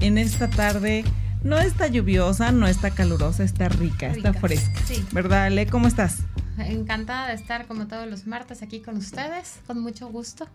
en 0.00 0.18
esta 0.18 0.48
tarde. 0.48 1.04
No 1.42 1.58
está 1.58 1.86
lluviosa, 1.86 2.50
no 2.50 2.66
está 2.66 2.90
calurosa, 2.90 3.44
está 3.44 3.68
rica, 3.68 4.08
está 4.10 4.32
fresca. 4.32 4.80
Sí. 4.86 5.04
¿Verdad, 5.12 5.44
Ale? 5.44 5.66
¿Cómo 5.66 5.86
estás? 5.86 6.18
Encantada 6.58 7.28
de 7.28 7.34
estar 7.34 7.66
como 7.66 7.86
todos 7.86 8.08
los 8.08 8.26
martes 8.26 8.62
aquí 8.62 8.80
con 8.80 8.96
ustedes, 8.96 9.60
con 9.66 9.80
mucho 9.80 10.08
gusto. 10.08 10.48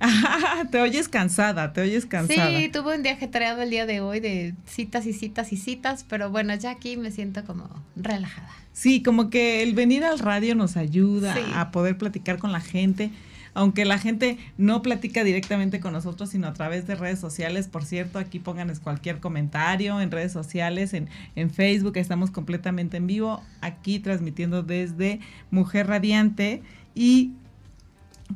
te 0.70 0.80
oyes 0.80 1.08
cansada, 1.08 1.72
te 1.72 1.80
oyes 1.80 2.06
cansada. 2.06 2.56
Sí, 2.56 2.68
tuve 2.68 2.94
un 2.96 3.02
día 3.02 3.12
ajetreado 3.12 3.62
el 3.62 3.70
día 3.70 3.86
de 3.86 4.00
hoy 4.00 4.20
de 4.20 4.54
citas 4.66 5.06
y 5.06 5.12
citas 5.12 5.52
y 5.52 5.56
citas, 5.56 6.04
pero 6.08 6.30
bueno, 6.30 6.54
ya 6.54 6.70
aquí 6.70 6.96
me 6.96 7.10
siento 7.10 7.44
como 7.44 7.68
relajada. 7.96 8.50
Sí, 8.72 9.02
como 9.02 9.28
que 9.30 9.62
el 9.62 9.74
venir 9.74 10.04
al 10.04 10.18
radio 10.20 10.54
nos 10.54 10.76
ayuda 10.76 11.34
Sí. 11.34 11.40
a 11.54 11.70
poder 11.72 11.98
platicar 11.98 12.38
con 12.38 12.52
la 12.52 12.60
gente. 12.60 13.10
Aunque 13.58 13.84
la 13.84 13.98
gente 13.98 14.38
no 14.56 14.82
platica 14.82 15.24
directamente 15.24 15.80
con 15.80 15.92
nosotros, 15.92 16.30
sino 16.30 16.46
a 16.46 16.52
través 16.52 16.86
de 16.86 16.94
redes 16.94 17.18
sociales. 17.18 17.66
Por 17.66 17.84
cierto, 17.84 18.20
aquí 18.20 18.38
pónganos 18.38 18.78
cualquier 18.78 19.18
comentario 19.18 20.00
en 20.00 20.12
redes 20.12 20.30
sociales, 20.30 20.94
en, 20.94 21.08
en 21.34 21.50
Facebook, 21.50 21.96
estamos 21.96 22.30
completamente 22.30 22.98
en 22.98 23.08
vivo, 23.08 23.42
aquí 23.60 23.98
transmitiendo 23.98 24.62
desde 24.62 25.18
Mujer 25.50 25.88
Radiante. 25.88 26.62
Y 26.94 27.32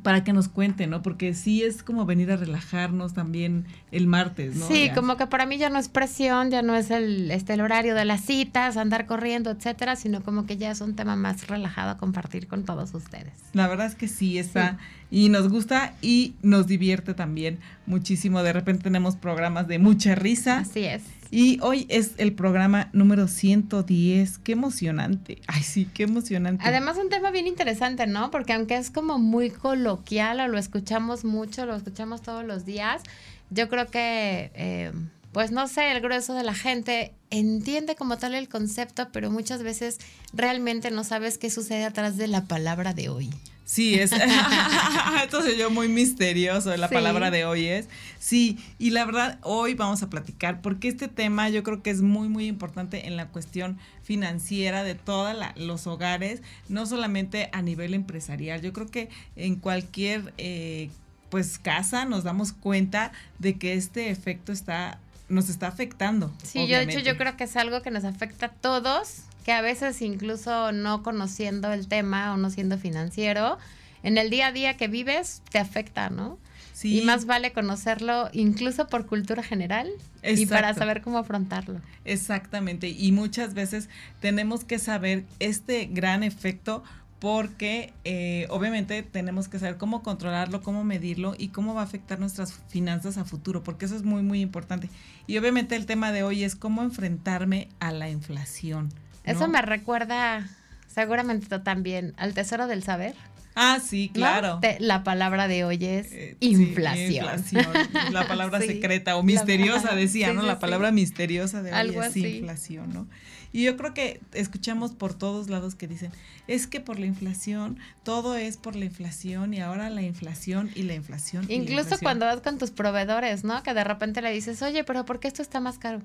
para 0.03 0.25
que 0.25 0.33
nos 0.33 0.49
cuenten, 0.49 0.91
¿no? 0.91 1.03
Porque 1.03 1.35
sí 1.35 1.63
es 1.63 1.83
como 1.83 2.07
venir 2.07 2.33
a 2.33 2.37
relajarnos 2.37 3.13
también 3.13 3.67
el 3.91 4.07
martes, 4.07 4.57
¿no? 4.57 4.67
Sí, 4.67 4.87
Ya. 4.87 4.95
como 4.95 5.17
que 5.17 5.27
para 5.27 5.45
mí 5.47 5.59
ya 5.59 5.69
no 5.69 5.79
es 5.79 5.89
presión, 5.89 6.51
ya 6.51 6.63
no 6.63 6.75
es 6.75 6.91
el, 6.91 7.31
este, 7.31 7.53
el 7.55 7.61
horario 7.61 7.95
de 7.95 8.05
las 8.05 8.23
citas, 8.23 8.77
andar 8.77 9.07
corriendo, 9.07 9.51
etcétera, 9.51 9.95
sino 9.97 10.23
como 10.23 10.47
que 10.47 10.57
ya 10.57 10.71
es 10.71 10.81
un 10.81 10.97
tema 10.97 11.15
más 11.15 11.47
relajado 11.47 11.91
a 11.91 11.99
compartir 11.99 12.49
con 12.49 12.65
todos 12.65 12.95
ustedes. 12.95 13.35
La 13.53 13.69
verdad 13.69 13.87
es 13.87 13.95
que 13.95 14.09
sí 14.09 14.39
está 14.39 14.79
y 15.11 15.29
nos 15.29 15.49
gusta 15.49 15.93
y 16.01 16.35
nos 16.43 16.67
divierte 16.67 17.13
también 17.15 17.59
muchísimo. 17.87 18.43
De 18.43 18.53
repente 18.55 18.85
tenemos 18.85 19.17
programas 19.17 19.69
de 19.69 19.79
mucha 19.79 20.15
risa 20.15 20.61
Así 20.61 20.85
es. 20.85 21.03
Y 21.33 21.59
hoy 21.63 21.87
es 21.89 22.13
el 22.19 22.35
programa 22.35 22.91
número 22.93 23.27
110. 23.27 24.37
Qué 24.39 24.53
emocionante. 24.53 25.41
Ay, 25.47 25.63
sí, 25.63 25.87
qué 25.87 26.03
emocionante. 26.03 26.63
Además, 26.65 26.99
un 26.99 27.09
tema 27.09 27.31
bien 27.31 27.47
interesante, 27.47 28.07
¿no? 28.07 28.31
Porque 28.31 28.53
aunque 28.53 28.77
es 28.77 28.91
como 28.91 29.19
muy 29.19 29.49
coloquial 29.49 30.41
o 30.41 30.49
lo 30.49 30.59
escuchamos 30.59 31.25
mucho, 31.25 31.65
lo 31.65 31.75
escuchamos 31.75 32.21
todos 32.21 32.45
los 32.45 32.67
días, 32.67 33.03
yo 33.49 33.71
creo 33.71 33.87
que, 33.87 34.51
eh, 34.55 34.93
pues 35.33 35.53
no 35.53 35.69
sé, 35.69 35.91
el 35.93 36.03
grueso 36.03 36.35
de 36.35 36.43
la 36.43 36.55
gente 36.55 37.15
entiende 37.31 37.97
como 37.97 38.19
tal 38.19 38.35
el 38.35 38.51
concepto, 38.51 39.09
pero 39.11 39.31
muchas 39.31 39.63
veces 39.63 40.01
realmente 40.35 40.91
no 40.91 41.03
sabes 41.03 41.39
qué 41.39 41.49
sucede 41.49 41.87
atrás 41.87 42.19
de 42.19 42.29
la 42.29 42.45
palabra 42.45 42.93
de 42.93 43.09
hoy. 43.09 43.31
Sí, 43.73 43.95
es. 43.95 44.13
Entonces 45.23 45.57
yo 45.57 45.71
muy 45.71 45.89
misterioso. 45.89 46.77
La 46.77 46.89
Sí. 46.89 46.95
palabra 46.95 47.31
de 47.31 47.47
hoy 47.47 47.67
es. 47.69 47.89
Sí, 48.19 48.59
y 48.79 48.91
la 48.91 49.07
verdad, 49.07 49.39
hoy 49.41 49.73
vamos 49.73 50.03
a 50.03 50.11
platicar 50.11 50.61
porque 50.61 50.89
este 50.89 51.09
tema 51.09 51.49
yo 51.49 51.63
creo 51.63 51.83
que 51.83 51.89
es 51.89 52.03
muy, 52.03 52.29
muy 52.29 52.47
importante 52.49 53.07
en 53.07 53.17
la 53.17 53.29
cuestión 53.29 53.79
financiera 54.03 54.85
de 54.85 54.95
todos 54.95 55.35
los 55.57 55.87
hogares, 55.87 56.43
no 56.69 56.85
solamente 56.85 57.49
a 57.53 57.63
nivel 57.63 57.95
empresarial. 57.95 58.61
Yo 58.61 58.75
creo 58.75 58.89
que 58.89 59.09
en 59.37 59.57
cualquier 59.57 60.35
eh, 60.37 60.91
pues 61.31 61.59
casa 61.59 62.05
nos 62.05 62.25
damos 62.25 62.53
cuenta 62.53 63.13
de 63.39 63.55
que 63.57 63.73
este 63.73 64.11
efecto 64.11 64.53
está 64.53 64.99
nos 65.31 65.49
está 65.49 65.69
afectando. 65.69 66.31
Sí, 66.43 66.67
yo 66.67 66.77
de 66.77 66.83
hecho 66.83 66.99
yo 66.99 67.17
creo 67.17 67.39
que 67.39 67.45
es 67.45 67.57
algo 67.57 67.81
que 67.81 67.91
nos 67.91 68.05
afecta 68.05 68.47
a 68.47 68.51
todos, 68.51 69.23
que 69.43 69.53
a 69.53 69.61
veces 69.61 70.01
incluso 70.03 70.73
no 70.73 71.03
conociendo 71.03 71.73
el 71.73 71.89
tema 71.89 72.33
o 72.33 72.37
no 72.37 72.51
siendo 72.51 72.79
financiero, 72.79 73.59
en 74.03 74.19
el 74.19 74.31
día 74.31 74.49
a 74.49 74.53
día 74.53 74.77
que 74.77 74.89
vives 74.89 75.43
te 75.51 75.59
afecta, 75.59 76.11
¿no? 76.11 76.39
Sí. 76.73 77.01
Y 77.01 77.05
más 77.05 77.27
vale 77.27 77.53
conocerlo 77.53 78.29
incluso 78.33 78.89
por 78.89 79.07
cultura 79.07 79.43
general 79.43 79.91
y 80.25 80.47
para 80.47 80.75
saber 80.75 81.03
cómo 81.03 81.19
afrontarlo. 81.19 81.81
Exactamente, 82.05 82.89
y 82.89 83.13
muchas 83.13 83.55
veces 83.55 83.89
tenemos 84.21 84.65
que 84.65 84.79
saber 84.79 85.25
este 85.39 85.87
gran 85.87 86.23
efecto 86.23 86.83
porque 87.23 87.93
eh, 88.03 88.49
obviamente 88.51 89.05
tenemos 89.05 89.47
que 89.47 89.61
saber 89.61 89.77
cómo 89.77 90.03
controlarlo, 90.03 90.61
cómo 90.61 90.83
medirlo 90.83 91.37
y 91.39 91.49
cómo 91.49 91.73
va 91.73 91.83
a 91.83 91.85
afectar 91.85 92.19
nuestras 92.19 92.53
finanzas 92.67 93.17
a 93.17 93.25
futuro, 93.25 93.63
porque 93.63 93.85
eso 93.85 93.95
es 93.95 94.03
muy, 94.03 94.23
muy 94.23 94.41
importante. 94.41 94.91
Y 95.29 95.39
obviamente 95.39 95.77
el 95.77 95.87
tema 95.87 96.11
de 96.11 96.25
hoy 96.25 96.43
es 96.43 96.57
cómo 96.57 96.83
enfrentarme 96.83 97.69
a 97.79 97.93
la 97.93 98.11
inflación. 98.11 98.93
¿No? 99.25 99.33
Eso 99.33 99.49
me 99.49 99.63
recuerda 99.63 100.49
seguramente 100.89 101.47
tú 101.49 101.63
también 101.63 102.15
al 102.17 102.35
tesoro 102.35 102.67
del 102.67 102.83
saber. 102.83 103.15
Ah, 103.55 103.81
sí, 103.87 104.09
¿no? 104.09 104.13
claro. 104.15 104.59
Te- 104.63 104.81
la 104.81 105.05
palabra 105.05 105.47
de 105.47 105.65
hoy 105.65 105.85
es 105.85 106.11
Eh, 106.13 106.37
sí, 106.41 106.47
inflación. 106.53 107.13
inflación, 107.13 107.67
La 108.11 108.27
palabra 108.27 108.61
Sí. 108.63 108.67
secreta 108.67 109.17
o 109.17 109.23
misteriosa, 109.23 109.95
decía, 109.95 110.29
sí, 110.31 110.35
¿no? 110.35 110.43
la 110.43 110.59
palabra 110.59 110.91
misteriosa 110.91 111.63
de 111.63 111.71
hoy 111.75 111.91
es 111.97 112.07
así. 112.07 112.27
inflación, 112.39 112.93
¿no? 112.95 113.07
Y 113.55 113.65
yo 113.65 113.77
creo 113.77 113.93
que 113.93 114.21
escuchamos 114.33 114.93
por 114.93 115.13
todos 115.13 115.51
lados 115.51 115.75
que 115.75 115.87
dicen, 115.87 116.11
es 116.47 116.67
que 116.67 116.81
por 116.81 116.99
la 116.99 117.05
inflación, 117.05 117.79
todo 118.05 118.37
es 118.37 118.57
por 118.57 118.75
la 118.75 118.87
inflación 118.87 119.53
y 119.53 119.61
ahora 119.61 119.91
la 119.91 120.01
inflación 120.01 120.71
y 120.75 120.85
la 120.85 120.95
inflación. 120.95 121.45
la 121.47 121.53
Incluso 121.53 121.81
inflación". 121.81 122.01
cuando 122.01 122.25
vas 122.25 122.41
con 122.41 122.57
tus 122.57 122.71
proveedores, 122.71 123.45
¿no? 123.45 123.63
Que 123.63 123.75
de 123.75 123.85
repente 123.85 124.23
le 124.23 124.33
dices, 124.33 124.63
oye, 124.63 124.83
pero 124.85 125.05
¿por 125.05 125.21
qué 125.21 125.29
esto 125.29 125.43
está 125.43 125.61
más 125.61 125.79
caro? 125.79 126.01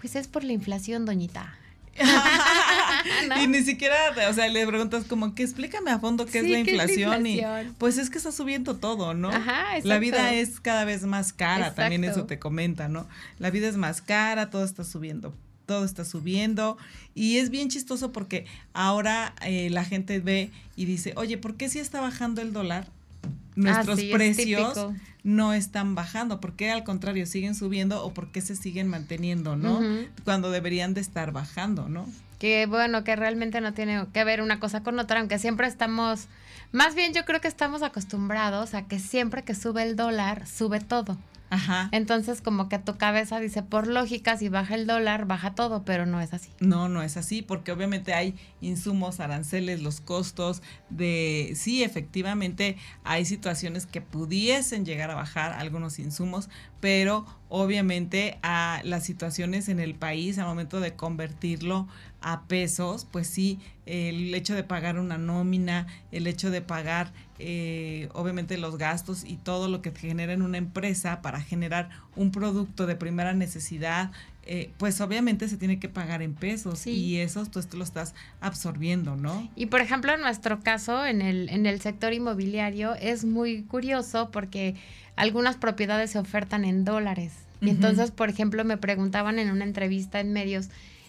Pues 0.00 0.14
es 0.14 0.28
por 0.28 0.44
la 0.44 0.52
inflación, 0.52 1.04
doñita. 1.04 1.52
¿No? 3.28 3.42
Y 3.42 3.46
ni 3.46 3.62
siquiera, 3.62 3.96
o 4.28 4.32
sea, 4.34 4.48
le 4.48 4.66
preguntas 4.66 5.04
como 5.04 5.34
que 5.34 5.42
explícame 5.42 5.90
a 5.90 5.98
fondo 5.98 6.26
qué 6.26 6.38
es 6.38 6.44
Sí, 6.44 6.50
la 6.52 6.62
¿qué 6.62 6.70
es 6.72 6.76
la 6.76 6.82
inflación, 6.84 7.26
inflación? 7.26 7.68
y 7.68 7.72
pues 7.78 7.98
es 7.98 8.10
que 8.10 8.18
está 8.18 8.32
subiendo 8.32 8.76
todo, 8.76 9.14
¿no? 9.14 9.30
Ajá, 9.30 9.78
La 9.82 9.98
vida 9.98 10.32
es 10.32 10.60
cada 10.60 10.84
vez 10.84 11.02
más 11.04 11.32
cara, 11.32 11.74
también 11.74 12.04
eso 12.04 12.24
te 12.24 12.38
comenta, 12.38 12.88
¿no? 12.88 13.06
La 13.38 13.50
vida 13.50 13.68
es 13.68 13.76
más 13.76 14.02
cara, 14.02 14.50
todo 14.50 14.64
está 14.64 14.84
subiendo, 14.84 15.34
todo 15.66 15.84
está 15.84 16.04
subiendo 16.04 16.76
y 17.14 17.38
es 17.38 17.50
bien 17.50 17.68
chistoso 17.68 18.12
porque 18.12 18.46
ahora 18.72 19.34
eh, 19.42 19.68
la 19.70 19.84
gente 19.84 20.20
ve 20.20 20.50
y 20.76 20.84
dice, 20.84 21.12
oye, 21.16 21.38
¿por 21.38 21.56
qué 21.56 21.68
si 21.68 21.78
está 21.78 22.00
bajando 22.00 22.40
el 22.42 22.52
dólar? 22.52 22.86
Nuestros 23.54 23.98
Ah, 23.98 24.00
sí, 24.00 24.08
es 24.08 24.14
precios. 24.14 24.78
No 25.24 25.54
están 25.54 25.94
bajando, 25.94 26.40
¿por 26.40 26.54
qué 26.54 26.70
al 26.70 26.84
contrario 26.84 27.26
siguen 27.26 27.54
subiendo 27.54 28.04
o 28.04 28.12
por 28.12 28.28
qué 28.32 28.40
se 28.40 28.56
siguen 28.56 28.88
manteniendo, 28.88 29.56
¿no? 29.56 29.80
Cuando 30.24 30.50
deberían 30.50 30.94
de 30.94 31.00
estar 31.00 31.32
bajando, 31.32 31.88
¿no? 31.88 32.06
Que 32.38 32.66
bueno, 32.66 33.04
que 33.04 33.14
realmente 33.14 33.60
no 33.60 33.72
tiene 33.72 34.04
que 34.12 34.24
ver 34.24 34.42
una 34.42 34.58
cosa 34.58 34.82
con 34.82 34.98
otra, 34.98 35.20
aunque 35.20 35.38
siempre 35.38 35.68
estamos, 35.68 36.26
más 36.72 36.96
bien 36.96 37.14
yo 37.14 37.24
creo 37.24 37.40
que 37.40 37.48
estamos 37.48 37.82
acostumbrados 37.82 38.74
a 38.74 38.82
que 38.88 38.98
siempre 38.98 39.44
que 39.44 39.54
sube 39.54 39.82
el 39.84 39.94
dólar, 39.94 40.46
sube 40.48 40.80
todo. 40.80 41.16
Ajá. 41.52 41.90
Entonces 41.92 42.40
como 42.40 42.70
que 42.70 42.78
tu 42.78 42.96
cabeza 42.96 43.38
dice, 43.38 43.62
por 43.62 43.86
lógica, 43.86 44.38
si 44.38 44.48
baja 44.48 44.74
el 44.74 44.86
dólar, 44.86 45.26
baja 45.26 45.54
todo, 45.54 45.84
pero 45.84 46.06
no 46.06 46.18
es 46.18 46.32
así. 46.32 46.48
No, 46.60 46.88
no 46.88 47.02
es 47.02 47.18
así, 47.18 47.42
porque 47.42 47.72
obviamente 47.72 48.14
hay 48.14 48.34
insumos, 48.62 49.20
aranceles, 49.20 49.82
los 49.82 50.00
costos 50.00 50.62
de, 50.88 51.52
sí, 51.54 51.82
efectivamente 51.82 52.78
hay 53.04 53.26
situaciones 53.26 53.84
que 53.84 54.00
pudiesen 54.00 54.86
llegar 54.86 55.10
a 55.10 55.14
bajar 55.14 55.52
algunos 55.52 55.98
insumos, 55.98 56.48
pero 56.80 57.26
obviamente 57.50 58.38
a 58.42 58.80
las 58.84 59.04
situaciones 59.04 59.68
en 59.68 59.78
el 59.78 59.94
país 59.94 60.38
al 60.38 60.46
momento 60.46 60.80
de 60.80 60.96
convertirlo 60.96 61.86
a 62.22 62.44
pesos, 62.44 63.06
pues 63.10 63.26
sí, 63.26 63.60
el 63.84 64.34
hecho 64.34 64.54
de 64.54 64.64
pagar 64.64 64.98
una 64.98 65.18
nómina, 65.18 65.86
el 66.12 66.26
hecho 66.26 66.50
de 66.50 66.62
pagar 66.62 67.12
eh, 67.44 68.08
obviamente 68.14 68.56
los 68.56 68.78
gastos 68.78 69.24
y 69.24 69.36
todo 69.36 69.68
lo 69.68 69.82
que 69.82 69.90
genera 69.90 70.32
en 70.32 70.42
una 70.42 70.58
empresa 70.58 71.20
para 71.22 71.40
generar 71.40 71.90
un 72.16 72.30
producto 72.30 72.86
de 72.86 72.94
primera 72.96 73.32
necesidad, 73.32 74.10
eh, 74.44 74.70
pues 74.78 75.00
obviamente 75.00 75.48
se 75.48 75.56
tiene 75.56 75.78
que 75.78 75.88
pagar 75.88 76.22
en 76.22 76.34
pesos 76.34 76.78
Sí. 76.80 76.90
y 76.90 77.18
eso 77.18 77.44
pues 77.52 77.68
tú 77.68 77.76
lo 77.76 77.84
estás 77.84 78.14
absorbiendo, 78.40 79.16
¿no? 79.16 79.48
Y 79.56 79.66
por 79.66 79.80
ejemplo, 79.80 80.12
en 80.14 80.20
nuestro 80.20 80.60
caso, 80.60 81.04
en 81.06 81.22
el, 81.22 81.48
en 81.48 81.66
el 81.66 81.80
sector 81.80 82.12
inmobiliario, 82.12 82.94
es 82.94 83.24
muy 83.24 83.62
curioso 83.62 84.30
porque 84.30 84.74
algunas 85.16 85.56
propiedades 85.56 86.10
se 86.10 86.18
ofertan 86.18 86.64
en 86.64 86.84
dólares. 86.84 87.32
Y 87.60 87.70
entonces, 87.70 88.10
por 88.10 88.28
ejemplo, 88.28 88.64
me 88.64 88.76
preguntaban 88.76 89.38
en 89.38 89.50
una 89.50 89.64
entrevista 89.64 90.18
en 90.18 90.32
medios, 90.32 90.68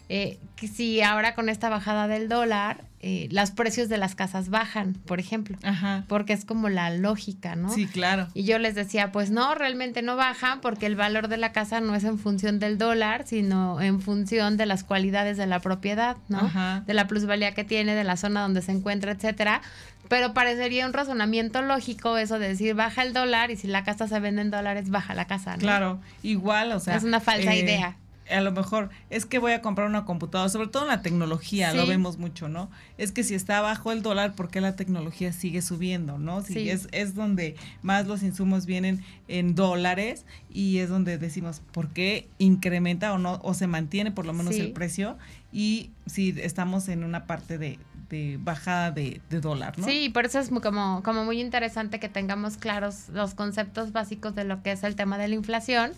eh, 0.09 0.39
si 0.67 1.01
ahora 1.01 1.35
con 1.35 1.49
esta 1.49 1.69
bajada 1.69 2.07
del 2.07 2.29
dólar, 2.29 2.85
eh, 2.99 3.27
los 3.31 3.51
precios 3.51 3.89
de 3.89 3.97
las 3.97 4.15
casas 4.15 4.49
bajan, 4.49 4.93
por 4.93 5.19
ejemplo. 5.19 5.57
Ajá. 5.63 6.05
Porque 6.07 6.33
es 6.33 6.45
como 6.45 6.69
la 6.69 6.89
lógica, 6.89 7.55
¿no? 7.55 7.69
Sí, 7.69 7.85
claro. 7.85 8.27
Y 8.33 8.43
yo 8.45 8.59
les 8.59 8.75
decía, 8.75 9.11
pues 9.11 9.29
no, 9.29 9.55
realmente 9.55 10.01
no 10.01 10.15
bajan 10.15 10.61
porque 10.61 10.85
el 10.85 10.95
valor 10.95 11.27
de 11.27 11.37
la 11.37 11.51
casa 11.51 11.81
no 11.81 11.95
es 11.95 12.05
en 12.05 12.17
función 12.17 12.59
del 12.59 12.77
dólar, 12.77 13.27
sino 13.27 13.81
en 13.81 13.99
función 14.01 14.55
de 14.55 14.65
las 14.65 14.83
cualidades 14.83 15.35
de 15.37 15.47
la 15.47 15.59
propiedad, 15.59 16.15
¿no? 16.29 16.39
Ajá. 16.39 16.83
De 16.87 16.93
la 16.93 17.07
plusvalía 17.07 17.53
que 17.53 17.63
tiene, 17.63 17.93
de 17.93 18.03
la 18.05 18.15
zona 18.15 18.41
donde 18.41 18.61
se 18.61 18.71
encuentra, 18.71 19.11
etcétera. 19.11 19.61
Pero 20.07 20.33
parecería 20.33 20.85
un 20.85 20.93
razonamiento 20.93 21.61
lógico 21.61 22.17
eso 22.17 22.39
de 22.39 22.49
decir 22.49 22.75
baja 22.75 23.03
el 23.03 23.13
dólar 23.13 23.51
y 23.51 23.57
si 23.57 23.67
la 23.67 23.83
casa 23.83 24.07
se 24.07 24.19
vende 24.19 24.41
en 24.41 24.51
dólares, 24.51 24.89
baja 24.89 25.13
la 25.13 25.25
casa, 25.25 25.53
¿no? 25.53 25.59
Claro, 25.59 25.99
igual, 26.21 26.71
o 26.71 26.79
sea. 26.79 26.95
Es 26.95 27.03
una 27.03 27.19
falsa 27.19 27.53
eh, 27.53 27.59
idea. 27.59 27.97
A 28.31 28.41
lo 28.41 28.51
mejor 28.51 28.89
es 29.09 29.25
que 29.25 29.37
voy 29.39 29.51
a 29.51 29.61
comprar 29.61 29.87
una 29.87 30.05
computadora, 30.05 30.49
sobre 30.49 30.67
todo 30.67 30.83
en 30.83 30.89
la 30.89 31.01
tecnología, 31.01 31.73
lo 31.73 31.85
vemos 31.85 32.17
mucho, 32.17 32.47
¿no? 32.47 32.69
Es 32.97 33.11
que 33.11 33.23
si 33.23 33.35
está 33.35 33.61
bajo 33.61 33.91
el 33.91 34.01
dólar, 34.01 34.33
¿por 34.33 34.49
qué 34.49 34.61
la 34.61 34.75
tecnología 34.75 35.33
sigue 35.33 35.61
subiendo, 35.61 36.17
no? 36.17 36.41
Si 36.41 36.53
Sí. 36.53 36.69
es, 36.69 36.87
es 36.91 37.15
donde 37.15 37.55
más 37.81 38.07
los 38.07 38.23
insumos 38.23 38.65
vienen 38.65 39.03
en 39.27 39.55
dólares 39.55 40.25
y 40.49 40.77
es 40.77 40.89
donde 40.89 41.17
decimos, 41.17 41.61
¿por 41.71 41.89
qué 41.89 42.27
incrementa 42.37 43.13
o 43.13 43.17
no, 43.17 43.39
o 43.43 43.53
se 43.53 43.67
mantiene 43.67 44.11
por 44.11 44.25
lo 44.25 44.33
menos 44.33 44.55
Sí. 44.55 44.61
el 44.61 44.71
precio? 44.71 45.17
Y 45.51 45.91
si 46.05 46.29
estamos 46.39 46.87
en 46.89 47.03
una 47.03 47.25
parte 47.25 47.57
de, 47.57 47.77
de 48.09 48.39
bajada 48.41 48.91
de, 48.91 49.21
de 49.29 49.41
dólar, 49.41 49.77
¿no? 49.77 49.85
Sí, 49.85 50.09
por 50.09 50.25
eso 50.25 50.39
es 50.39 50.49
muy- 50.51 50.61
como, 50.61 51.01
como 51.03 51.25
muy 51.25 51.39
interesante 51.41 51.99
que 51.99 52.09
tengamos 52.09 52.57
claros 52.57 53.09
los 53.09 53.33
conceptos 53.33 53.91
básicos 53.91 54.33
de 54.35 54.43
lo 54.45 54.63
que 54.63 54.71
es 54.71 54.83
el 54.83 54.95
tema 54.95 55.17
de 55.17 55.27
la 55.27 55.35
inflación, 55.35 55.91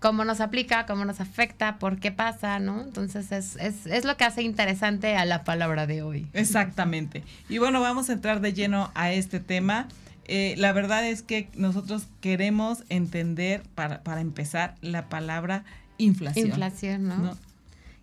cómo 0.00 0.24
nos 0.24 0.40
aplica, 0.40 0.86
cómo 0.86 1.04
nos 1.04 1.20
afecta, 1.20 1.78
por 1.78 1.98
qué 1.98 2.12
pasa, 2.12 2.58
¿no? 2.58 2.82
Entonces 2.82 3.32
es, 3.32 3.56
es, 3.56 3.86
es 3.86 4.04
lo 4.04 4.16
que 4.16 4.24
hace 4.24 4.42
interesante 4.42 5.16
a 5.16 5.24
la 5.24 5.44
palabra 5.44 5.86
de 5.86 6.02
hoy. 6.02 6.26
Exactamente. 6.32 7.24
Y 7.48 7.58
bueno, 7.58 7.80
vamos 7.80 8.08
a 8.10 8.12
entrar 8.12 8.40
de 8.40 8.52
lleno 8.52 8.90
a 8.94 9.12
este 9.12 9.40
tema. 9.40 9.88
Eh, 10.26 10.54
la 10.58 10.72
verdad 10.72 11.06
es 11.06 11.22
que 11.22 11.48
nosotros 11.54 12.06
queremos 12.20 12.84
entender, 12.88 13.62
para, 13.74 14.02
para 14.02 14.20
empezar, 14.20 14.74
la 14.82 15.08
palabra 15.08 15.64
inflación. 15.96 16.48
Inflación, 16.48 17.08
¿no? 17.08 17.16
¿no? 17.18 17.38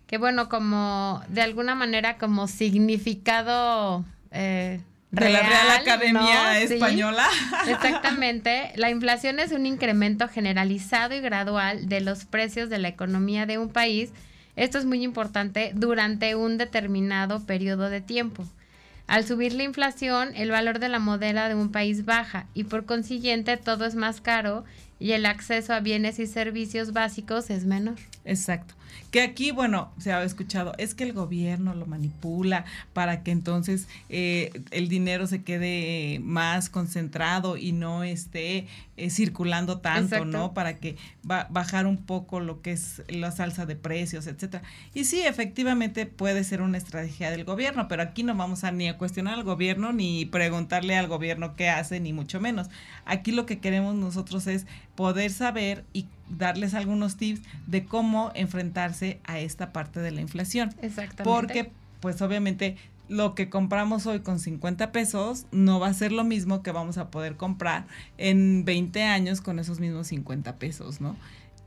Que 0.06 0.18
bueno, 0.18 0.48
como 0.48 1.22
de 1.28 1.42
alguna 1.42 1.74
manera 1.74 2.16
como 2.18 2.46
significado 2.46 4.04
eh, 4.30 4.80
De 5.24 5.30
la 5.30 5.40
Real 5.40 5.70
Academia 5.70 6.60
¿no? 6.60 6.68
Sí. 6.68 6.74
Española. 6.74 7.26
Exactamente. 7.66 8.72
La 8.76 8.90
inflación 8.90 9.40
es 9.40 9.52
un 9.52 9.66
incremento 9.66 10.28
generalizado 10.28 11.14
y 11.14 11.20
gradual 11.20 11.88
de 11.88 12.00
los 12.00 12.24
precios 12.24 12.68
de 12.68 12.78
la 12.78 12.88
economía 12.88 13.46
de 13.46 13.58
un 13.58 13.70
país. 13.70 14.10
Esto 14.56 14.78
es 14.78 14.84
muy 14.84 15.02
importante 15.02 15.72
durante 15.74 16.34
un 16.34 16.58
determinado 16.58 17.44
periodo 17.44 17.90
de 17.90 18.00
tiempo. 18.00 18.46
Al 19.06 19.24
subir 19.24 19.52
la 19.52 19.62
inflación, 19.62 20.30
el 20.34 20.50
valor 20.50 20.80
de 20.80 20.88
la 20.88 20.98
moneda 20.98 21.48
de 21.48 21.54
un 21.54 21.70
país 21.70 22.04
baja 22.04 22.46
y 22.54 22.64
por 22.64 22.86
consiguiente 22.86 23.56
todo 23.56 23.84
es 23.84 23.94
más 23.94 24.20
caro 24.20 24.64
y 24.98 25.12
el 25.12 25.26
acceso 25.26 25.74
a 25.74 25.80
bienes 25.80 26.18
y 26.18 26.26
servicios 26.26 26.92
básicos 26.92 27.50
es 27.50 27.64
menor. 27.64 27.96
Exacto. 28.24 28.74
Que 29.10 29.22
aquí, 29.22 29.50
bueno, 29.50 29.92
se 29.98 30.12
ha 30.12 30.22
escuchado, 30.22 30.72
es 30.78 30.94
que 30.94 31.04
el 31.04 31.12
gobierno 31.12 31.74
lo 31.74 31.86
manipula 31.86 32.64
para 32.92 33.22
que 33.22 33.30
entonces 33.30 33.88
eh, 34.08 34.50
el 34.70 34.88
dinero 34.88 35.26
se 35.26 35.42
quede 35.42 36.20
más 36.20 36.70
concentrado 36.70 37.56
y 37.56 37.72
no 37.72 38.04
esté 38.04 38.66
eh, 38.96 39.10
circulando 39.10 39.78
tanto, 39.78 40.16
Exacto. 40.16 40.38
¿no? 40.38 40.54
Para 40.54 40.78
que 40.78 40.96
ba 41.22 41.46
bajar 41.50 41.86
un 41.86 41.98
poco 41.98 42.40
lo 42.40 42.62
que 42.62 42.72
es 42.72 43.02
la 43.08 43.30
salsa 43.30 43.66
de 43.66 43.76
precios, 43.76 44.26
etcétera. 44.26 44.62
Y 44.94 45.04
sí, 45.04 45.22
efectivamente 45.22 46.06
puede 46.06 46.44
ser 46.44 46.62
una 46.62 46.78
estrategia 46.78 47.30
del 47.30 47.44
gobierno, 47.44 47.88
pero 47.88 48.02
aquí 48.02 48.22
no 48.22 48.34
vamos 48.34 48.64
a 48.64 48.72
ni 48.72 48.88
a 48.88 48.96
cuestionar 48.96 49.34
al 49.34 49.44
gobierno 49.44 49.92
ni 49.92 50.24
preguntarle 50.24 50.96
al 50.96 51.08
gobierno 51.08 51.56
qué 51.56 51.68
hace, 51.68 52.00
ni 52.00 52.12
mucho 52.12 52.40
menos. 52.40 52.68
Aquí 53.04 53.32
lo 53.32 53.46
que 53.46 53.58
queremos 53.58 53.94
nosotros 53.94 54.46
es 54.46 54.66
poder 54.96 55.30
saber 55.30 55.84
y 55.92 56.06
darles 56.28 56.74
algunos 56.74 57.16
tips 57.16 57.42
de 57.66 57.84
cómo 57.84 58.32
enfrentarse 58.34 59.20
a 59.24 59.38
esta 59.38 59.72
parte 59.72 60.00
de 60.00 60.10
la 60.10 60.20
inflación. 60.20 60.70
Exactamente. 60.82 61.22
Porque, 61.24 61.70
pues 62.00 62.20
obviamente, 62.22 62.76
lo 63.08 63.34
que 63.36 63.48
compramos 63.48 64.06
hoy 64.06 64.20
con 64.20 64.40
50 64.40 64.90
pesos 64.90 65.46
no 65.52 65.78
va 65.78 65.86
a 65.88 65.94
ser 65.94 66.10
lo 66.10 66.24
mismo 66.24 66.62
que 66.62 66.72
vamos 66.72 66.98
a 66.98 67.10
poder 67.10 67.36
comprar 67.36 67.86
en 68.18 68.64
20 68.64 69.04
años 69.04 69.40
con 69.40 69.58
esos 69.60 69.78
mismos 69.78 70.08
50 70.08 70.56
pesos, 70.56 71.00
¿no? 71.00 71.14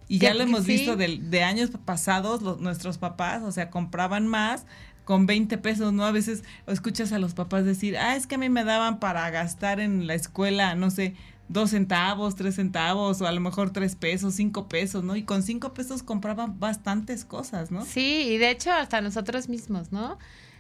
Y 0.10 0.18
ya 0.18 0.34
lo 0.34 0.42
hemos 0.42 0.66
sí. 0.66 0.72
visto 0.74 0.96
de, 0.98 1.20
de 1.22 1.44
años 1.44 1.70
pasados, 1.86 2.42
los- 2.42 2.60
nuestros 2.60 2.98
papás, 2.98 3.44
o 3.44 3.52
sea, 3.52 3.70
compraban 3.70 4.28
más 4.28 4.66
con 5.06 5.28
20 5.28 5.58
pesos, 5.60 5.94
¿no? 5.94 6.04
A 6.04 6.12
veces 6.12 6.44
escuchas 6.68 7.12
a 7.14 7.20
los 7.20 7.34
papás 7.36 7.64
decir, 7.64 7.96
ah, 7.98 8.16
es 8.16 8.28
que 8.28 8.36
a 8.36 8.38
mí 8.40 8.50
me 8.50 8.64
daban 8.64 9.00
para 9.00 9.30
gastar 9.30 9.80
en 9.80 10.08
la 10.08 10.16
escuela, 10.16 10.76
no 10.76 10.90
sé, 10.90 11.14
dos 11.50 11.72
centavos, 11.72 12.36
tres 12.36 12.56
centavos, 12.56 13.22
o 13.22 13.28
a 13.28 13.32
lo 13.32 13.42
mejor 13.42 13.72
tres 13.72 13.96
pesos, 13.96 14.36
cinco 14.36 14.70
pesos, 14.70 15.04
¿no? 15.04 15.16
Y 15.16 15.24
con 15.24 15.44
cinco 15.44 15.74
pesos 15.74 16.04
compraban 16.04 16.60
bastantes 16.60 17.26
cosas, 17.26 17.72
¿no? 17.72 17.84
Sí, 17.84 18.28
y 18.30 18.38
de 18.38 18.52
hecho 18.52 18.72
hasta 18.72 19.02
nosotros 19.02 19.50
mismos, 19.50 19.92
¿no? 19.92 20.18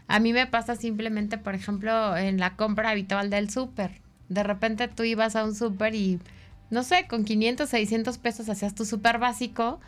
A 0.07 0.19
mí 0.19 0.33
me 0.33 0.47
pasa 0.47 0.75
simplemente, 0.75 1.37
por 1.37 1.53
ejemplo, 1.53 2.17
en 2.17 2.39
la 2.39 2.55
compra 2.55 2.89
habitual 2.89 3.29
del 3.29 3.51
súper. 3.51 4.01
De 4.27 4.41
repente 4.41 4.87
tú 4.87 5.03
ibas 5.03 5.35
a 5.35 5.43
un 5.45 5.55
súper 5.55 5.93
y, 5.93 6.19
no 6.71 6.81
sé, 6.81 7.05
con 7.07 7.23
500, 7.23 7.69
600 7.69 8.17
pesos 8.17 8.49
hacías 8.49 8.73
tu 8.73 8.85
súper 8.85 9.19
básico. 9.19 9.79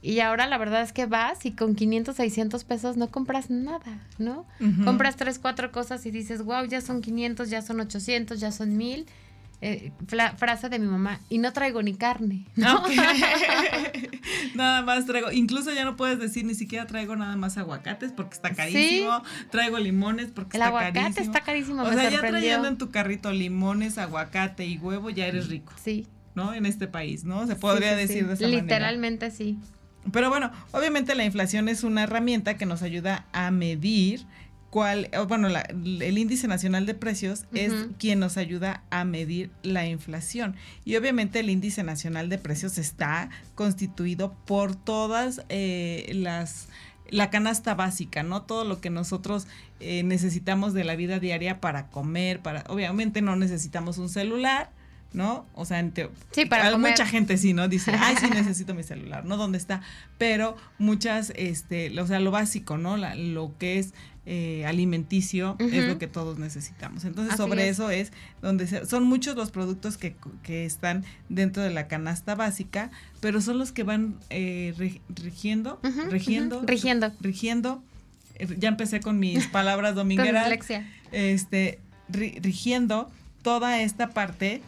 Y 0.00 0.20
ahora 0.20 0.46
la 0.46 0.56
verdad 0.56 0.82
es 0.82 0.92
que 0.92 1.04
vas 1.04 1.44
y 1.44 1.52
con 1.52 1.74
500, 1.74 2.16
600 2.16 2.64
pesos 2.64 2.96
no 2.96 3.08
compras 3.08 3.50
nada, 3.50 4.06
¿no? 4.18 4.46
Compras 4.84 5.16
tres, 5.16 5.38
cuatro 5.38 5.72
cosas 5.72 6.06
y 6.06 6.10
dices, 6.10 6.42
wow, 6.42 6.64
ya 6.64 6.80
son 6.80 7.02
500, 7.02 7.50
ya 7.50 7.60
son 7.60 7.80
800, 7.80 8.40
ya 8.40 8.52
son 8.52 8.76
1000. 8.78 9.06
Eh, 9.62 9.90
frase 10.36 10.68
de 10.68 10.78
mi 10.78 10.86
mamá, 10.86 11.18
y 11.30 11.38
no 11.38 11.52
traigo 11.54 11.82
ni 11.82 11.94
carne. 11.94 12.44
¿no? 12.56 12.76
Ok. 12.80 12.90
nada 14.54 14.82
más 14.82 15.06
traigo, 15.06 15.32
incluso 15.32 15.72
ya 15.72 15.84
no 15.84 15.96
puedes 15.96 16.18
decir 16.18 16.44
ni 16.44 16.54
siquiera 16.54 16.86
traigo 16.86 17.16
nada 17.16 17.36
más 17.36 17.56
aguacates 17.56 18.12
porque 18.12 18.34
está 18.34 18.50
carísimo, 18.54 19.22
traigo 19.50 19.78
limones 19.78 20.26
porque 20.30 20.56
El 20.56 20.62
está 20.62 20.68
aguacate 20.68 21.00
carísimo. 21.00 21.26
está 21.26 21.40
carísimo, 21.40 21.82
O 21.82 21.88
me 21.88 21.94
sea, 21.94 22.10
ya 22.10 22.20
trayendo 22.20 22.68
en 22.68 22.78
tu 22.78 22.90
carrito 22.90 23.32
limones, 23.32 23.98
aguacate 23.98 24.66
y 24.66 24.78
huevo, 24.78 25.10
ya 25.10 25.26
eres 25.26 25.48
rico, 25.48 25.72
Sí. 25.82 26.06
¿no? 26.34 26.52
En 26.54 26.66
este 26.66 26.86
país, 26.86 27.24
¿no? 27.24 27.46
Se 27.46 27.56
podría 27.56 27.94
Sí, 27.96 28.02
sí, 28.02 28.06
decir 28.08 28.26
de 28.26 28.34
esa 28.34 28.42
manera. 28.44 28.62
Literalmente 28.62 29.30
sí. 29.30 29.58
Pero 30.12 30.28
bueno, 30.28 30.52
obviamente 30.72 31.14
la 31.14 31.24
inflación 31.24 31.68
es 31.68 31.82
una 31.82 32.02
herramienta 32.04 32.56
que 32.56 32.66
nos 32.66 32.82
ayuda 32.82 33.26
a 33.32 33.50
medir 33.50 34.24
cuál, 34.70 35.10
o 35.16 35.26
bueno, 35.26 35.48
la- 35.48 35.62
el 35.62 36.18
índice 36.18 36.48
nacional 36.48 36.86
de 36.86 36.94
precios 36.94 37.44
es 37.54 37.72
quien 37.98 38.18
nos 38.18 38.36
ayuda 38.36 38.82
a 38.90 39.04
medir 39.04 39.50
la 39.62 39.86
inflación. 39.86 40.56
Y 40.84 40.96
obviamente 40.96 41.40
el 41.40 41.50
índice 41.50 41.82
nacional 41.82 42.28
de 42.28 42.38
precios 42.38 42.76
está 42.78 43.30
constituido 43.54 44.34
por 44.46 44.74
todas 44.76 45.42
eh, 45.48 46.10
las 46.14 46.68
la 47.08 47.30
canasta 47.30 47.76
básica, 47.76 48.24
¿no? 48.24 48.42
Todo 48.42 48.64
lo 48.64 48.80
que 48.80 48.90
nosotros 48.90 49.46
eh, 49.78 50.02
necesitamos 50.02 50.74
de 50.74 50.82
la 50.82 50.96
vida 50.96 51.20
diaria 51.20 51.60
para 51.60 51.86
comer, 51.86 52.40
para, 52.40 52.64
obviamente 52.68 53.22
no 53.22 53.36
necesitamos 53.36 53.98
un 53.98 54.08
celular, 54.08 54.70
¿no? 55.16 55.46
O 55.54 55.64
sea, 55.64 55.80
en 55.80 55.92
teo- 55.92 56.10
Sí, 56.30 56.44
para 56.44 56.68
a- 56.68 56.72
comer. 56.72 56.92
mucha 56.92 57.06
gente 57.06 57.36
sí, 57.38 57.52
¿no? 57.54 57.66
Dice, 57.66 57.92
ay, 57.98 58.14
sí 58.20 58.26
necesito 58.30 58.74
mi 58.74 58.84
celular, 58.84 59.24
¿no? 59.24 59.36
¿Dónde 59.36 59.58
está? 59.58 59.80
Pero 60.18 60.56
muchas, 60.78 61.32
este, 61.34 61.98
o 62.00 62.06
sea, 62.06 62.20
lo 62.20 62.30
básico, 62.30 62.78
¿no? 62.78 62.96
La- 62.96 63.14
lo 63.16 63.52
que 63.58 63.78
es 63.80 63.92
eh, 64.28 64.64
alimenticio 64.66 65.54
es 65.60 65.84
lo 65.86 65.98
que 65.98 66.08
todos 66.08 66.36
necesitamos. 66.40 67.04
Entonces, 67.04 67.34
Así 67.34 67.42
sobre 67.44 67.68
es. 67.68 67.70
eso 67.78 67.90
es 67.90 68.12
donde 68.42 68.66
se- 68.66 68.84
son 68.84 69.04
muchos 69.04 69.36
los 69.36 69.52
productos 69.52 69.96
que, 69.98 70.16
que 70.42 70.64
están 70.66 71.04
dentro 71.28 71.62
de 71.62 71.70
la 71.70 71.86
canasta 71.86 72.34
básica, 72.34 72.90
pero 73.20 73.40
son 73.40 73.56
los 73.58 73.70
que 73.70 73.84
van 73.84 74.16
eh, 74.30 74.74
ri- 74.76 75.00
rigiendo, 75.14 75.78
Ujú, 75.84 76.10
rigiendo, 76.10 76.60
rigiendo. 76.66 77.12
rigiendo. 77.20 77.82
Eh, 78.34 78.48
Ya 78.58 78.68
empecé 78.68 78.98
con 78.98 79.18
mis 79.20 79.46
palabras 79.58 79.94
domingueras 79.94 80.48
este, 81.12 81.78
ri- 82.10 82.40
rigiendo 82.42 83.08
toda 83.42 83.80
esta 83.80 84.08
parte 84.08 84.60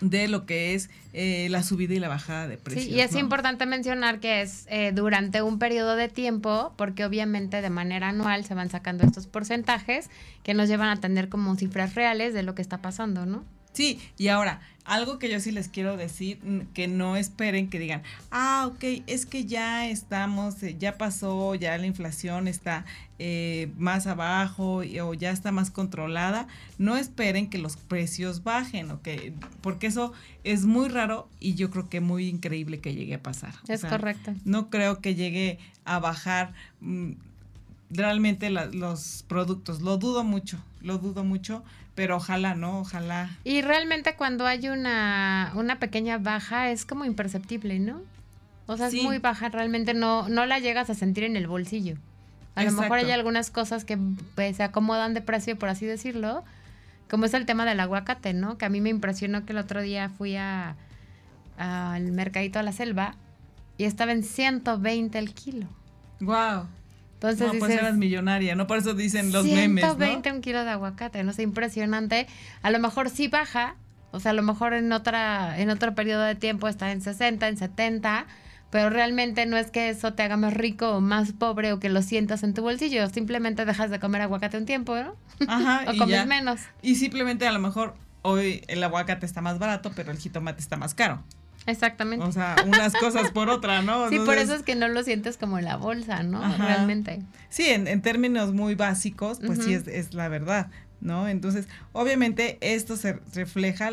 de 0.00 0.28
lo 0.28 0.46
que 0.46 0.74
es 0.74 0.90
eh, 1.12 1.48
la 1.50 1.62
subida 1.62 1.94
y 1.94 1.98
la 2.00 2.08
bajada 2.08 2.48
de 2.48 2.56
precios. 2.56 2.86
Sí, 2.86 2.92
y 2.92 3.00
es 3.00 3.12
¿no? 3.12 3.20
importante 3.20 3.66
mencionar 3.66 4.20
que 4.20 4.42
es 4.42 4.66
eh, 4.68 4.92
durante 4.94 5.42
un 5.42 5.58
periodo 5.58 5.94
de 5.96 6.08
tiempo, 6.08 6.72
porque 6.76 7.04
obviamente 7.04 7.62
de 7.62 7.70
manera 7.70 8.08
anual 8.08 8.44
se 8.44 8.54
van 8.54 8.70
sacando 8.70 9.04
estos 9.04 9.26
porcentajes 9.26 10.10
que 10.42 10.54
nos 10.54 10.68
llevan 10.68 10.88
a 10.88 11.00
tener 11.00 11.28
como 11.28 11.54
cifras 11.56 11.94
reales 11.94 12.34
de 12.34 12.42
lo 12.42 12.54
que 12.54 12.62
está 12.62 12.78
pasando, 12.78 13.26
¿no? 13.26 13.44
Sí, 13.72 14.00
y 14.18 14.28
ahora, 14.28 14.60
algo 14.84 15.18
que 15.18 15.30
yo 15.30 15.38
sí 15.40 15.52
les 15.52 15.68
quiero 15.68 15.96
decir, 15.96 16.38
que 16.74 16.88
no 16.88 17.16
esperen 17.16 17.70
que 17.70 17.78
digan, 17.78 18.02
ah, 18.30 18.68
ok, 18.72 19.02
es 19.06 19.26
que 19.26 19.44
ya 19.44 19.88
estamos, 19.88 20.62
eh, 20.62 20.76
ya 20.78 20.98
pasó, 20.98 21.54
ya 21.54 21.78
la 21.78 21.86
inflación 21.86 22.48
está 22.48 22.84
eh, 23.18 23.70
más 23.78 24.06
abajo 24.06 24.82
o 25.02 25.14
ya 25.14 25.30
está 25.30 25.52
más 25.52 25.70
controlada. 25.70 26.48
No 26.78 26.96
esperen 26.96 27.48
que 27.48 27.58
los 27.58 27.76
precios 27.76 28.42
bajen, 28.42 28.90
ok, 28.90 29.08
porque 29.60 29.86
eso 29.86 30.12
es 30.42 30.64
muy 30.64 30.88
raro 30.88 31.28
y 31.38 31.54
yo 31.54 31.70
creo 31.70 31.88
que 31.88 32.00
muy 32.00 32.28
increíble 32.28 32.80
que 32.80 32.94
llegue 32.94 33.14
a 33.14 33.22
pasar. 33.22 33.54
Es 33.68 33.84
correcto. 33.84 34.34
No 34.44 34.68
creo 34.68 35.00
que 35.00 35.14
llegue 35.14 35.58
a 35.84 36.00
bajar. 36.00 36.54
Mm, 36.80 37.12
realmente 37.92 38.50
los 38.50 39.24
productos. 39.28 39.82
Lo 39.82 39.98
dudo 39.98 40.24
mucho, 40.24 40.58
lo 40.80 40.98
dudo 40.98 41.24
mucho, 41.24 41.62
pero 41.94 42.16
ojalá, 42.16 42.54
¿no? 42.54 42.80
Ojalá. 42.80 43.30
Y 43.44 43.62
realmente 43.62 44.14
cuando 44.16 44.46
hay 44.46 44.68
una, 44.68 45.52
una 45.54 45.78
pequeña 45.78 46.18
baja 46.18 46.70
es 46.70 46.84
como 46.84 47.04
imperceptible, 47.04 47.78
¿no? 47.78 48.00
O 48.66 48.76
sea, 48.76 48.88
es 48.88 49.02
muy 49.02 49.18
baja, 49.18 49.48
realmente 49.48 49.92
no, 49.92 50.28
no 50.28 50.46
la 50.46 50.58
llegas 50.58 50.88
a 50.88 50.94
sentir 50.94 51.24
en 51.24 51.36
el 51.36 51.46
bolsillo. 51.46 51.96
A 52.54 52.64
lo 52.64 52.72
mejor 52.72 52.98
hay 52.98 53.10
algunas 53.10 53.50
cosas 53.50 53.84
que 53.84 53.98
pues, 54.34 54.56
se 54.56 54.62
acomodan 54.62 55.14
de 55.14 55.20
precio, 55.20 55.58
por 55.58 55.68
así 55.68 55.86
decirlo, 55.86 56.44
como 57.10 57.24
es 57.24 57.34
el 57.34 57.44
tema 57.44 57.64
del 57.64 57.80
aguacate, 57.80 58.34
¿no? 58.34 58.58
Que 58.58 58.66
a 58.66 58.68
mí 58.68 58.80
me 58.80 58.90
impresionó 58.90 59.44
que 59.44 59.52
el 59.52 59.58
otro 59.58 59.82
día 59.82 60.10
fui 60.10 60.36
a 60.36 60.76
al 61.58 62.12
mercadito 62.12 62.58
a 62.58 62.62
la 62.62 62.72
selva 62.72 63.14
y 63.76 63.84
estaba 63.84 64.12
en 64.12 64.22
120 64.22 65.18
el 65.18 65.34
kilo. 65.34 65.66
Wow. 66.20 66.66
Entonces 67.22 67.52
no, 67.52 67.58
pues 67.60 67.72
eras 67.72 67.96
millonaria, 67.96 68.56
¿no? 68.56 68.66
Por 68.66 68.78
eso 68.78 68.94
dicen 68.94 69.30
los 69.30 69.44
memes, 69.44 69.84
120 69.84 70.32
un 70.32 70.40
kilo 70.40 70.64
de 70.64 70.70
aguacate, 70.70 71.22
no 71.22 71.32
sé, 71.32 71.42
impresionante. 71.42 72.26
A 72.62 72.70
lo 72.72 72.80
mejor 72.80 73.10
sí 73.10 73.28
baja, 73.28 73.76
o 74.10 74.18
sea, 74.18 74.32
a 74.32 74.34
lo 74.34 74.42
mejor 74.42 74.74
en 74.74 74.90
otra 74.92 75.56
en 75.60 75.70
otro 75.70 75.94
periodo 75.94 76.22
de 76.22 76.34
tiempo 76.34 76.66
está 76.66 76.90
en 76.90 77.00
60, 77.00 77.46
en 77.46 77.56
70, 77.56 78.26
pero 78.70 78.90
realmente 78.90 79.46
no 79.46 79.56
es 79.56 79.70
que 79.70 79.88
eso 79.90 80.14
te 80.14 80.24
haga 80.24 80.36
más 80.36 80.52
rico 80.52 80.96
o 80.96 81.00
más 81.00 81.30
pobre 81.30 81.72
o 81.72 81.78
que 81.78 81.90
lo 81.90 82.02
sientas 82.02 82.42
en 82.42 82.54
tu 82.54 82.62
bolsillo, 82.62 83.08
simplemente 83.08 83.64
dejas 83.64 83.90
de 83.90 84.00
comer 84.00 84.22
aguacate 84.22 84.58
un 84.58 84.66
tiempo, 84.66 84.96
¿no? 84.96 85.14
Ajá, 85.46 85.84
o 85.92 85.96
comes 85.96 86.26
menos. 86.26 86.60
Y 86.82 86.96
simplemente 86.96 87.46
a 87.46 87.52
lo 87.52 87.60
mejor 87.60 87.94
hoy 88.22 88.64
el 88.66 88.82
aguacate 88.82 89.26
está 89.26 89.40
más 89.40 89.60
barato, 89.60 89.92
pero 89.94 90.10
el 90.10 90.18
jitomate 90.18 90.60
está 90.60 90.76
más 90.76 90.94
caro. 90.94 91.22
Exactamente. 91.66 92.24
O 92.24 92.32
sea, 92.32 92.56
unas 92.66 92.92
cosas 92.94 93.30
por 93.30 93.48
otra, 93.48 93.82
¿no? 93.82 94.08
Sí, 94.08 94.18
por 94.18 94.38
eso 94.38 94.54
es 94.54 94.62
que 94.62 94.74
no 94.74 94.88
lo 94.88 95.02
sientes 95.02 95.36
como 95.36 95.58
en 95.58 95.64
la 95.64 95.76
bolsa, 95.76 96.22
¿no? 96.22 96.40
Realmente. 96.58 97.22
Sí, 97.48 97.66
en, 97.66 98.02
términos 98.02 98.52
muy 98.52 98.74
básicos, 98.74 99.38
pues 99.44 99.62
sí 99.62 99.74
es, 99.74 100.14
la 100.14 100.28
verdad, 100.28 100.70
¿no? 101.00 101.28
Entonces, 101.28 101.68
obviamente 101.92 102.58
esto 102.60 102.96
se 102.96 103.18
refleja, 103.34 103.90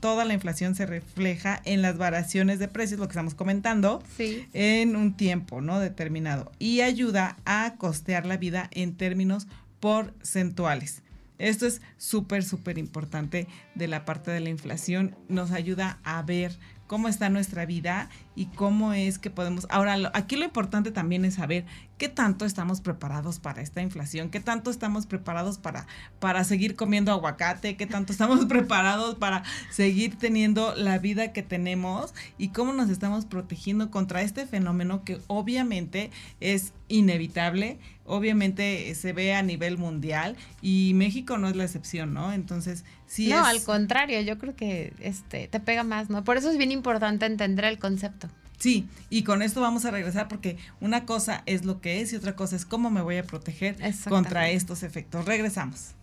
toda 0.00 0.24
la 0.24 0.34
inflación 0.34 0.74
se 0.74 0.86
refleja 0.86 1.60
en 1.64 1.82
las 1.82 1.98
variaciones 1.98 2.58
de 2.58 2.68
precios, 2.68 2.98
lo 3.00 3.06
que 3.06 3.12
estamos 3.12 3.34
comentando, 3.34 4.02
en 4.18 4.96
un 4.96 5.16
tiempo, 5.16 5.60
¿no? 5.60 5.80
Determinado. 5.80 6.52
Y 6.58 6.80
ayuda 6.80 7.36
a 7.44 7.74
costear 7.76 8.26
la 8.26 8.36
vida 8.36 8.68
en 8.72 8.96
términos 8.96 9.46
porcentuales. 9.80 11.02
Esto 11.38 11.66
es 11.66 11.82
súper, 11.96 12.44
súper 12.44 12.78
importante 12.78 13.48
de 13.74 13.88
la 13.88 14.04
parte 14.04 14.30
de 14.30 14.38
la 14.38 14.48
inflación. 14.48 15.16
Nos 15.28 15.50
ayuda 15.50 15.98
a 16.04 16.22
ver 16.22 16.56
cómo 16.92 17.08
está 17.08 17.30
nuestra 17.30 17.64
vida 17.64 18.10
y 18.34 18.48
cómo 18.48 18.92
es 18.92 19.18
que 19.18 19.30
podemos... 19.30 19.66
Ahora, 19.70 20.10
aquí 20.12 20.36
lo 20.36 20.44
importante 20.44 20.90
también 20.90 21.24
es 21.24 21.36
saber 21.36 21.64
qué 21.96 22.10
tanto 22.10 22.44
estamos 22.44 22.82
preparados 22.82 23.38
para 23.38 23.62
esta 23.62 23.80
inflación, 23.80 24.28
qué 24.28 24.40
tanto 24.40 24.70
estamos 24.70 25.06
preparados 25.06 25.56
para, 25.56 25.86
para 26.20 26.44
seguir 26.44 26.76
comiendo 26.76 27.10
aguacate, 27.10 27.78
qué 27.78 27.86
tanto 27.86 28.12
estamos 28.12 28.44
preparados 28.46 29.14
para 29.14 29.42
seguir 29.70 30.18
teniendo 30.18 30.74
la 30.74 30.98
vida 30.98 31.32
que 31.32 31.42
tenemos 31.42 32.12
y 32.36 32.48
cómo 32.48 32.74
nos 32.74 32.90
estamos 32.90 33.24
protegiendo 33.24 33.90
contra 33.90 34.20
este 34.20 34.44
fenómeno 34.44 35.02
que 35.02 35.18
obviamente 35.28 36.10
es 36.40 36.74
inevitable, 36.88 37.78
obviamente 38.04 38.94
se 38.94 39.12
ve 39.12 39.34
a 39.34 39.42
nivel 39.42 39.78
mundial 39.78 40.36
y 40.60 40.92
México 40.94 41.38
no 41.38 41.48
es 41.48 41.56
la 41.56 41.64
excepción, 41.64 42.12
¿no? 42.12 42.32
Entonces, 42.32 42.84
sí. 43.06 43.28
No, 43.28 43.44
al 43.44 43.62
contrario, 43.62 44.20
yo 44.20 44.38
creo 44.38 44.56
que 44.56 44.92
este 45.00 45.48
te 45.48 45.60
pega 45.60 45.84
más, 45.84 46.10
¿no? 46.10 46.24
Por 46.24 46.36
eso 46.36 46.50
es 46.50 46.58
bien 46.58 46.72
importante 46.72 47.26
entender 47.26 47.64
el 47.66 47.78
concepto. 47.78 48.28
Sí, 48.58 48.86
y 49.10 49.24
con 49.24 49.42
esto 49.42 49.60
vamos 49.60 49.84
a 49.84 49.90
regresar 49.90 50.28
porque 50.28 50.56
una 50.80 51.04
cosa 51.04 51.42
es 51.46 51.64
lo 51.64 51.80
que 51.80 52.00
es 52.00 52.12
y 52.12 52.16
otra 52.16 52.36
cosa 52.36 52.54
es 52.54 52.64
cómo 52.64 52.90
me 52.90 53.02
voy 53.02 53.16
a 53.16 53.24
proteger 53.24 53.76
contra 54.08 54.50
estos 54.50 54.84
efectos. 54.84 55.24
Regresamos. 55.24 55.94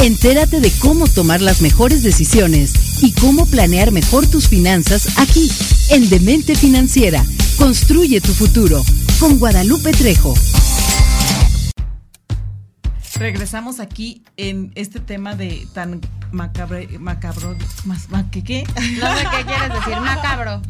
Entérate 0.00 0.60
de 0.60 0.72
cómo 0.80 1.06
tomar 1.06 1.40
las 1.40 1.60
mejores 1.60 2.02
decisiones 2.02 2.91
y 3.02 3.12
cómo 3.12 3.46
planear 3.46 3.90
mejor 3.90 4.26
tus 4.26 4.48
finanzas 4.48 5.18
aquí, 5.18 5.50
en 5.90 6.08
Demente 6.08 6.54
Financiera. 6.54 7.24
Construye 7.58 8.20
tu 8.20 8.32
futuro 8.32 8.82
con 9.18 9.38
Guadalupe 9.38 9.92
Trejo 9.92 10.34
regresamos 13.22 13.78
aquí 13.78 14.24
en 14.36 14.72
este 14.74 14.98
tema 14.98 15.36
de 15.36 15.68
tan 15.72 16.00
macabro, 16.32 16.78
macabro, 16.98 17.56
más, 17.84 18.08
¿qué 18.32 18.42
qué? 18.42 18.64
No 19.00 19.16
sé 19.16 19.24
qué 19.30 19.44
quieres 19.44 19.68
decir, 19.74 20.00
macabro. 20.00 20.60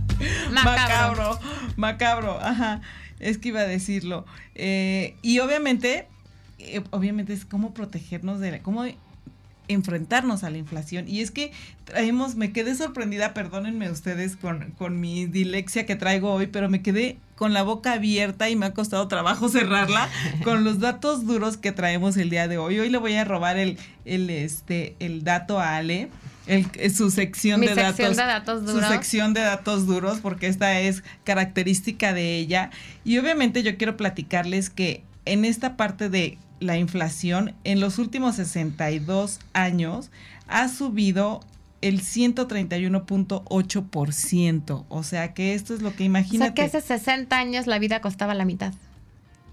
Macabro, 0.52 1.40
macabro, 1.76 2.38
ajá, 2.40 2.82
es 3.18 3.38
que 3.38 3.48
iba 3.48 3.60
a 3.60 3.66
decirlo. 3.66 4.26
Eh, 4.54 5.16
y 5.22 5.38
obviamente, 5.38 6.06
eh, 6.58 6.82
obviamente 6.90 7.32
es 7.32 7.46
cómo 7.46 7.72
protegernos 7.72 8.38
de, 8.38 8.60
cómo 8.60 8.84
enfrentarnos 9.72 10.44
a 10.44 10.50
la 10.50 10.58
inflación. 10.58 11.08
Y 11.08 11.20
es 11.20 11.30
que 11.30 11.52
traemos, 11.84 12.36
me 12.36 12.52
quedé 12.52 12.74
sorprendida, 12.74 13.34
perdónenme 13.34 13.90
ustedes 13.90 14.36
con, 14.36 14.72
con 14.78 15.00
mi 15.00 15.26
dilexia 15.26 15.86
que 15.86 15.96
traigo 15.96 16.32
hoy, 16.32 16.46
pero 16.46 16.68
me 16.68 16.82
quedé 16.82 17.16
con 17.36 17.52
la 17.52 17.62
boca 17.62 17.94
abierta 17.94 18.48
y 18.50 18.56
me 18.56 18.66
ha 18.66 18.72
costado 18.72 19.08
trabajo 19.08 19.48
cerrarla 19.50 20.08
con 20.44 20.64
los 20.64 20.78
datos 20.78 21.26
duros 21.26 21.56
que 21.56 21.72
traemos 21.72 22.16
el 22.16 22.30
día 22.30 22.48
de 22.48 22.58
hoy. 22.58 22.78
Hoy 22.78 22.88
le 22.88 22.98
voy 22.98 23.14
a 23.14 23.24
robar 23.24 23.58
el, 23.58 23.78
el, 24.04 24.30
este, 24.30 24.94
el 25.00 25.24
dato 25.24 25.58
a 25.58 25.76
Ale. 25.76 26.08
El, 26.46 26.66
su 26.92 27.10
sección, 27.10 27.60
de, 27.60 27.74
datos, 27.74 27.98
de 27.98 28.14
datos 28.14 28.64
duros. 28.64 28.84
Su 28.84 28.92
sección 28.92 29.32
de 29.32 29.42
datos 29.42 29.86
duros, 29.86 30.18
porque 30.20 30.48
esta 30.48 30.80
es 30.80 31.04
característica 31.24 32.12
de 32.12 32.36
ella. 32.36 32.70
Y 33.04 33.18
obviamente 33.18 33.62
yo 33.62 33.76
quiero 33.76 33.96
platicarles 33.96 34.68
que 34.68 35.04
en 35.24 35.44
esta 35.44 35.76
parte 35.76 36.08
de 36.08 36.38
la 36.62 36.78
inflación 36.78 37.54
en 37.64 37.80
los 37.80 37.98
últimos 37.98 38.36
62 38.36 39.40
años 39.52 40.10
ha 40.48 40.68
subido 40.68 41.40
el 41.80 42.00
131.8%. 42.00 44.84
O 44.88 45.02
sea 45.02 45.34
que 45.34 45.54
esto 45.54 45.74
es 45.74 45.82
lo 45.82 45.92
que 45.94 46.04
imagínate. 46.04 46.36
O 46.36 46.46
sea 46.46 46.54
que 46.54 46.62
hace 46.62 46.80
60 46.80 47.36
años 47.36 47.66
la 47.66 47.78
vida 47.78 48.00
costaba 48.00 48.34
la 48.34 48.44
mitad. 48.44 48.72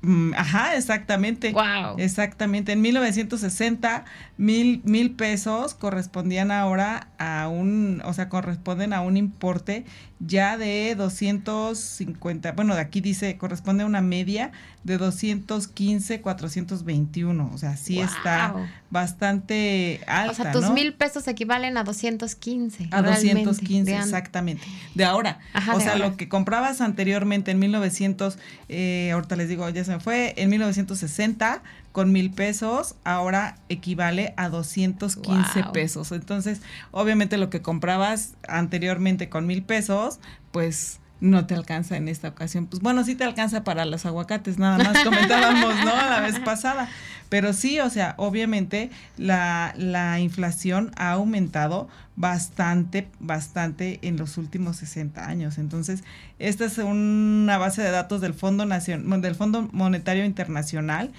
Mm, 0.02 0.34
ajá, 0.34 0.76
exactamente. 0.76 1.52
Wow. 1.52 1.98
Exactamente. 1.98 2.72
En 2.72 2.82
1960, 2.82 4.06
mil, 4.38 4.82
mil 4.86 5.12
pesos 5.12 5.74
correspondían 5.74 6.52
ahora 6.52 7.10
a 7.18 7.48
un, 7.50 8.02
o 8.06 8.14
sea, 8.14 8.30
corresponden 8.30 8.94
a 8.94 9.02
un 9.02 9.18
importe 9.18 9.86
ya 10.20 10.58
de 10.58 10.96
250, 10.96 12.52
bueno, 12.52 12.76
de 12.76 12.82
aquí 12.82 13.00
dice, 13.00 13.38
corresponde 13.38 13.84
a 13.84 13.86
una 13.86 14.02
media 14.02 14.52
de 14.84 14.98
215, 14.98 16.22
421. 16.22 17.52
O 17.54 17.58
sea, 17.58 17.78
sí 17.78 18.00
está 18.00 18.56
bastante 18.90 20.02
alta. 20.08 20.32
O 20.32 20.36
sea, 20.36 20.52
tus 20.52 20.72
mil 20.72 20.94
pesos 20.94 21.28
equivalen 21.28 21.78
a 21.78 21.84
215. 21.84 22.90
A 22.92 23.02
215, 23.02 23.96
exactamente. 23.96 24.64
De 24.96 25.06
ahora. 25.06 25.40
o 25.74 25.80
sea, 25.80 25.98
lo 25.98 26.18
que 26.18 26.28
comprabas 26.28 26.82
anteriormente 26.82 27.52
en 27.52 27.60
1900, 27.60 28.38
eh, 28.68 29.12
ahorita 29.14 29.36
les 29.36 29.50
digo, 29.50 29.70
ya 29.70 29.84
se 29.84 29.92
me 29.92 30.00
fue, 30.00 30.34
en 30.38 30.50
1960 30.50 31.62
con 31.92 32.12
mil 32.12 32.32
pesos, 32.32 32.96
ahora 33.04 33.58
equivale 33.68 34.34
a 34.38 34.50
215 34.50 35.64
pesos. 35.74 36.12
Entonces, 36.12 36.62
obviamente 36.92 37.38
lo 37.38 37.50
que 37.50 37.62
comprabas 37.62 38.34
anteriormente 38.48 39.30
con 39.30 39.48
mil 39.48 39.64
pesos, 39.64 40.20
pues 40.52 41.00
no 41.22 41.46
te 41.46 41.56
alcanza 41.56 41.98
en 41.98 42.08
esta 42.08 42.30
ocasión. 42.30 42.68
Pues 42.68 42.82
bueno, 42.82 43.04
sí 43.04 43.16
te 43.16 43.24
alcanza 43.24 43.64
para 43.64 43.86
los 43.86 44.06
aguacates, 44.06 44.58
nada 44.58 44.78
más 44.78 45.00
comentábamos, 45.04 45.76
¿no? 45.84 45.96
La 45.96 46.22
vez 46.22 46.40
pasada. 46.40 46.90
Pero 47.30 47.54
sí, 47.54 47.80
o 47.80 47.90
sea, 47.90 48.16
obviamente 48.18 48.90
la, 49.18 49.74
la 49.78 50.20
inflación 50.20 50.92
ha 50.98 51.12
aumentado 51.12 51.88
bastante, 52.16 53.08
bastante 53.20 54.00
en 54.02 54.18
los 54.18 54.38
últimos 54.38 54.78
60 54.78 55.28
años. 55.28 55.58
Entonces, 55.58 56.04
esta 56.40 56.66
es 56.66 56.78
una 56.80 57.58
base 57.58 57.82
de 57.82 57.92
datos 57.92 58.22
del 58.22 58.34
Fondo, 58.34 58.66
Nacion 58.66 59.22
del 59.22 59.36
Fondo 59.36 59.70
Monetario 59.72 60.26
Internacional 60.26 61.12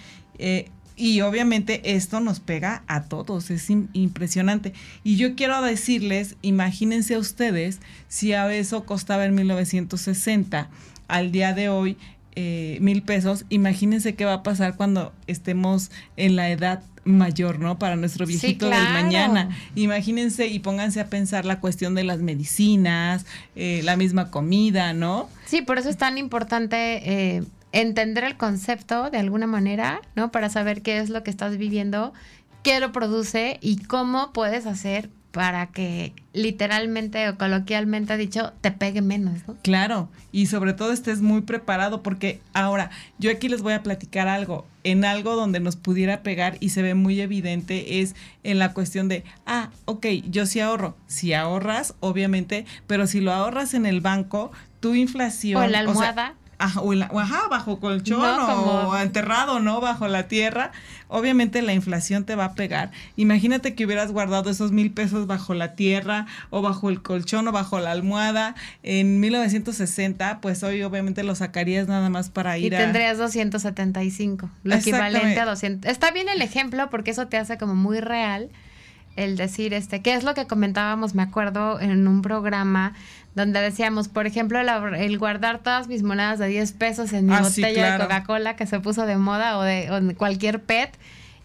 eh, 0.42 0.70
y 1.00 1.22
obviamente 1.22 1.96
esto 1.96 2.20
nos 2.20 2.40
pega 2.40 2.82
a 2.86 3.04
todos, 3.04 3.50
es 3.50 3.70
impresionante. 3.70 4.74
Y 5.02 5.16
yo 5.16 5.34
quiero 5.34 5.62
decirles, 5.62 6.36
imagínense 6.42 7.16
ustedes 7.16 7.80
si 8.08 8.34
a 8.34 8.52
eso 8.52 8.84
costaba 8.84 9.24
en 9.24 9.34
1960 9.34 10.68
al 11.08 11.32
día 11.32 11.54
de 11.54 11.70
hoy 11.70 11.96
eh, 12.36 12.76
mil 12.82 13.02
pesos, 13.02 13.46
imagínense 13.48 14.14
qué 14.14 14.26
va 14.26 14.34
a 14.34 14.42
pasar 14.42 14.76
cuando 14.76 15.12
estemos 15.26 15.90
en 16.18 16.36
la 16.36 16.50
edad 16.50 16.82
mayor, 17.04 17.58
¿no? 17.60 17.78
Para 17.78 17.96
nuestro 17.96 18.26
viejito 18.26 18.68
del 18.68 18.82
mañana. 18.92 19.56
Imagínense 19.74 20.48
y 20.48 20.58
pónganse 20.58 21.00
a 21.00 21.06
pensar 21.06 21.46
la 21.46 21.60
cuestión 21.60 21.94
de 21.94 22.04
las 22.04 22.20
medicinas, 22.20 23.24
eh, 23.56 23.80
la 23.84 23.96
misma 23.96 24.30
comida, 24.30 24.92
¿no? 24.92 25.30
Sí, 25.46 25.62
por 25.62 25.78
eso 25.78 25.88
es 25.88 25.96
tan 25.96 26.18
importante 26.18 27.36
eh, 27.36 27.42
entender 27.72 28.24
el 28.24 28.36
concepto 28.36 29.10
de 29.10 29.18
alguna 29.18 29.46
manera, 29.46 30.00
¿no? 30.16 30.30
Para 30.30 30.48
saber 30.48 30.82
qué 30.82 30.98
es 30.98 31.10
lo 31.10 31.22
que 31.22 31.30
estás 31.30 31.56
viviendo, 31.56 32.12
qué 32.62 32.80
lo 32.80 32.92
produce 32.92 33.58
y 33.60 33.78
cómo 33.84 34.32
puedes 34.32 34.66
hacer 34.66 35.10
para 35.30 35.68
que 35.68 36.12
literalmente 36.32 37.28
o 37.28 37.38
coloquialmente 37.38 38.16
dicho 38.16 38.52
te 38.60 38.72
pegue 38.72 39.00
menos, 39.00 39.46
¿no? 39.46 39.56
Claro, 39.62 40.08
y 40.32 40.46
sobre 40.46 40.72
todo 40.72 40.92
estés 40.92 41.20
muy 41.20 41.42
preparado 41.42 42.02
porque 42.02 42.40
ahora 42.52 42.90
yo 43.18 43.30
aquí 43.30 43.48
les 43.48 43.62
voy 43.62 43.74
a 43.74 43.82
platicar 43.82 44.26
algo, 44.26 44.66
en 44.82 45.04
algo 45.04 45.36
donde 45.36 45.60
nos 45.60 45.76
pudiera 45.76 46.22
pegar 46.22 46.56
y 46.60 46.70
se 46.70 46.82
ve 46.82 46.94
muy 46.94 47.20
evidente 47.20 48.00
es 48.00 48.16
en 48.42 48.58
la 48.58 48.72
cuestión 48.72 49.08
de, 49.08 49.24
ah, 49.46 49.70
ok, 49.84 50.06
yo 50.28 50.46
sí 50.46 50.60
ahorro, 50.60 50.96
si 51.06 51.32
ahorras, 51.32 51.94
obviamente, 52.00 52.66
pero 52.86 53.06
si 53.06 53.20
lo 53.20 53.32
ahorras 53.32 53.74
en 53.74 53.86
el 53.86 54.00
banco, 54.00 54.50
tu 54.80 54.94
inflación... 54.94 55.62
O 55.62 55.66
la 55.66 55.80
almohada. 55.80 56.34
Ajá, 56.60 56.80
o 56.82 57.48
bajo 57.48 57.80
colchón 57.80 58.20
o 58.22 58.96
enterrado, 58.98 59.60
¿no? 59.60 59.80
Bajo 59.80 60.08
la 60.08 60.28
tierra. 60.28 60.72
Obviamente 61.08 61.62
la 61.62 61.72
inflación 61.72 62.24
te 62.24 62.36
va 62.36 62.44
a 62.44 62.54
pegar. 62.54 62.90
Imagínate 63.16 63.74
que 63.74 63.86
hubieras 63.86 64.12
guardado 64.12 64.50
esos 64.50 64.70
mil 64.70 64.92
pesos 64.92 65.26
bajo 65.26 65.54
la 65.54 65.74
tierra 65.74 66.26
o 66.50 66.60
bajo 66.60 66.90
el 66.90 67.00
colchón 67.02 67.48
o 67.48 67.52
bajo 67.52 67.80
la 67.80 67.92
almohada 67.92 68.54
en 68.82 69.20
1960, 69.20 70.40
pues 70.40 70.62
hoy 70.62 70.82
obviamente 70.82 71.24
lo 71.24 71.34
sacarías 71.34 71.88
nada 71.88 72.10
más 72.10 72.28
para 72.28 72.58
ir 72.58 72.66
y 72.66 72.76
tendrías 72.76 73.16
275, 73.16 74.50
lo 74.62 74.74
equivalente 74.74 75.40
a 75.40 75.46
200. 75.46 75.90
Está 75.90 76.10
bien 76.10 76.28
el 76.28 76.42
ejemplo 76.42 76.90
porque 76.90 77.10
eso 77.12 77.26
te 77.26 77.38
hace 77.38 77.56
como 77.56 77.74
muy 77.74 78.00
real 78.00 78.50
el 79.16 79.36
decir, 79.36 79.74
este, 79.74 80.02
¿qué 80.02 80.14
es 80.14 80.24
lo 80.24 80.34
que 80.34 80.46
comentábamos, 80.46 81.14
me 81.14 81.22
acuerdo, 81.22 81.80
en 81.80 82.06
un 82.06 82.22
programa 82.22 82.94
donde 83.34 83.60
decíamos, 83.60 84.08
por 84.08 84.26
ejemplo, 84.26 84.58
el 84.60 85.18
guardar 85.18 85.60
todas 85.60 85.88
mis 85.88 86.02
monedas 86.02 86.38
de 86.38 86.48
10 86.48 86.72
pesos 86.72 87.12
en 87.12 87.26
mi 87.26 87.34
ah, 87.34 87.42
botella 87.42 87.92
de 87.92 88.02
Coca-Cola 88.02 88.56
que 88.56 88.66
se 88.66 88.80
puso 88.80 89.06
de 89.06 89.16
moda 89.16 89.58
o 89.58 89.62
de 89.62 89.90
o 89.90 90.16
cualquier 90.16 90.62
PET 90.62 90.96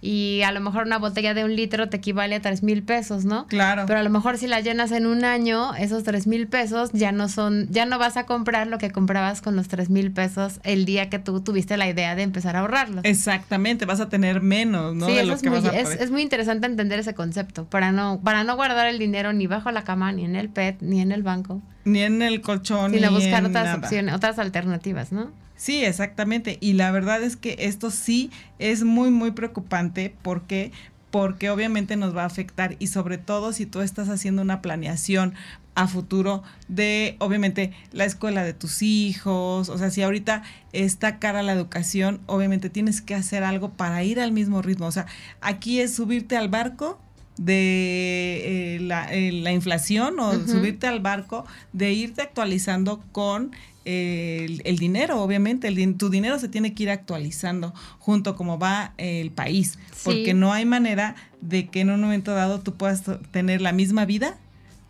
y 0.01 0.41
a 0.43 0.51
lo 0.51 0.59
mejor 0.61 0.85
una 0.85 0.97
botella 0.97 1.33
de 1.33 1.43
un 1.43 1.55
litro 1.55 1.89
te 1.89 1.97
equivale 1.97 2.35
a 2.35 2.41
tres 2.41 2.63
mil 2.63 2.83
pesos, 2.83 3.25
¿no? 3.25 3.47
Claro. 3.47 3.85
Pero 3.87 3.99
a 3.99 4.03
lo 4.03 4.09
mejor 4.09 4.37
si 4.37 4.47
la 4.47 4.59
llenas 4.59 4.91
en 4.91 5.05
un 5.05 5.25
año, 5.25 5.73
esos 5.75 6.03
tres 6.03 6.27
mil 6.27 6.47
pesos 6.47 6.91
ya 6.93 7.11
no 7.11 7.29
son, 7.29 7.67
ya 7.71 7.85
no 7.85 7.97
vas 7.97 8.17
a 8.17 8.25
comprar 8.25 8.67
lo 8.67 8.77
que 8.77 8.91
comprabas 8.91 9.41
con 9.41 9.55
los 9.55 9.67
tres 9.67 9.89
mil 9.89 10.11
pesos 10.11 10.59
el 10.63 10.85
día 10.85 11.09
que 11.09 11.19
tú 11.19 11.41
tuviste 11.41 11.77
la 11.77 11.89
idea 11.89 12.15
de 12.15 12.23
empezar 12.23 12.55
a 12.55 12.59
ahorrarlos. 12.59 13.03
Exactamente, 13.03 13.85
vas 13.85 13.99
a 13.99 14.09
tener 14.09 14.41
menos, 14.41 14.95
¿no? 14.95 15.07
Sí, 15.07 15.17
eso 15.17 15.33
es, 15.33 15.43
muy, 15.43 15.61
es, 15.73 16.11
muy 16.11 16.21
interesante 16.21 16.67
entender 16.67 16.99
ese 16.99 17.13
concepto, 17.13 17.65
para 17.65 17.91
no, 17.91 18.19
para 18.23 18.43
no 18.43 18.55
guardar 18.55 18.87
el 18.87 18.99
dinero 18.99 19.33
ni 19.33 19.47
bajo 19.47 19.71
la 19.71 19.83
cama, 19.83 20.11
ni 20.11 20.25
en 20.25 20.35
el 20.35 20.49
PET, 20.49 20.81
ni 20.81 21.01
en 21.01 21.11
el 21.11 21.23
banco. 21.23 21.61
Ni 21.83 22.01
en 22.01 22.21
el 22.21 22.41
colchón, 22.41 22.91
sino 22.91 23.11
buscar 23.11 23.45
otras 23.45 23.77
opciones, 23.77 24.13
otras 24.13 24.39
alternativas, 24.39 25.11
¿no? 25.11 25.31
Sí, 25.55 25.83
exactamente. 25.83 26.57
Y 26.61 26.73
la 26.73 26.91
verdad 26.91 27.23
es 27.23 27.35
que 27.35 27.55
esto 27.59 27.91
sí 27.91 28.29
es 28.59 28.83
muy, 28.83 29.11
muy 29.11 29.31
preocupante. 29.31 30.13
Porque 30.21 30.71
porque 31.15 31.49
obviamente 31.49 31.95
nos 31.95 32.13
va 32.13 32.23
a 32.23 32.25
afectar 32.25 32.75
y 32.77 32.87
sobre 32.87 33.17
todo 33.17 33.53
si 33.53 33.65
tú 33.65 33.79
estás 33.79 34.09
haciendo 34.09 34.41
una 34.41 34.61
planeación 34.61 35.33
a 35.73 35.87
futuro 35.87 36.43
de 36.67 37.15
obviamente 37.19 37.71
la 37.93 38.03
escuela 38.03 38.43
de 38.43 38.53
tus 38.53 38.81
hijos, 38.81 39.69
o 39.69 39.77
sea, 39.77 39.91
si 39.91 40.01
ahorita 40.01 40.43
está 40.73 41.17
cara 41.17 41.41
la 41.41 41.53
educación, 41.53 42.19
obviamente 42.25 42.69
tienes 42.69 43.01
que 43.01 43.15
hacer 43.15 43.45
algo 43.45 43.69
para 43.69 44.03
ir 44.03 44.19
al 44.19 44.33
mismo 44.33 44.61
ritmo, 44.61 44.87
o 44.87 44.91
sea, 44.91 45.05
aquí 45.39 45.79
es 45.79 45.95
subirte 45.95 46.35
al 46.35 46.49
barco 46.49 46.99
de 47.37 48.75
eh, 48.75 48.75
eh, 49.11 49.31
la, 49.31 49.51
inflación 49.53 50.19
o 50.19 50.33
subirte 50.33 50.87
al 50.87 50.99
barco 50.99 51.45
de 51.71 51.93
irte 51.93 52.23
actualizando 52.23 53.01
con 53.13 53.51
el, 53.85 54.77
dinero, 54.77 55.21
obviamente, 55.21 55.67
el, 55.67 55.95
tu 55.97 56.09
dinero 56.09 56.39
se 56.39 56.49
tiene 56.49 56.73
que 56.73 56.83
ir 56.83 56.89
actualizando 56.89 57.73
junto 57.99 58.35
como 58.35 58.59
va 58.59 58.93
el 58.97 59.31
país, 59.31 59.79
porque 60.03 60.33
no 60.33 60.53
hay 60.53 60.65
manera 60.65 61.15
de 61.41 61.67
que 61.67 61.81
en 61.81 61.91
un 61.91 62.01
momento 62.01 62.33
dado 62.33 62.61
tú 62.61 62.73
puedas 62.73 63.03
tener 63.31 63.61
la 63.61 63.71
misma 63.71 64.05
vida 64.05 64.37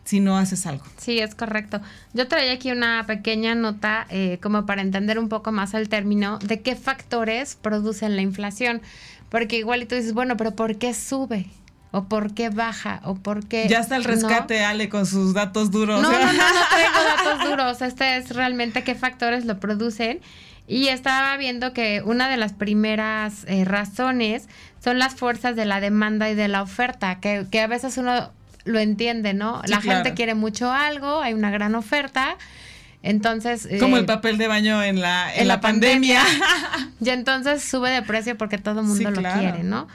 si 0.06 0.20
no 0.20 0.38
haces 0.38 0.66
algo. 0.66 0.84
Sí, 0.96 1.18
es 1.18 1.34
correcto. 1.34 1.80
Yo 2.14 2.28
traía 2.28 2.52
aquí 2.52 2.70
una 2.70 3.04
pequeña 3.06 3.54
nota 3.54 4.06
eh, 4.08 4.38
como 4.40 4.64
para 4.64 4.80
entender 4.80 5.18
un 5.18 5.28
poco 5.28 5.52
más 5.52 5.74
el 5.74 5.88
término 5.88 6.38
de 6.38 6.62
qué 6.62 6.76
factores 6.76 7.58
producen 7.60 8.16
la 8.16 8.22
inflación, 8.22 8.80
porque 9.28 9.58
igual 9.58 9.82
y 9.82 9.86
tú 9.86 9.96
dices, 9.96 10.14
bueno, 10.14 10.36
pero 10.36 10.54
¿por 10.54 10.76
qué 10.76 10.94
sube? 10.94 11.46
O 11.92 12.04
por 12.04 12.34
qué 12.34 12.50
baja 12.50 13.00
o 13.04 13.14
por 13.14 13.46
qué 13.46 13.68
ya 13.68 13.78
está 13.78 13.96
el 13.96 14.04
rescate 14.04 14.64
Ale 14.64 14.88
con 14.88 15.06
sus 15.06 15.34
datos 15.34 15.70
duros. 15.70 16.02
No 16.02 16.10
no 16.10 16.18
no 16.18 16.32
no 16.32 16.32
traigo 16.70 17.24
datos 17.24 17.48
duros. 17.48 17.82
Este 17.82 18.16
es 18.16 18.30
realmente 18.30 18.84
qué 18.84 18.94
factores 18.94 19.44
lo 19.44 19.58
producen. 19.60 20.20
Y 20.68 20.88
estaba 20.88 21.36
viendo 21.36 21.72
que 21.72 22.02
una 22.04 22.28
de 22.28 22.36
las 22.36 22.52
primeras 22.52 23.44
eh, 23.46 23.64
razones 23.64 24.48
son 24.82 24.98
las 24.98 25.14
fuerzas 25.14 25.54
de 25.54 25.64
la 25.64 25.80
demanda 25.80 26.28
y 26.28 26.34
de 26.34 26.48
la 26.48 26.60
oferta 26.62 27.20
que, 27.20 27.46
que 27.50 27.60
a 27.60 27.68
veces 27.68 27.96
uno 27.98 28.32
lo 28.64 28.80
entiende 28.80 29.32
no 29.32 29.62
la 29.68 29.80
gente 29.80 30.14
quiere 30.14 30.34
mucho 30.34 30.72
algo 30.72 31.20
hay 31.20 31.34
una 31.34 31.50
gran 31.50 31.74
oferta. 31.74 32.36
Entonces. 33.02 33.68
Como 33.78 33.96
el 33.98 34.02
eh, 34.02 34.06
papel 34.06 34.36
de 34.36 34.48
baño 34.48 34.82
en 34.82 35.00
la, 35.00 35.32
en, 35.32 35.46
la, 35.46 35.60
pandemia. 35.60 36.22
y 37.00 37.10
entonces 37.10 37.62
sube 37.62 37.90
de 37.90 38.02
precio 38.02 38.36
porque 38.36 38.58
todo 38.58 38.80
el 38.80 38.86
mundo 38.86 39.10
lo 39.12 39.22
quiere, 39.22 39.62
¿no? 39.62 39.86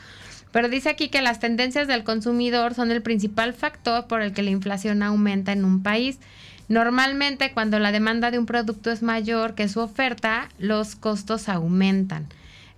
Pero 0.51 0.69
dice 0.69 0.89
aquí 0.89 1.09
que 1.09 1.21
las 1.21 1.39
tendencias 1.39 1.87
del 1.87 2.03
consumidor 2.03 2.73
son 2.73 2.91
el 2.91 3.01
principal 3.01 3.53
factor 3.53 4.07
por 4.07 4.21
el 4.21 4.33
que 4.33 4.43
la 4.43 4.49
inflación 4.49 5.03
aumenta 5.03 5.51
en 5.51 5.65
un 5.65 5.81
país. 5.83 6.19
Normalmente 6.67 7.51
cuando 7.53 7.79
la 7.79 7.91
demanda 7.91 8.31
de 8.31 8.39
un 8.39 8.45
producto 8.45 8.91
es 8.91 9.01
mayor 9.01 9.55
que 9.55 9.67
su 9.67 9.79
oferta, 9.79 10.49
los 10.59 10.95
costos 10.95 11.49
aumentan. 11.49 12.27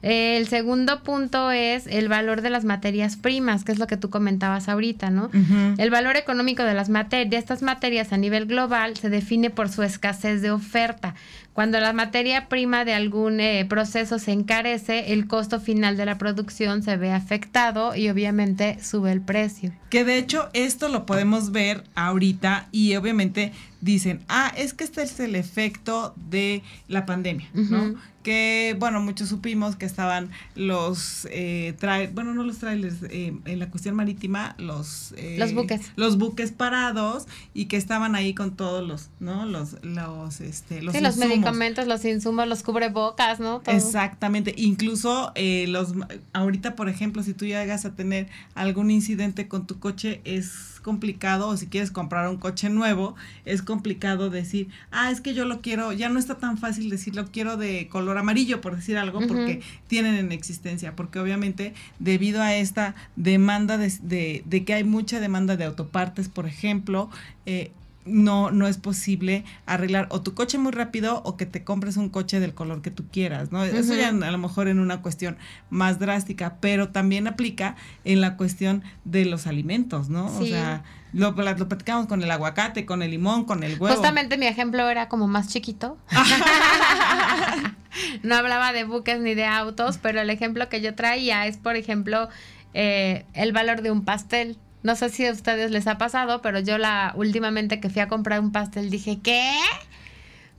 El 0.03 0.47
segundo 0.49 1.01
punto 1.01 1.51
es 1.51 1.87
el 1.87 2.09
valor 2.09 2.41
de 2.41 2.49
las 2.49 2.65
materias 2.65 3.15
primas, 3.15 3.63
que 3.63 3.71
es 3.71 3.79
lo 3.79 3.87
que 3.87 3.95
tú 3.95 4.09
comentabas 4.09 4.67
ahorita, 4.67 5.09
¿no? 5.09 5.31
El 5.77 5.89
valor 5.91 6.17
económico 6.17 6.63
de 6.63 6.73
las 6.73 6.89
materias, 6.89 7.39
estas 7.41 7.61
materias 7.61 8.11
a 8.11 8.17
nivel 8.17 8.45
global 8.45 8.97
se 8.97 9.09
define 9.09 9.49
por 9.49 9.69
su 9.69 9.81
escasez 9.81 10.41
de 10.41 10.51
oferta. 10.51 11.15
Cuando 11.53 11.79
la 11.79 11.93
materia 11.93 12.49
prima 12.49 12.83
de 12.83 12.93
algún 12.93 13.39
eh, 13.39 13.65
proceso 13.69 14.17
se 14.17 14.31
encarece, 14.31 15.13
el 15.13 15.27
costo 15.27 15.59
final 15.59 15.97
de 15.97 16.05
la 16.05 16.17
producción 16.17 16.81
se 16.81 16.97
ve 16.97 17.11
afectado 17.11 17.95
y 17.95 18.09
obviamente 18.09 18.77
sube 18.83 19.11
el 19.11 19.21
precio. 19.21 19.71
Que 19.89 20.03
de 20.03 20.17
hecho 20.17 20.49
esto 20.53 20.89
lo 20.89 21.05
podemos 21.05 21.51
ver 21.51 21.83
ahorita 21.93 22.67
y 22.71 22.95
obviamente 22.95 23.51
dicen, 23.81 24.21
ah, 24.29 24.51
es 24.57 24.73
que 24.73 24.83
este 24.83 25.03
es 25.03 25.19
el 25.19 25.35
efecto 25.35 26.15
de 26.29 26.63
la 26.87 27.05
pandemia, 27.05 27.47
¿no? 27.53 27.95
que, 28.23 28.75
bueno, 28.79 29.01
muchos 29.01 29.29
supimos 29.29 29.75
que 29.75 29.85
estaban 29.85 30.29
los, 30.55 31.27
eh, 31.29 31.75
bueno, 32.13 32.33
no 32.33 32.43
los 32.43 32.57
trailers, 32.57 33.03
eh, 33.09 33.35
en 33.45 33.59
la 33.59 33.69
cuestión 33.69 33.95
marítima, 33.95 34.55
los... 34.57 35.13
Eh, 35.17 35.35
los 35.37 35.53
buques. 35.53 35.91
Los 35.95 36.17
buques 36.17 36.51
parados 36.51 37.27
y 37.53 37.65
que 37.65 37.77
estaban 37.77 38.15
ahí 38.15 38.33
con 38.33 38.55
todos 38.55 38.87
los, 38.87 39.09
¿no? 39.19 39.45
Los, 39.45 39.75
los, 39.83 40.41
este, 40.41 40.81
los, 40.81 40.95
sí, 40.95 41.01
los 41.01 41.17
medicamentos, 41.43 41.87
los 41.87 42.05
insumos, 42.05 42.47
los 42.47 42.63
cubrebocas, 42.63 43.39
¿no? 43.39 43.61
Exactamente. 43.67 44.53
Incluso 44.57 45.31
eh, 45.35 45.65
los, 45.67 45.93
ahorita, 46.33 46.75
por 46.75 46.89
ejemplo, 46.89 47.23
si 47.23 47.33
tú 47.33 47.45
llegas 47.45 47.85
a 47.85 47.95
tener 47.95 48.27
algún 48.55 48.91
incidente 48.91 49.47
con 49.47 49.67
tu 49.67 49.79
coche, 49.79 50.21
es 50.23 50.73
complicado, 50.83 51.47
o 51.47 51.57
si 51.57 51.67
quieres 51.67 51.89
comprar 51.89 52.29
un 52.29 52.37
coche 52.37 52.69
nuevo, 52.69 53.15
es 53.45 53.61
complicado 53.61 54.29
decir, 54.29 54.67
ah, 54.91 55.09
es 55.09 55.21
que 55.21 55.33
yo 55.33 55.45
lo 55.45 55.61
quiero, 55.61 55.93
ya 55.93 56.09
no 56.09 56.19
está 56.19 56.37
tan 56.37 56.57
fácil 56.57 56.89
decir, 56.89 57.15
lo 57.15 57.25
quiero 57.25 57.57
de 57.57 57.87
color 57.87 58.17
amarillo, 58.17 58.61
por 58.61 58.75
decir 58.75 58.97
algo, 58.97 59.21
porque 59.27 59.61
tienen 59.87 60.15
en 60.15 60.31
existencia, 60.31 60.95
porque 60.95 61.19
obviamente 61.19 61.73
debido 61.99 62.41
a 62.41 62.55
esta 62.55 62.93
demanda 63.15 63.77
de, 63.77 63.91
de, 64.01 64.43
de 64.45 64.65
que 64.65 64.73
hay 64.73 64.83
mucha 64.83 65.19
demanda 65.19 65.55
de 65.55 65.63
autopartes, 65.63 66.29
por 66.29 66.45
ejemplo, 66.45 67.09
eh, 67.45 67.71
no, 68.05 68.51
no 68.51 68.67
es 68.67 68.77
posible 68.77 69.43
arreglar 69.65 70.07
o 70.09 70.21
tu 70.21 70.33
coche 70.33 70.57
muy 70.57 70.71
rápido 70.71 71.21
o 71.23 71.37
que 71.37 71.45
te 71.45 71.63
compres 71.63 71.97
un 71.97 72.09
coche 72.09 72.39
del 72.39 72.53
color 72.53 72.81
que 72.81 72.91
tú 72.91 73.05
quieras, 73.11 73.51
¿no? 73.51 73.63
Eso 73.63 73.95
ya 73.95 74.09
a 74.09 74.31
lo 74.31 74.37
mejor 74.37 74.67
en 74.67 74.79
una 74.79 75.01
cuestión 75.01 75.37
más 75.69 75.99
drástica, 75.99 76.57
pero 76.59 76.89
también 76.89 77.27
aplica 77.27 77.75
en 78.03 78.21
la 78.21 78.37
cuestión 78.37 78.83
de 79.05 79.25
los 79.25 79.47
alimentos, 79.47 80.09
¿no? 80.09 80.25
O 80.37 80.45
sea, 80.45 80.83
lo, 81.13 81.31
lo 81.31 81.67
platicamos 81.67 82.07
con 82.07 82.23
el 82.23 82.31
aguacate, 82.31 82.85
con 82.85 83.01
el 83.01 83.11
limón, 83.11 83.45
con 83.45 83.63
el 83.63 83.79
huevo. 83.79 83.95
Justamente 83.95 84.37
mi 84.37 84.47
ejemplo 84.47 84.89
era 84.89 85.09
como 85.09 85.27
más 85.27 85.47
chiquito. 85.47 85.97
no 88.23 88.35
hablaba 88.35 88.73
de 88.73 88.83
buques 88.83 89.19
ni 89.19 89.35
de 89.35 89.45
autos, 89.45 89.99
pero 90.01 90.21
el 90.21 90.29
ejemplo 90.29 90.69
que 90.69 90.81
yo 90.81 90.95
traía 90.95 91.47
es, 91.47 91.57
por 91.57 91.75
ejemplo, 91.75 92.29
eh, 92.73 93.25
el 93.33 93.53
valor 93.53 93.81
de 93.81 93.91
un 93.91 94.03
pastel. 94.03 94.57
No 94.83 94.95
sé 94.95 95.09
si 95.09 95.25
a 95.25 95.31
ustedes 95.31 95.71
les 95.71 95.87
ha 95.87 95.97
pasado, 95.97 96.41
pero 96.41 96.59
yo 96.59 96.77
la 96.77 97.13
últimamente 97.15 97.79
que 97.79 97.89
fui 97.89 98.01
a 98.01 98.07
comprar 98.07 98.39
un 98.39 98.51
pastel 98.51 98.89
dije, 98.89 99.19
¿qué? 99.23 99.57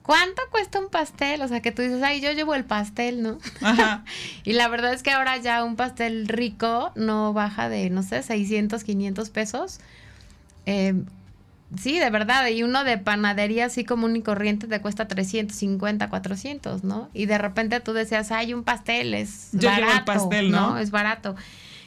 ¿cuánto 0.05 0.43
cuesta 0.51 0.79
un 0.79 0.91
pastel? 0.91 1.43
O 1.43 1.49
sea, 1.49 1.61
que 1.61 1.73
tú 1.73 1.83
dices, 1.83 2.03
ay, 2.03 2.21
yo 2.21 2.31
llevo 2.33 2.55
el 2.55 2.65
pastel, 2.65 3.23
¿no? 3.23 3.39
Ajá. 3.63 4.05
y 4.45 4.53
la 4.53 4.69
verdad 4.69 4.93
es 4.93 5.03
que 5.03 5.11
ahora 5.11 5.37
ya 5.39 5.65
un 5.65 5.75
pastel 5.75 6.29
rico 6.29 6.93
no 6.95 7.33
baja 7.33 7.69
de, 7.69 7.91
no 7.91 8.05
sé, 8.05 8.23
600, 8.23 8.85
500 8.85 9.31
pesos. 9.31 9.81
Eh, 10.67 10.95
sí, 11.81 11.99
de 11.99 12.11
verdad. 12.11 12.47
Y 12.49 12.63
uno 12.63 12.85
de 12.85 12.99
panadería 12.99 13.67
así 13.67 13.85
común 13.85 14.15
y 14.15 14.23
corriente 14.23 14.69
te 14.69 14.81
cuesta 14.81 15.09
350, 15.09 16.11
400, 16.11 16.85
¿no? 16.85 17.09
Y 17.15 17.25
de 17.25 17.39
repente 17.39 17.81
tú 17.81 17.95
decías, 17.95 18.31
ay, 18.31 18.53
un 18.53 18.63
pastel 18.63 19.15
es 19.15 19.49
yo 19.53 19.71
barato. 19.71 19.87
Llevo 19.87 19.99
el 19.99 20.05
pastel, 20.05 20.51
¿no? 20.51 20.79
Es 20.79 20.91
barato. 20.91 21.35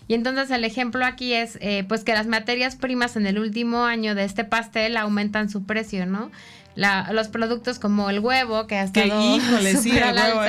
Y 0.07 0.13
entonces 0.13 0.49
el 0.51 0.63
ejemplo 0.63 1.05
aquí 1.05 1.33
es, 1.33 1.57
eh, 1.61 1.83
pues 1.87 2.03
que 2.03 2.13
las 2.13 2.27
materias 2.27 2.75
primas 2.75 3.15
en 3.17 3.27
el 3.27 3.39
último 3.39 3.83
año 3.85 4.15
de 4.15 4.23
este 4.23 4.43
pastel 4.45 4.95
aumentan 4.97 5.49
su 5.49 5.65
precio, 5.65 6.05
¿no? 6.05 6.31
la, 6.77 7.09
los 7.11 7.27
productos 7.27 7.79
como 7.79 8.09
el 8.09 8.19
huevo, 8.19 8.67
que 8.67 8.75
ha 8.75 8.83
estado 8.83 9.35
híjole, 9.35 9.75
sí, 9.75 9.97
el 9.97 10.03
huevo 10.15 10.41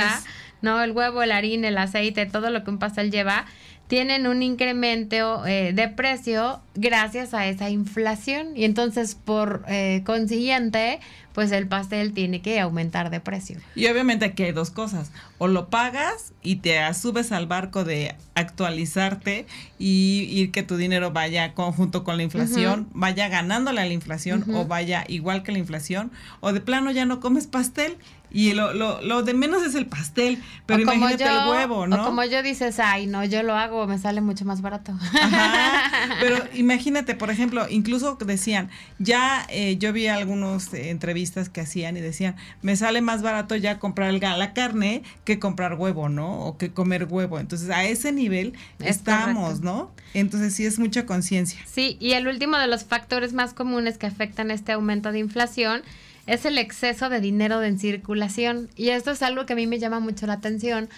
¿no? 0.61 0.83
El 0.83 0.91
huevo, 0.93 1.23
el 1.23 1.33
harina, 1.33 1.69
el 1.69 1.79
aceite, 1.79 2.27
todo 2.27 2.51
lo 2.51 2.65
que 2.65 2.71
un 2.71 2.79
pastel 2.79 3.11
lleva, 3.11 3.47
tienen 3.89 4.27
un 4.27 4.43
incremento 4.43 5.45
eh, 5.47 5.73
de 5.73 5.89
precio 5.89 6.61
gracias 6.75 7.35
a 7.35 7.47
esa 7.47 7.71
inflación. 7.71 8.57
Y 8.57 8.65
entonces, 8.65 9.15
por 9.15 9.65
eh, 9.67 10.03
consiguiente, 10.05 11.01
pues 11.33 11.53
el 11.53 11.67
pastel 11.67 12.13
tiene 12.13 12.43
que 12.43 12.61
aumentar 12.61 13.11
de 13.11 13.21
precio. 13.21 13.59
Y 13.75 13.87
obviamente 13.87 14.27
aquí 14.27 14.43
hay 14.43 14.53
dos 14.53 14.71
cosas. 14.71 15.11
O 15.39 15.49
lo 15.49 15.69
pagas 15.71 16.33
y 16.43 16.57
te 16.57 16.93
subes 16.93 17.33
al 17.33 17.47
barco 17.47 17.85
de 17.85 18.15
actualizarte 18.35 19.47
y, 19.79 20.29
ir 20.31 20.51
que 20.51 20.63
tu 20.63 20.77
dinero 20.77 21.13
vaya 21.13 21.55
conjunto 21.55 22.05
con 22.05 22.19
la 22.19 22.25
inflación, 22.25 22.89
vaya 22.93 23.29
ganándole 23.29 23.81
a 23.81 23.87
la 23.87 23.93
inflación 23.93 24.45
o 24.55 24.67
vaya 24.67 25.05
igual 25.09 25.43
que 25.43 25.53
la 25.53 25.59
inflación. 25.59 26.13
O 26.41 26.53
de 26.53 26.61
plano 26.61 26.91
ya 26.91 27.07
no 27.07 27.21
comes 27.21 27.47
pastel 27.47 27.97
y 28.31 28.53
lo, 28.53 28.75
lo, 28.75 29.01
lo, 29.01 29.23
de 29.23 29.33
menos 29.33 29.63
es 29.65 29.75
el 29.75 29.87
pastel, 29.87 30.43
pero 30.67 30.83
imagínate 30.83 31.25
el 31.25 31.49
huevo, 31.49 31.87
¿no? 31.87 32.03
O 32.03 32.05
como 32.05 32.25
yo 32.25 32.43
dices, 32.43 32.79
ay, 32.79 33.07
no, 33.07 33.25
yo 33.25 33.43
lo 33.43 33.55
hago, 33.55 33.87
me 33.87 33.99
sale 33.99 34.21
mucho 34.21 34.45
más 34.45 34.61
barato. 34.61 34.93
pero 36.21 36.37
imagínate, 36.55 37.15
por 37.15 37.31
ejemplo, 37.31 37.67
incluso 37.71 38.19
decían, 38.21 38.69
ya 38.99 39.47
eh, 39.49 39.77
yo 39.79 39.93
vi 39.93 40.09
algunos 40.09 40.73
eh, 40.75 40.91
entrevistas 40.91 41.49
que 41.49 41.63
hacían 41.63 41.97
y 41.97 42.01
decían, 42.01 42.37
me 42.61 42.77
sale 42.77 43.01
más 43.01 43.23
barato 43.23 43.57
ya 43.57 43.79
comprar 43.79 44.13
la 44.13 44.53
carne 44.53 45.03
que 45.25 45.39
comprar 45.39 45.75
huevo, 45.75 46.09
¿no? 46.09 46.41
O 46.41 46.59
que 46.59 46.71
comer 46.71 47.07
huevo. 47.09 47.39
Entonces, 47.39 47.71
a 47.71 47.85
ese 47.85 48.13
nivel 48.13 48.53
estamos, 48.81 49.61
¿no? 49.61 49.91
Entonces, 50.13 50.55
sí 50.55 50.67
es 50.67 50.79
mucha 50.79 51.07
conciencia. 51.07 51.61
Sí, 51.67 51.97
y 52.01 52.13
el 52.13 52.29
último 52.29 52.59
de 52.59 52.67
los 52.67 52.85
factores 52.85 53.33
más 53.33 53.55
comunes 53.55 53.97
que 53.97 54.07
afectan 54.07 54.51
este 54.51 54.73
aumento 54.73 55.13
de 55.13 55.19
inflación 55.19 55.83
es 56.29 56.45
el 56.45 56.59
exceso 56.59 57.09
de 57.09 57.21
dinero 57.21 57.63
en 57.63 57.79
circulación. 57.79 58.69
Y 58.77 58.91
esto 58.91 59.11
es 59.11 59.23
algo 59.23 59.47
que 59.47 59.55
a 59.55 59.57
mí 59.57 59.67
me 59.67 59.79
llama 59.79 59.99
mucho 59.99 60.27
la 60.27 60.35
atención 60.35 60.89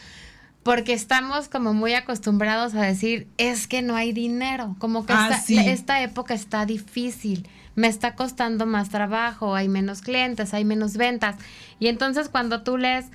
porque 0.63 0.93
estamos 0.93 1.49
como 1.49 1.73
muy 1.73 1.95
acostumbrados 1.95 2.75
a 2.75 2.83
decir, 2.83 3.29
es 3.39 3.67
que 3.67 3.81
no 3.81 3.97
hay 3.97 4.13
dinero, 4.13 4.77
como 4.79 5.07
que 5.07 5.15
ah, 5.15 5.31
esta, 5.49 6.03
época 6.03 6.35
está 6.35 6.67
difícil, 6.67 7.49
me 7.77 7.89
está 7.89 8.15
costando 8.15 8.67
más 8.67 8.91
trabajo, 8.91 9.55
hay 9.55 9.69
menos 9.69 10.03
clientes, 10.03 10.53
hay 10.53 10.67
menos 10.67 10.99
ventas. 10.99 11.37
Y 11.79 11.87
entonces 11.87 12.29
cuando 12.29 12.63
tú 12.63 12.77
lees 12.77 13.07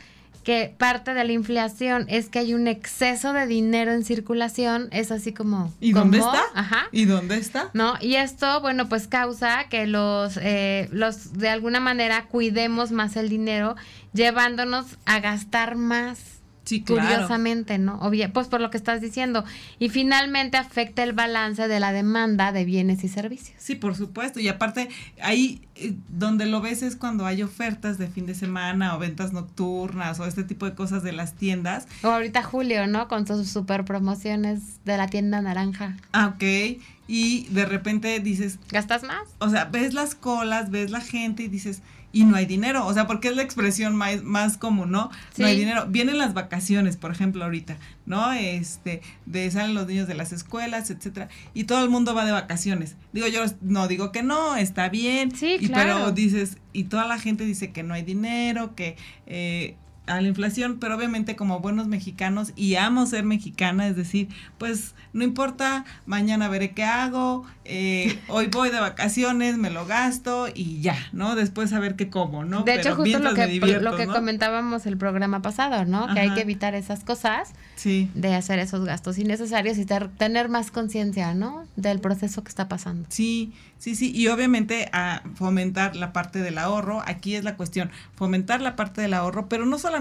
que 0.45 0.73
parte 0.77 1.15
de 1.15 1.23
la 1.23 1.31
inflación 1.31 2.05
es 2.08 2.29
que 2.29 2.38
hay 2.38 2.53
un 2.53 2.67
exceso 2.67 3.34
de 3.34 3.47
dinero 3.47 3.91
en 3.91 4.05
circulación, 4.05 4.89
es 4.91 5.12
así 5.12 5.34
como... 5.34 5.73
¿Y 5.81 5.91
dónde 5.91 6.19
está? 6.19 6.43
Ajá. 6.53 6.84
¿Y 6.91 7.05
dónde 7.05 7.38
está? 7.38 7.71
¿No? 7.73 7.95
Y 7.99 8.15
esto, 8.15 8.62
bueno, 8.62 8.88
pues 8.88 9.08
causa 9.08 9.65
que 9.69 9.88
los, 9.88 10.38
eh, 10.38 10.88
los, 10.91 11.34
de 11.34 11.49
alguna 11.49 11.79
manera, 11.79 12.27
cuidemos 12.27 12.91
más 12.91 13.17
el 13.17 13.27
dinero, 13.27 13.75
llevándonos 14.13 14.86
a 15.08 15.19
gastar 15.19 15.75
más. 15.75 16.35
Sí, 16.65 16.82
Curiosamente, 16.82 17.78
¿no? 17.78 18.01
Pues 18.34 18.47
por 18.47 18.60
lo 18.60 18.71
que 18.71 18.78
estás 18.78 18.99
diciendo. 18.99 19.45
Y 19.78 19.89
finalmente 19.89 20.58
afecta 20.58 21.04
el 21.04 21.13
balance 21.13 21.67
de 21.67 21.80
la 21.80 21.93
demanda 21.93 22.51
de 22.51 22.65
bienes 22.65 23.04
y 23.04 23.08
servicios. 23.08 23.56
Sí, 23.60 23.75
por 23.75 23.95
supuesto. 23.95 24.39
Y 24.39 24.47
aparte, 24.47 24.89
ahí 25.21 25.62
eh, 25.75 25.93
donde 26.10 26.47
lo 26.47 26.62
ves 26.62 26.82
es 26.82 26.95
cuando 26.95 27.28
hay 27.28 27.43
ofertas 27.43 27.99
de 27.99 28.08
fin 28.08 28.25
de 28.25 28.34
semana 28.34 28.95
o 28.95 28.99
ventas 28.99 29.32
nocturnas 29.32 30.19
o 30.19 30.25
este 30.25 30.43
tipo 30.43 30.65
de 30.65 30.73
cosas 30.73 31.04
de 31.04 31.12
las 31.12 31.36
tiendas. 31.36 31.88
O 32.01 32.08
ahorita 32.08 32.41
Julio, 32.41 32.88
¿no? 32.88 33.08
Con 33.08 33.28
sus 33.28 33.47
super 33.47 33.86
promociones 33.86 34.84
de 34.86 34.97
la 34.97 35.08
tienda 35.08 35.41
naranja. 35.41 35.95
Ah, 36.13 36.34
ok. 36.36 36.82
Y 37.08 37.45
de 37.49 37.65
repente 37.65 38.19
dices... 38.19 38.58
¿Gastas 38.71 39.04
más? 39.04 39.28
O 39.38 39.49
sea, 39.49 39.65
ves 39.65 39.93
las 39.93 40.15
colas, 40.15 40.71
ves 40.71 40.89
la 40.89 41.01
gente 41.01 41.43
y 41.43 41.47
dices 41.47 41.84
y 42.15 42.23
no 42.23 42.38
hay 42.38 42.45
dinero. 42.45 42.88
O 42.88 42.93
sea, 42.93 43.08
porque 43.08 43.28
es 43.28 43.36
la 43.36 43.41
expresión 43.43 43.93
más, 43.93 44.23
más 44.23 44.58
común, 44.58 44.89
¿no? 44.89 45.12
No 45.38 45.45
hay 45.45 45.60
dinero. 45.60 45.86
Vienen 45.89 46.17
las 46.17 46.34
vacaciones, 46.34 46.95
por 46.95 47.12
ejemplo, 47.12 47.43
ahorita, 47.43 47.75
¿no? 48.06 48.32
Este, 48.32 49.01
de 49.25 49.51
salen 49.51 49.75
los 49.75 49.86
niños 49.86 50.08
de 50.08 50.13
las 50.13 50.32
escuelas, 50.32 50.89
etcétera, 50.89 51.28
y 51.54 51.65
todo 51.65 51.84
el 51.84 51.89
mundo 51.89 52.15
va 52.15 52.23
de 52.23 52.32
vacaciones. 52.32 52.95
Digo, 53.12 53.28
yo 53.28 53.41
no 53.60 53.89
digo 53.89 54.13
que 54.13 54.23
no, 54.23 54.56
está 54.56 54.88
bien. 54.88 55.36
Sí, 55.36 55.58
y, 55.60 55.67
Pero 55.67 56.13
dices, 56.13 56.58
y 56.71 56.86
toda 56.86 57.06
la 57.06 57.19
gente 57.19 57.43
dice 57.43 57.73
que 57.73 57.84
no 57.84 57.93
hay 57.93 58.04
dinero, 58.04 58.75
que 58.75 58.95
eh, 59.25 59.75
a 60.07 60.21
la 60.21 60.27
inflación, 60.27 60.77
pero 60.79 60.95
obviamente 60.95 61.35
como 61.35 61.59
buenos 61.59 61.87
mexicanos 61.87 62.53
y 62.55 62.75
amo 62.75 63.05
ser 63.05 63.23
mexicana, 63.23 63.87
es 63.87 63.95
decir, 63.95 64.29
pues 64.57 64.93
no 65.13 65.23
importa, 65.23 65.85
mañana 66.05 66.47
veré 66.49 66.71
qué 66.71 66.83
hago, 66.83 67.45
eh, 67.63 68.19
hoy 68.27 68.47
voy 68.47 68.69
de 68.69 68.79
vacaciones, 68.79 69.57
me 69.57 69.69
lo 69.69 69.85
gasto 69.85 70.47
y 70.53 70.81
ya, 70.81 70.97
¿no? 71.11 71.35
Después 71.35 71.73
a 71.73 71.79
ver 71.79 71.95
qué 71.95 72.09
como, 72.09 72.45
¿no? 72.45 72.63
De 72.63 72.75
hecho, 72.75 72.95
justo 72.95 73.19
lo 73.19 73.33
que, 73.33 73.59
lo 73.59 73.95
que 73.95 74.07
comentábamos 74.07 74.85
el 74.85 74.97
programa 74.97 75.41
pasado, 75.41 75.85
¿no? 75.85 76.13
Que 76.13 76.19
hay 76.19 76.33
que 76.33 76.41
evitar 76.41 76.75
esas 76.75 77.03
cosas, 77.03 77.53
sí. 77.75 78.11
de 78.13 78.35
hacer 78.35 78.59
esos 78.59 78.85
gastos 78.85 79.17
innecesarios 79.17 79.77
y 79.77 79.85
tener 79.85 80.49
más 80.49 80.71
conciencia, 80.71 81.33
¿no? 81.33 81.65
Del 81.75 81.99
proceso 81.99 82.43
que 82.43 82.49
está 82.49 82.67
pasando. 82.67 83.07
Sí, 83.09 83.53
sí, 83.77 83.95
sí, 83.95 84.11
y 84.13 84.27
obviamente 84.27 84.89
a 84.93 85.23
fomentar 85.35 85.95
la 85.95 86.13
parte 86.13 86.39
del 86.39 86.57
ahorro, 86.57 87.01
aquí 87.05 87.35
es 87.35 87.43
la 87.43 87.55
cuestión, 87.55 87.89
fomentar 88.15 88.61
la 88.61 88.75
parte 88.75 89.01
del 89.01 89.13
ahorro, 89.13 89.47
pero 89.49 89.65
no 89.65 89.79
solamente 89.79 89.94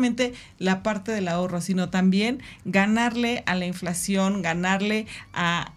la 0.59 0.83
parte 0.83 1.12
del 1.12 1.28
ahorro, 1.28 1.61
sino 1.61 1.90
también 1.90 2.42
ganarle 2.64 3.42
a 3.46 3.54
la 3.54 3.66
inflación, 3.66 4.42
ganarle 4.42 5.07
a 5.33 5.72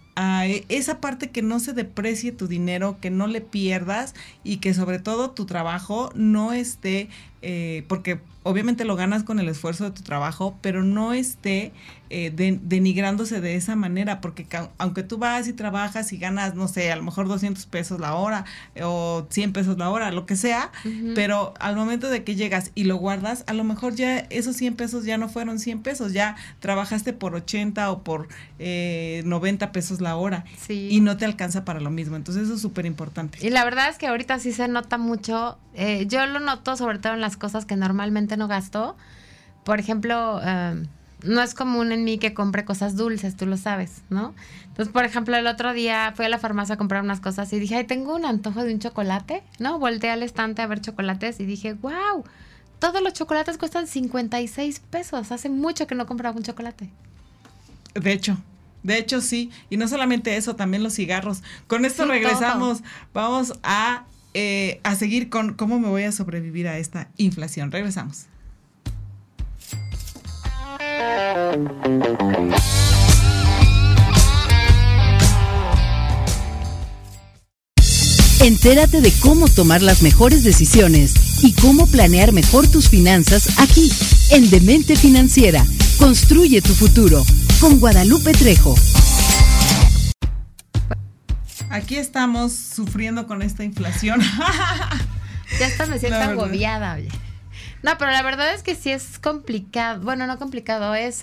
esa 0.68 1.00
parte 1.00 1.30
que 1.30 1.42
no 1.42 1.60
se 1.60 1.72
deprecie 1.72 2.32
tu 2.32 2.48
dinero, 2.48 2.98
que 3.00 3.10
no 3.10 3.26
le 3.26 3.40
pierdas 3.40 4.14
y 4.42 4.56
que 4.56 4.74
sobre 4.74 4.98
todo 4.98 5.30
tu 5.30 5.46
trabajo 5.46 6.10
no 6.14 6.52
esté, 6.52 7.08
eh, 7.40 7.84
porque 7.86 8.18
obviamente 8.42 8.84
lo 8.84 8.96
ganas 8.96 9.22
con 9.22 9.38
el 9.38 9.48
esfuerzo 9.48 9.84
de 9.84 9.90
tu 9.92 10.02
trabajo, 10.02 10.56
pero 10.60 10.82
no 10.82 11.12
esté 11.12 11.72
eh, 12.10 12.30
denigrándose 12.34 13.40
de 13.40 13.54
esa 13.56 13.76
manera, 13.76 14.20
porque 14.20 14.46
aunque 14.78 15.02
tú 15.02 15.18
vas 15.18 15.48
y 15.48 15.52
trabajas 15.52 16.12
y 16.12 16.18
ganas, 16.18 16.54
no 16.54 16.68
sé, 16.68 16.90
a 16.90 16.96
lo 16.96 17.02
mejor 17.02 17.28
200 17.28 17.66
pesos 17.66 18.00
la 18.00 18.14
hora 18.14 18.44
o 18.82 19.26
100 19.28 19.52
pesos 19.52 19.78
la 19.78 19.90
hora, 19.90 20.10
lo 20.10 20.26
que 20.26 20.36
sea, 20.36 20.70
pero 21.14 21.54
al 21.60 21.76
momento 21.76 22.08
de 22.08 22.24
que 22.24 22.34
llegas 22.34 22.70
y 22.74 22.84
lo 22.84 22.96
guardas, 22.96 23.44
a 23.46 23.52
lo 23.52 23.64
mejor 23.64 23.94
ya 23.94 24.18
esos 24.30 24.56
100 24.56 24.76
pesos 24.76 25.04
ya 25.04 25.18
no 25.18 25.28
fueron 25.28 25.58
100 25.58 25.82
pesos, 25.82 26.12
ya 26.12 26.36
trabajaste 26.60 27.12
por 27.12 27.34
80 27.34 27.90
o 27.90 28.02
por 28.02 28.28
eh, 28.58 29.22
90 29.24 29.72
pesos 29.72 30.00
la 30.00 30.16
hora 30.16 30.44
y 30.68 31.00
no 31.00 31.16
te 31.16 31.24
alcanza 31.24 31.64
para 31.64 31.80
lo 31.80 31.90
mismo. 31.90 32.16
Entonces 32.16 32.44
eso 32.44 32.54
es 32.54 32.62
súper 32.62 32.86
importante. 32.86 33.38
Y 33.44 33.50
la 33.50 33.64
verdad 33.64 33.88
es 33.88 33.98
que 33.98 34.06
ahorita 34.06 34.38
sí 34.38 34.52
se 34.52 34.68
nota 34.68 34.98
mucho, 34.98 35.58
eh, 35.74 36.06
yo 36.06 36.24
lo 36.26 36.40
noto 36.40 36.76
sobre 36.76 36.98
todo 36.98 37.14
en 37.14 37.20
las 37.20 37.36
cosas 37.36 37.66
que 37.66 37.76
normalmente 37.76 38.36
no 38.36 38.48
gasto. 38.48 38.96
Por 39.64 39.80
ejemplo, 39.80 40.40
eh, 40.42 40.84
no 41.22 41.42
es 41.42 41.54
común 41.54 41.92
en 41.92 42.04
mí 42.04 42.18
que 42.18 42.34
compre 42.34 42.64
cosas 42.64 42.96
dulces, 42.96 43.36
tú 43.36 43.46
lo 43.46 43.56
sabes, 43.56 44.02
¿no? 44.10 44.34
Entonces, 44.68 44.92
por 44.92 45.04
ejemplo, 45.04 45.36
el 45.36 45.46
otro 45.46 45.72
día 45.72 46.12
fui 46.14 46.26
a 46.26 46.28
la 46.28 46.38
farmacia 46.38 46.76
a 46.76 46.78
comprar 46.78 47.02
unas 47.02 47.20
cosas 47.20 47.52
y 47.52 47.58
dije, 47.58 47.76
ay, 47.76 47.84
tengo 47.84 48.14
un 48.14 48.24
antojo 48.24 48.62
de 48.62 48.72
un 48.72 48.78
chocolate, 48.78 49.42
¿no? 49.58 49.78
Volteé 49.78 50.10
al 50.10 50.22
estante 50.22 50.62
a 50.62 50.66
ver 50.66 50.80
chocolates 50.80 51.40
y 51.40 51.46
dije, 51.46 51.72
wow, 51.74 52.24
todos 52.78 53.02
los 53.02 53.12
chocolates 53.12 53.58
cuestan 53.58 53.88
56 53.88 54.80
pesos. 54.90 55.32
Hace 55.32 55.48
mucho 55.48 55.86
que 55.88 55.96
no 55.96 56.06
compraba 56.06 56.36
un 56.36 56.44
chocolate. 56.44 56.88
De 57.94 58.12
hecho, 58.12 58.38
de 58.84 58.98
hecho 58.98 59.20
sí. 59.20 59.50
Y 59.68 59.76
no 59.76 59.88
solamente 59.88 60.36
eso, 60.36 60.54
también 60.54 60.84
los 60.84 60.94
cigarros. 60.94 61.42
Con 61.66 61.84
esto 61.84 62.06
regresamos. 62.06 62.82
Vamos 63.12 63.58
a, 63.64 64.04
eh, 64.34 64.80
a 64.84 64.94
seguir 64.94 65.28
con 65.28 65.54
cómo 65.54 65.80
me 65.80 65.88
voy 65.88 66.04
a 66.04 66.12
sobrevivir 66.12 66.68
a 66.68 66.78
esta 66.78 67.08
inflación. 67.16 67.72
Regresamos. 67.72 68.26
Entérate 78.40 79.00
de 79.00 79.12
cómo 79.20 79.48
tomar 79.48 79.82
las 79.82 80.02
mejores 80.02 80.42
decisiones 80.42 81.44
y 81.44 81.52
cómo 81.54 81.86
planear 81.86 82.32
mejor 82.32 82.66
tus 82.66 82.88
finanzas 82.88 83.58
aquí, 83.58 83.92
en 84.30 84.48
Demente 84.48 84.96
Financiera. 84.96 85.64
Construye 85.98 86.62
tu 86.62 86.72
futuro 86.72 87.24
con 87.60 87.78
Guadalupe 87.78 88.32
Trejo. 88.32 88.74
Aquí 91.68 91.96
estamos 91.96 92.54
sufriendo 92.54 93.26
con 93.26 93.42
esta 93.42 93.64
inflación. 93.64 94.20
ya 95.60 95.66
estás 95.66 95.88
me 95.88 95.98
siento 95.98 96.18
agobiada, 96.18 96.94
oye. 96.94 97.08
No, 97.82 97.96
pero 97.98 98.10
la 98.10 98.22
verdad 98.22 98.52
es 98.54 98.62
que 98.62 98.74
sí 98.74 98.90
es 98.90 99.18
complicado. 99.18 100.00
Bueno, 100.02 100.26
no 100.26 100.38
complicado, 100.38 100.94
es 100.94 101.22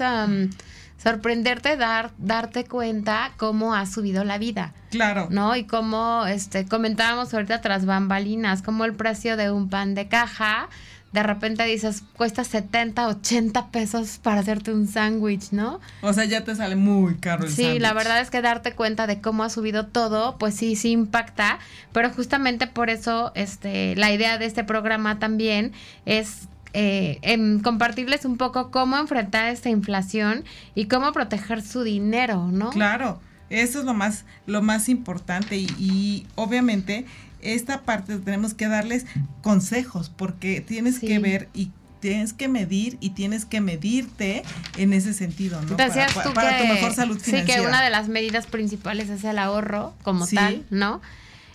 sorprenderte, 0.98 1.78
dar, 1.78 2.12
darte 2.18 2.66
cuenta 2.66 3.32
cómo 3.38 3.76
ha 3.76 3.86
subido 3.86 4.24
la 4.24 4.38
vida. 4.38 4.74
Claro. 4.92 5.28
¿No? 5.30 5.56
Y 5.56 5.66
cómo 5.66 6.26
este, 6.26 6.66
comentábamos 6.66 7.34
ahorita 7.34 7.62
tras 7.62 7.86
bambalinas, 7.86 8.62
cómo 8.62 8.86
el 8.86 8.94
precio 8.94 9.38
de 9.38 9.52
un 9.52 9.70
pan 9.70 9.94
de 9.94 10.08
caja 10.08 10.70
de 11.16 11.24
repente 11.24 11.64
dices, 11.64 12.04
cuesta 12.18 12.44
70, 12.44 13.08
80 13.08 13.72
pesos 13.72 14.20
para 14.22 14.42
hacerte 14.42 14.74
un 14.74 14.86
sándwich, 14.86 15.52
¿no? 15.52 15.80
O 16.02 16.12
sea, 16.12 16.26
ya 16.26 16.44
te 16.44 16.54
sale 16.54 16.76
muy 16.76 17.16
caro 17.16 17.46
el 17.46 17.52
Sí, 17.52 17.80
la 17.80 17.94
verdad 17.94 18.20
es 18.20 18.30
que 18.30 18.42
darte 18.42 18.74
cuenta 18.74 19.08
de 19.08 19.22
cómo 19.22 19.46
ha 19.46 19.50
subido 19.50 19.88
todo, 19.88 20.38
pues 20.38 20.56
sí, 20.56 20.76
sí 20.76 20.92
impacta, 20.92 21.60
pero 21.94 22.10
justamente 22.10 22.68
por 22.68 22.90
eso 22.90 23.32
este, 23.34 23.96
la 23.96 24.12
idea 24.12 24.38
de 24.38 24.46
este 24.46 24.66
programa 24.66 25.18
también 25.18 25.72
es 26.06 26.50
eh, 26.74 27.22
compartirles 27.64 28.26
un 28.26 28.36
poco 28.36 28.70
cómo 28.70 28.98
enfrentar 28.98 29.48
esta 29.48 29.70
inflación 29.70 30.44
y 30.76 30.88
cómo 30.88 31.14
proteger 31.14 31.62
su 31.62 31.84
dinero, 31.84 32.50
¿no? 32.52 32.72
Claro, 32.72 33.22
eso 33.50 33.80
es 33.80 33.86
lo 33.86 33.94
más, 33.94 34.26
lo 34.48 34.62
más 34.62 34.90
importante 34.90 35.56
y, 35.56 35.68
y 35.80 36.28
obviamente 36.36 37.06
esta 37.54 37.82
parte 37.82 38.18
tenemos 38.18 38.54
que 38.54 38.68
darles 38.68 39.06
consejos 39.42 40.10
porque 40.10 40.62
tienes 40.62 41.00
que 41.00 41.20
ver 41.20 41.50
y 41.54 41.72
tienes 42.00 42.34
que 42.34 42.48
medir 42.48 42.98
y 43.00 43.12
tienes 43.12 43.46
que 43.46 43.62
medirte 43.62 44.44
en 44.78 44.94
ese 44.94 45.14
sentido, 45.14 45.62
¿no? 45.64 45.76
Decías 45.76 46.14
para, 46.14 46.28
tú 46.28 46.34
para 46.34 46.58
tu 46.60 46.68
mejor 46.68 46.94
salud 46.94 47.20
financiera. 47.20 47.46
Sí, 47.48 47.62
que 47.62 47.68
una 47.68 47.84
de 47.84 47.90
las 47.90 48.10
medidas 48.10 48.46
principales 48.46 49.10
es 49.10 49.24
el 49.24 49.40
ahorro 49.40 49.94
como 50.04 50.28
tal, 50.28 50.66
¿no? 50.70 51.02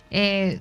Eh, 0.09 0.59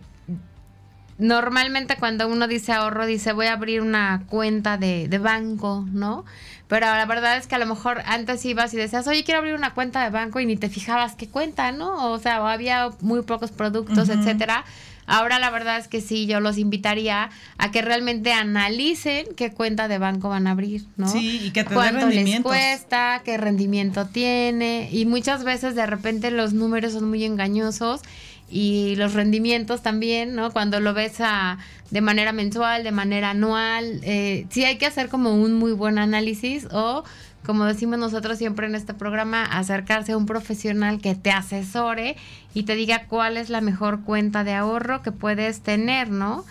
normalmente 1.19 1.97
cuando 1.97 2.29
uno 2.29 2.47
dice 2.47 2.73
ahorro, 2.73 3.07
dice 3.07 3.33
voy 3.33 3.47
a 3.47 3.55
abrir 3.55 3.81
una 3.81 4.23
cuenta 4.29 4.77
de, 4.79 5.09
de, 5.09 5.19
banco, 5.19 5.85
¿no? 5.91 6.25
Pero 6.69 6.87
la 6.87 7.05
verdad 7.05 7.37
es 7.37 7.49
que 7.49 7.57
a 7.57 7.59
lo 7.59 7.67
mejor 7.67 8.01
antes 8.07 8.45
ibas 8.45 8.73
y 8.75 8.77
decías, 8.77 9.07
oye, 9.09 9.25
quiero 9.25 9.39
abrir 9.39 9.55
una 9.55 9.75
cuenta 9.75 10.05
de 10.05 10.11
banco 10.11 10.39
y 10.39 10.47
ni 10.47 10.57
te 10.57 10.69
fijabas 10.69 11.17
qué 11.17 11.29
cuenta, 11.29 11.73
¿no? 11.73 12.13
O 12.13 12.19
sea, 12.21 12.37
había 12.49 12.91
muy 13.01 13.23
pocos 13.23 13.51
productos, 13.51 14.09
etcétera. 14.09 14.65
Ahora 15.11 15.41
la 15.41 15.51
verdad 15.51 15.77
es 15.79 15.89
que 15.89 16.01
sí, 16.01 16.27
yo 16.27 16.39
los 16.39 16.57
invitaría 16.57 17.31
a 17.59 17.71
que 17.73 17.83
realmente 17.83 18.33
analicen 18.33 19.27
qué 19.37 19.51
cuenta 19.51 19.89
de 19.89 19.99
banco 19.99 20.29
van 20.29 20.47
a 20.47 20.53
abrir, 20.53 20.85
¿no? 20.97 21.09
Sí, 21.09 21.41
y 21.47 21.51
que 21.51 21.65
te 21.65 21.75
Cuánto 21.75 22.07
les 22.07 22.41
cuesta, 22.43 23.21
qué 23.25 23.37
rendimiento 23.37 24.07
tiene. 24.07 24.89
Y 24.93 25.07
muchas 25.07 25.43
veces 25.43 25.75
de 25.75 25.85
repente 25.85 26.31
los 26.31 26.53
números 26.53 26.93
son 26.93 27.09
muy 27.09 27.25
engañosos 27.25 28.03
y 28.49 28.95
los 28.97 29.15
rendimientos 29.15 29.83
también, 29.83 30.37
¿no? 30.37 30.53
Cuando 30.53 30.79
lo 30.79 30.95
ves 30.95 31.21
a, 31.21 31.59
de 31.91 32.01
manera 32.01 32.31
mensual, 32.31 32.85
de 32.85 32.93
manera 32.93 33.31
anual, 33.31 34.01
eh, 34.05 34.47
sí 34.51 34.65
hay 34.65 34.79
que 34.79 34.87
hacer 34.87 35.09
como 35.09 35.35
un 35.35 35.55
muy 35.55 35.73
buen 35.73 35.99
análisis 35.99 36.69
o 36.71 37.03
como 37.45 37.65
decimos 37.65 37.99
nosotros 37.99 38.39
siempre 38.39 38.67
en 38.67 38.75
este 38.75 38.95
programa, 38.95 39.45
acercarse 39.45 40.13
a 40.13 40.17
un 40.17 40.27
profesional 40.27 41.01
que 41.01 41.15
te 41.15 41.31
asesore 41.31 42.17
y 42.55 42.65
te 42.65 42.75
diga 42.75 43.07
cuál 43.07 43.37
es 43.37 43.49
la 43.49 43.61
mejor 43.61 44.03
cuenta 44.03 44.45
de 44.45 44.55
ahorro 44.55 45.03
que 45.03 45.13
puedes 45.13 45.61
tener, 45.61 46.11
¿no? 46.11 46.45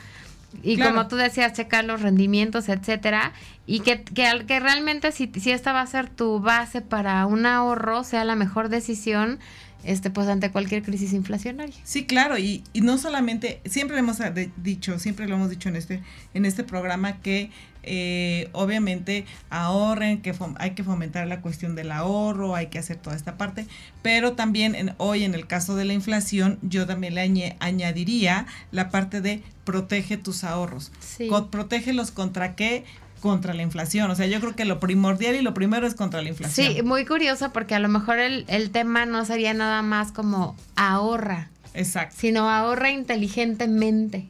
Y 0.64 0.80
como 0.80 1.08
tú 1.08 1.16
decías, 1.16 1.54
checar 1.54 1.86
los 1.86 2.02
rendimientos, 2.02 2.70
etcétera, 2.70 3.34
y 3.68 3.82
que, 3.82 4.02
que, 4.02 4.46
que 4.48 4.60
realmente 4.60 5.12
si, 5.12 5.32
si 5.40 5.52
esta 5.52 5.74
va 5.74 5.82
a 5.82 5.88
ser 5.88 6.10
tu 6.10 6.40
base 6.40 6.82
para 6.82 7.24
un 7.28 7.46
ahorro, 7.46 8.04
sea 8.04 8.24
la 8.24 8.36
mejor 8.36 8.70
decisión, 8.70 9.38
este 9.84 10.10
pues 10.10 10.28
ante 10.28 10.52
cualquier 10.52 10.82
crisis 10.84 11.14
inflacionaria. 11.14 11.76
Sí, 11.84 12.06
claro, 12.06 12.38
y, 12.38 12.64
y 12.74 12.82
no 12.82 12.98
solamente, 12.98 13.62
siempre 13.66 14.00
hemos 14.00 14.18
dicho, 14.58 14.98
siempre 15.00 15.28
lo 15.28 15.36
hemos 15.36 15.50
dicho 15.52 15.70
en 15.70 15.76
este, 15.76 16.02
en 16.34 16.46
este 16.46 16.64
programa 16.64 17.18
que 17.22 17.52
eh, 17.92 18.50
obviamente 18.52 19.26
ahorren, 19.50 20.22
que 20.22 20.36
hay 20.60 20.72
que 20.72 20.84
fomentar 20.84 21.26
la 21.28 21.42
cuestión 21.42 21.76
del 21.76 21.92
ahorro, 21.92 22.56
hay 22.56 22.68
que 22.68 22.78
hacer 22.78 22.98
toda 22.98 23.16
esta 23.16 23.36
parte, 23.36 23.66
pero 24.04 24.34
también 24.34 24.76
en, 24.76 24.94
hoy 24.98 25.24
en 25.24 25.34
el 25.34 25.48
caso 25.48 25.76
de 25.76 25.86
la 25.86 25.94
inflación 25.94 26.60
yo 26.62 26.86
también 26.86 27.16
le 27.16 27.56
añadiría 27.60 28.46
la 28.72 28.90
parte 28.90 29.22
de 29.22 29.42
protege 29.64 30.18
tus 30.18 30.44
ahorros. 30.44 30.92
Sí. 31.00 31.30
protégelos 31.52 32.12
contra 32.12 32.56
qué? 32.56 32.86
contra 33.22 33.54
la 33.54 33.64
inflación. 33.64 34.10
O 34.10 34.16
sea, 34.16 34.28
yo 34.28 34.40
creo 34.40 34.56
que 34.56 34.64
lo 34.64 34.80
primordial 34.80 35.36
y 35.36 35.42
lo 35.42 35.54
primero 35.54 35.86
es 35.86 35.94
contra 35.94 36.22
la 36.22 36.30
inflación. 36.30 36.74
Sí, 36.74 36.82
muy 36.84 37.04
curioso 37.04 37.52
porque 37.52 37.76
a 37.76 37.80
lo 37.80 37.90
mejor 37.90 38.18
el, 38.18 38.46
el 38.48 38.70
tema 38.72 39.06
no 39.06 39.26
sería 39.26 39.54
nada 39.54 39.82
más 39.82 40.14
como 40.14 40.56
ahorra. 40.78 41.50
Exacto. 41.74 42.16
Sino 42.18 42.50
ahorra 42.50 42.92
inteligentemente. 42.92 44.30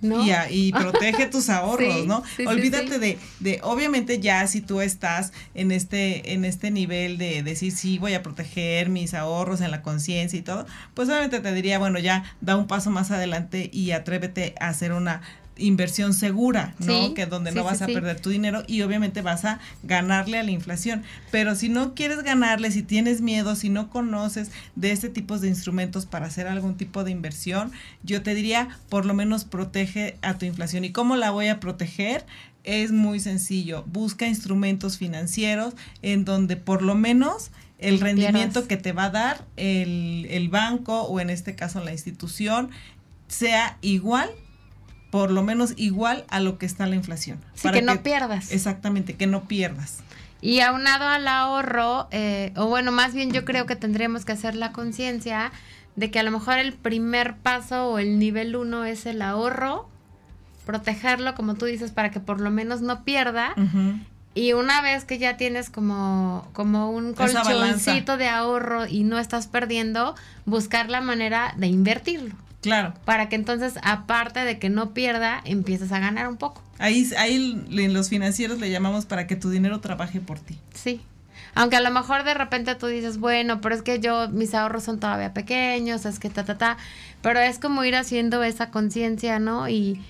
¿No? 0.00 0.24
Y, 0.24 0.32
y, 0.50 0.72
protege 0.72 1.26
tus 1.26 1.50
ahorros, 1.50 2.06
¿no? 2.06 2.22
Olvídate 2.46 2.98
de, 2.98 3.18
de, 3.40 3.60
obviamente 3.62 4.18
ya 4.18 4.46
si 4.46 4.60
tú 4.60 4.80
estás 4.80 5.32
en 5.54 5.72
este, 5.72 6.32
en 6.32 6.44
este 6.44 6.70
nivel 6.70 7.18
de 7.18 7.42
decir, 7.42 7.72
sí, 7.72 7.98
voy 7.98 8.14
a 8.14 8.22
proteger 8.22 8.88
mis 8.88 9.14
ahorros 9.14 9.60
en 9.60 9.70
la 9.70 9.82
conciencia 9.82 10.38
y 10.38 10.42
todo, 10.42 10.66
pues 10.94 11.08
obviamente 11.08 11.40
te 11.40 11.52
diría, 11.52 11.78
bueno, 11.78 11.98
ya 11.98 12.24
da 12.40 12.56
un 12.56 12.66
paso 12.66 12.90
más 12.90 13.10
adelante 13.10 13.68
y 13.72 13.90
atrévete 13.90 14.54
a 14.58 14.68
hacer 14.68 14.92
una 14.92 15.20
inversión 15.56 16.14
segura, 16.14 16.74
¿no? 16.78 17.14
que 17.14 17.26
donde 17.26 17.52
no 17.52 17.64
vas 17.64 17.82
a 17.82 17.86
perder 17.86 18.20
tu 18.20 18.30
dinero 18.30 18.62
y 18.66 18.82
obviamente 18.82 19.22
vas 19.22 19.44
a 19.44 19.60
ganarle 19.82 20.38
a 20.38 20.42
la 20.42 20.50
inflación. 20.50 21.02
Pero 21.30 21.54
si 21.54 21.68
no 21.68 21.94
quieres 21.94 22.22
ganarle, 22.22 22.70
si 22.70 22.82
tienes 22.82 23.20
miedo, 23.20 23.54
si 23.54 23.68
no 23.68 23.90
conoces 23.90 24.50
de 24.76 24.92
este 24.92 25.08
tipo 25.08 25.38
de 25.38 25.48
instrumentos 25.48 26.06
para 26.06 26.26
hacer 26.26 26.46
algún 26.46 26.76
tipo 26.76 27.04
de 27.04 27.10
inversión, 27.10 27.72
yo 28.02 28.22
te 28.22 28.34
diría, 28.34 28.68
por 28.88 29.06
lo 29.06 29.14
menos 29.14 29.44
protege 29.44 30.16
a 30.22 30.38
tu 30.38 30.46
inflación. 30.46 30.84
¿Y 30.84 30.92
cómo 30.92 31.16
la 31.16 31.30
voy 31.30 31.48
a 31.48 31.60
proteger? 31.60 32.24
Es 32.64 32.92
muy 32.92 33.20
sencillo. 33.20 33.84
Busca 33.86 34.26
instrumentos 34.26 34.98
financieros 34.98 35.74
en 36.02 36.24
donde 36.24 36.56
por 36.56 36.82
lo 36.82 36.94
menos 36.94 37.50
el 37.78 38.00
rendimiento 38.00 38.68
que 38.68 38.76
te 38.76 38.92
va 38.92 39.04
a 39.04 39.10
dar 39.10 39.46
el, 39.56 40.26
el 40.28 40.50
banco 40.50 41.02
o 41.02 41.18
en 41.20 41.30
este 41.30 41.54
caso 41.54 41.82
la 41.82 41.92
institución 41.92 42.70
sea 43.28 43.78
igual 43.80 44.28
por 45.10 45.30
lo 45.30 45.42
menos 45.42 45.74
igual 45.76 46.24
a 46.28 46.40
lo 46.40 46.58
que 46.58 46.66
está 46.66 46.86
la 46.86 46.94
inflación. 46.94 47.38
Sí, 47.54 47.62
para 47.64 47.78
que 47.78 47.82
no 47.82 48.02
pierdas. 48.02 48.52
Exactamente, 48.52 49.14
que 49.14 49.26
no 49.26 49.44
pierdas. 49.44 49.98
Y 50.40 50.60
aunado 50.60 51.06
al 51.06 51.28
ahorro, 51.28 52.08
eh, 52.10 52.52
o 52.56 52.66
bueno, 52.66 52.92
más 52.92 53.12
bien 53.12 53.30
yo 53.30 53.44
creo 53.44 53.66
que 53.66 53.76
tendríamos 53.76 54.24
que 54.24 54.32
hacer 54.32 54.54
la 54.54 54.72
conciencia 54.72 55.52
de 55.96 56.10
que 56.10 56.18
a 56.18 56.22
lo 56.22 56.30
mejor 56.30 56.58
el 56.58 56.72
primer 56.72 57.36
paso 57.36 57.88
o 57.88 57.98
el 57.98 58.18
nivel 58.18 58.56
uno 58.56 58.84
es 58.84 59.04
el 59.04 59.20
ahorro, 59.20 59.88
protegerlo, 60.64 61.34
como 61.34 61.54
tú 61.54 61.66
dices, 61.66 61.90
para 61.90 62.10
que 62.10 62.20
por 62.20 62.40
lo 62.40 62.50
menos 62.50 62.80
no 62.80 63.04
pierda. 63.04 63.54
Y 64.32 64.52
una 64.52 64.80
vez 64.80 65.04
que 65.04 65.18
ya 65.18 65.36
tienes 65.36 65.68
como, 65.70 66.48
como 66.52 66.90
un 66.90 67.14
colchoncito 67.14 68.16
de 68.16 68.28
ahorro 68.28 68.86
y 68.86 69.02
no 69.02 69.18
estás 69.18 69.48
perdiendo, 69.48 70.14
buscar 70.46 70.88
la 70.88 71.00
manera 71.00 71.52
de 71.56 71.66
invertirlo. 71.66 72.34
Claro. 72.60 72.94
Para 73.04 73.28
que 73.28 73.36
entonces, 73.36 73.74
aparte 73.82 74.40
de 74.40 74.58
que 74.58 74.68
no 74.68 74.92
pierda, 74.92 75.40
empieces 75.44 75.92
a 75.92 75.98
ganar 75.98 76.28
un 76.28 76.36
poco. 76.36 76.62
Ahí, 76.78 77.08
ahí 77.18 77.64
en 77.70 77.94
los 77.94 78.08
financieros 78.08 78.58
le 78.58 78.70
llamamos 78.70 79.06
para 79.06 79.26
que 79.26 79.36
tu 79.36 79.50
dinero 79.50 79.80
trabaje 79.80 80.20
por 80.20 80.38
ti. 80.38 80.58
Sí. 80.74 81.00
Aunque 81.54 81.76
a 81.76 81.80
lo 81.80 81.90
mejor 81.90 82.24
de 82.24 82.34
repente 82.34 82.74
tú 82.74 82.86
dices, 82.86 83.18
bueno, 83.18 83.60
pero 83.60 83.74
es 83.74 83.82
que 83.82 83.98
yo, 83.98 84.28
mis 84.28 84.54
ahorros 84.54 84.84
son 84.84 85.00
todavía 85.00 85.34
pequeños, 85.34 86.04
es 86.04 86.18
que 86.18 86.30
ta, 86.30 86.44
ta, 86.44 86.58
ta. 86.58 86.76
Pero 87.22 87.40
es 87.40 87.58
como 87.58 87.84
ir 87.84 87.96
haciendo 87.96 88.42
esa 88.42 88.70
conciencia, 88.70 89.38
¿no? 89.38 89.68
Y 89.68 90.00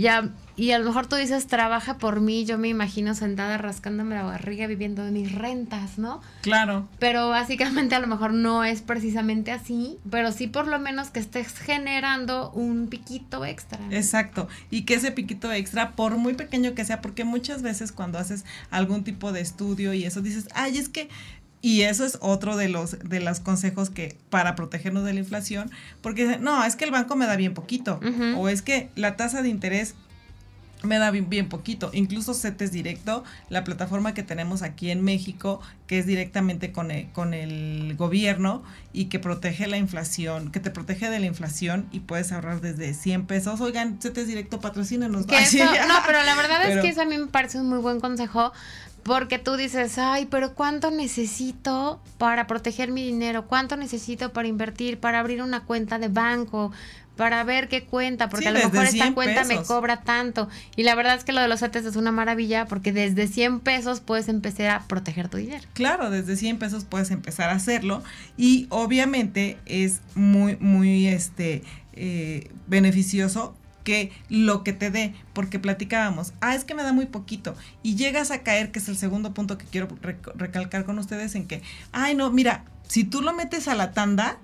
ya 0.00 0.32
y 0.58 0.72
a 0.72 0.78
lo 0.80 0.84
mejor 0.84 1.06
tú 1.06 1.14
dices, 1.14 1.46
trabaja 1.46 1.98
por 1.98 2.20
mí, 2.20 2.44
yo 2.44 2.58
me 2.58 2.66
imagino 2.66 3.14
sentada 3.14 3.58
rascándome 3.58 4.16
la 4.16 4.24
barriga 4.24 4.66
viviendo 4.66 5.04
de 5.04 5.12
mis 5.12 5.30
rentas, 5.30 5.98
¿no? 5.98 6.20
Claro. 6.42 6.88
Pero 6.98 7.28
básicamente 7.28 7.94
a 7.94 8.00
lo 8.00 8.08
mejor 8.08 8.32
no 8.34 8.64
es 8.64 8.82
precisamente 8.82 9.52
así, 9.52 10.00
pero 10.10 10.32
sí 10.32 10.48
por 10.48 10.66
lo 10.66 10.80
menos 10.80 11.10
que 11.10 11.20
estés 11.20 11.56
generando 11.56 12.50
un 12.50 12.88
piquito 12.88 13.44
extra. 13.44 13.78
Exacto. 13.92 14.48
Y 14.68 14.82
que 14.82 14.94
ese 14.94 15.12
piquito 15.12 15.52
extra, 15.52 15.92
por 15.92 16.16
muy 16.16 16.34
pequeño 16.34 16.74
que 16.74 16.84
sea, 16.84 17.00
porque 17.00 17.22
muchas 17.22 17.62
veces 17.62 17.92
cuando 17.92 18.18
haces 18.18 18.44
algún 18.70 19.04
tipo 19.04 19.30
de 19.30 19.42
estudio 19.42 19.94
y 19.94 20.06
eso 20.06 20.22
dices, 20.22 20.48
ay, 20.56 20.76
es 20.76 20.88
que 20.88 21.08
y 21.60 21.82
eso 21.82 22.04
es 22.04 22.18
otro 22.20 22.56
de 22.56 22.68
los 22.68 22.98
de 23.00 23.20
los 23.20 23.40
consejos 23.40 23.90
que 23.90 24.16
para 24.30 24.54
protegernos 24.54 25.04
de 25.04 25.12
la 25.12 25.20
inflación, 25.20 25.70
porque 26.00 26.38
no, 26.38 26.64
es 26.64 26.76
que 26.76 26.84
el 26.84 26.90
banco 26.90 27.16
me 27.16 27.26
da 27.26 27.36
bien 27.36 27.54
poquito 27.54 28.00
o 28.36 28.48
es 28.48 28.62
que 28.62 28.90
la 28.94 29.16
tasa 29.16 29.42
de 29.42 29.48
interés 29.48 29.94
me 30.82 30.98
da 30.98 31.10
bien, 31.10 31.48
poquito. 31.48 31.90
Incluso 31.92 32.34
CETES 32.34 32.70
Directo, 32.70 33.24
la 33.48 33.64
plataforma 33.64 34.14
que 34.14 34.22
tenemos 34.22 34.62
aquí 34.62 34.90
en 34.90 35.02
México, 35.02 35.60
que 35.86 35.98
es 35.98 36.06
directamente 36.06 36.72
con 36.72 36.90
el, 36.90 37.08
con 37.10 37.34
el 37.34 37.96
gobierno 37.96 38.62
y 38.92 39.06
que 39.06 39.18
protege 39.18 39.66
la 39.66 39.76
inflación, 39.76 40.52
que 40.52 40.60
te 40.60 40.70
protege 40.70 41.10
de 41.10 41.18
la 41.18 41.26
inflación 41.26 41.88
y 41.90 42.00
puedes 42.00 42.32
ahorrar 42.32 42.60
desde 42.60 42.94
100 42.94 43.26
pesos. 43.26 43.60
Oigan, 43.60 44.00
CETES 44.00 44.26
Directo, 44.26 44.60
patrocínenos. 44.60 45.26
no, 45.26 45.94
pero 46.06 46.22
la 46.22 46.34
verdad 46.36 46.70
es 46.70 46.80
que 46.80 46.88
eso 46.88 47.02
a 47.02 47.06
mí 47.06 47.18
me 47.18 47.26
parece 47.26 47.60
un 47.60 47.68
muy 47.68 47.78
buen 47.78 48.00
consejo 48.00 48.52
porque 49.02 49.38
tú 49.38 49.56
dices, 49.56 49.98
ay, 49.98 50.26
pero 50.26 50.54
¿cuánto 50.54 50.90
necesito 50.90 52.00
para 52.18 52.46
proteger 52.46 52.90
mi 52.90 53.04
dinero? 53.04 53.46
¿Cuánto 53.46 53.76
necesito 53.76 54.32
para 54.32 54.48
invertir, 54.48 54.98
para 54.98 55.20
abrir 55.20 55.42
una 55.42 55.64
cuenta 55.64 55.98
de 55.98 56.08
banco? 56.08 56.72
para 57.18 57.42
ver 57.42 57.68
qué 57.68 57.82
cuenta, 57.84 58.28
porque 58.28 58.46
a 58.46 58.52
lo 58.52 58.60
mejor 58.60 58.84
esta 58.84 59.12
cuenta 59.12 59.42
me 59.42 59.60
cobra 59.64 60.02
tanto. 60.02 60.48
Y 60.76 60.84
la 60.84 60.94
verdad 60.94 61.16
es 61.16 61.24
que 61.24 61.32
lo 61.32 61.40
de 61.40 61.48
los 61.48 61.58
CETES 61.58 61.84
es 61.84 61.96
una 61.96 62.12
maravilla 62.12 62.66
porque 62.66 62.92
desde 62.92 63.26
100 63.26 63.58
pesos 63.58 63.98
puedes 63.98 64.28
empezar 64.28 64.70
a 64.70 64.86
proteger 64.86 65.28
tu 65.28 65.36
dinero. 65.36 65.64
Claro, 65.72 66.10
desde 66.10 66.36
100 66.36 66.60
pesos 66.60 66.84
puedes 66.84 67.10
empezar 67.10 67.50
a 67.50 67.54
hacerlo 67.54 68.04
y 68.36 68.68
obviamente 68.70 69.58
es 69.66 70.00
muy, 70.14 70.58
muy 70.60 71.08
este, 71.08 71.64
eh, 71.94 72.52
beneficioso 72.68 73.56
que 73.84 74.12
lo 74.28 74.64
que 74.64 74.72
te 74.72 74.90
dé, 74.90 75.14
porque 75.32 75.58
platicábamos, 75.58 76.32
ah, 76.40 76.54
es 76.54 76.64
que 76.64 76.74
me 76.74 76.82
da 76.82 76.92
muy 76.92 77.06
poquito, 77.06 77.56
y 77.82 77.96
llegas 77.96 78.30
a 78.30 78.42
caer, 78.42 78.70
que 78.70 78.78
es 78.78 78.88
el 78.88 78.96
segundo 78.96 79.34
punto 79.34 79.58
que 79.58 79.66
quiero 79.66 79.88
recalcar 80.34 80.84
con 80.84 80.98
ustedes, 80.98 81.34
en 81.34 81.46
que, 81.46 81.62
ay, 81.92 82.14
no, 82.14 82.30
mira, 82.30 82.64
si 82.86 83.04
tú 83.04 83.20
lo 83.20 83.32
metes 83.34 83.68
a 83.68 83.74
la 83.74 83.92
tanda, 83.92 84.38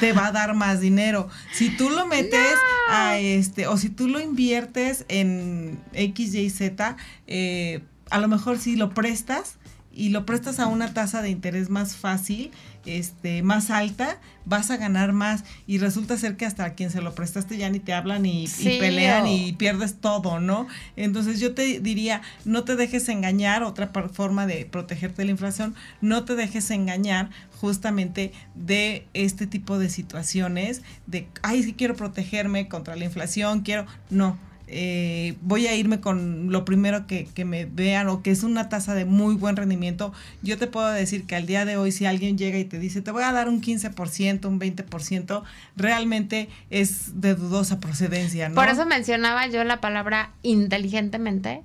te 0.00 0.12
va 0.12 0.26
a 0.26 0.32
dar 0.32 0.54
más 0.54 0.80
dinero. 0.80 1.28
Si 1.52 1.70
tú 1.70 1.90
lo 1.90 2.06
metes 2.06 2.54
a 2.90 3.18
este, 3.18 3.66
o 3.66 3.76
si 3.76 3.88
tú 3.88 4.08
lo 4.08 4.20
inviertes 4.20 5.04
en 5.08 5.80
X, 5.92 6.34
Y, 6.34 6.50
Z, 6.50 6.96
eh, 7.26 7.82
a 8.10 8.18
lo 8.18 8.28
mejor 8.28 8.58
si 8.58 8.76
lo 8.76 8.90
prestas 8.90 9.56
y 9.92 10.10
lo 10.10 10.26
prestas 10.26 10.60
a 10.60 10.66
una 10.66 10.92
tasa 10.92 11.22
de 11.22 11.30
interés 11.30 11.70
más 11.70 11.96
fácil, 11.96 12.50
este, 12.86 13.42
más 13.42 13.70
alta, 13.70 14.18
vas 14.44 14.70
a 14.70 14.76
ganar 14.76 15.12
más. 15.12 15.44
Y 15.66 15.78
resulta 15.78 16.16
ser 16.16 16.36
que 16.36 16.46
hasta 16.46 16.64
a 16.64 16.74
quien 16.74 16.90
se 16.90 17.00
lo 17.00 17.14
prestaste 17.14 17.56
ya 17.56 17.70
ni 17.70 17.80
te 17.80 17.92
hablan 17.92 18.26
y, 18.26 18.46
pelean 18.78 19.26
y 19.26 19.52
pierdes 19.52 20.00
todo, 20.00 20.40
¿no? 20.40 20.66
Entonces 20.96 21.40
yo 21.40 21.54
te 21.54 21.80
diría, 21.80 22.22
no 22.44 22.64
te 22.64 22.76
dejes 22.76 23.08
engañar, 23.08 23.62
otra 23.62 23.90
forma 24.12 24.46
de 24.46 24.66
protegerte 24.66 25.22
de 25.22 25.26
la 25.26 25.32
inflación, 25.32 25.74
no 26.00 26.24
te 26.24 26.34
dejes 26.36 26.70
engañar 26.70 27.30
justamente 27.60 28.32
de 28.54 29.06
este 29.14 29.46
tipo 29.46 29.78
de 29.78 29.90
situaciones, 29.90 30.82
de, 31.06 31.28
ay, 31.42 31.62
sí 31.62 31.74
quiero 31.74 31.94
protegerme 31.94 32.68
contra 32.68 32.96
la 32.96 33.04
inflación, 33.04 33.60
quiero, 33.60 33.86
no 34.08 34.49
eh, 34.72 35.34
voy 35.42 35.66
a 35.66 35.74
irme 35.74 36.00
con 36.00 36.52
lo 36.52 36.64
primero 36.64 37.06
que, 37.06 37.26
me 37.44 37.64
vean 37.64 38.08
o 38.08 38.22
que 38.22 38.30
es 38.30 38.44
una 38.44 38.68
tasa 38.68 38.94
de 38.94 39.04
muy 39.04 39.34
buen 39.34 39.56
rendimiento, 39.56 40.12
yo 40.42 40.58
te 40.58 40.68
puedo 40.68 40.88
decir 40.90 41.26
que 41.26 41.34
al 41.34 41.46
día 41.46 41.64
de 41.64 41.76
hoy 41.76 41.90
si 41.90 42.06
alguien 42.06 42.38
llega 42.38 42.58
y 42.58 42.64
te 42.64 42.78
dice 42.78 43.02
te 43.02 43.10
voy 43.10 43.24
a 43.24 43.32
dar 43.32 43.48
un 43.48 43.60
15%, 43.60 44.46
un 44.46 44.60
20%, 44.60 45.42
realmente 45.76 46.48
es 46.70 47.20
de 47.20 47.34
dudosa 47.34 47.80
procedencia. 47.80 48.48
¿no? 48.48 48.54
Por 48.54 48.68
eso 48.68 48.86
mencionaba 48.86 49.48
yo 49.48 49.64
la 49.64 49.80
palabra 49.80 50.30
inteligentemente 50.42 51.62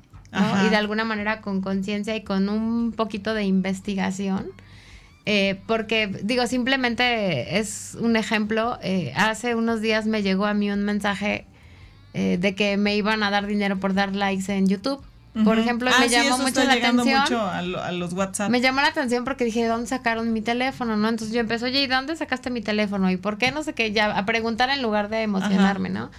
y 0.66 0.70
de 0.70 0.76
alguna 0.76 1.06
manera 1.06 1.42
con 1.42 1.62
conciencia 1.62 2.16
y 2.16 2.24
con 2.24 2.50
un 2.50 2.92
poquito 2.92 3.34
de 3.34 3.44
investigación. 3.44 4.48
Eh, 5.26 5.60
porque 5.66 6.08
digo, 6.08 6.46
simplemente 6.46 7.58
es 7.60 7.98
un 8.00 8.16
ejemplo. 8.16 8.78
Eh, 8.82 9.14
hace 9.16 9.56
unos 9.56 9.82
días 9.82 10.06
me 10.06 10.22
llegó 10.22 10.46
a 10.46 10.54
mí 10.54 10.70
un 10.72 10.84
mensaje 10.84 11.46
eh, 12.18 12.38
de 12.40 12.56
que 12.56 12.78
me 12.78 12.96
iban 12.96 13.24
a 13.24 13.30
dar 13.30 13.46
dinero 13.46 13.78
por 13.78 13.94
dar 13.94 14.16
likes 14.16 14.50
en 14.50 14.70
YouTube. 14.70 15.04
Por 15.44 15.60
ejemplo, 15.60 15.90
ah, 15.94 16.00
me 16.00 16.08
llamó 16.08 16.38
mucho 16.38 16.64
la 16.64 16.74
atención. 16.74 17.20
Mucho 17.20 17.42
a, 17.42 17.92
los 17.92 18.14
WhatsApp. 18.14 18.50
Me 18.50 18.62
llamó 18.62 18.80
la 18.80 18.88
atención 18.88 19.26
porque 19.26 19.44
dije, 19.44 19.64
¿de 19.64 19.68
dónde 19.68 19.88
sacaron 19.88 20.32
mi 20.32 20.42
teléfono? 20.42 20.96
¿No? 20.96 21.10
Entonces 21.10 21.36
yo 21.36 21.42
empecé, 21.42 21.66
oye, 21.66 21.84
¿y 21.84 21.88
dónde 21.88 22.16
sacaste 22.16 22.50
mi 22.52 22.62
teléfono? 22.62 23.12
¿Y 23.12 23.18
por 23.18 23.38
qué? 23.38 23.52
No 23.52 23.64
sé 23.64 23.74
qué, 23.74 23.92
ya 23.92 24.18
a 24.18 24.26
preguntar 24.26 24.70
en 24.70 24.82
lugar 24.82 25.10
de 25.10 25.24
emocionarme, 25.24 25.90
¿no? 25.90 26.10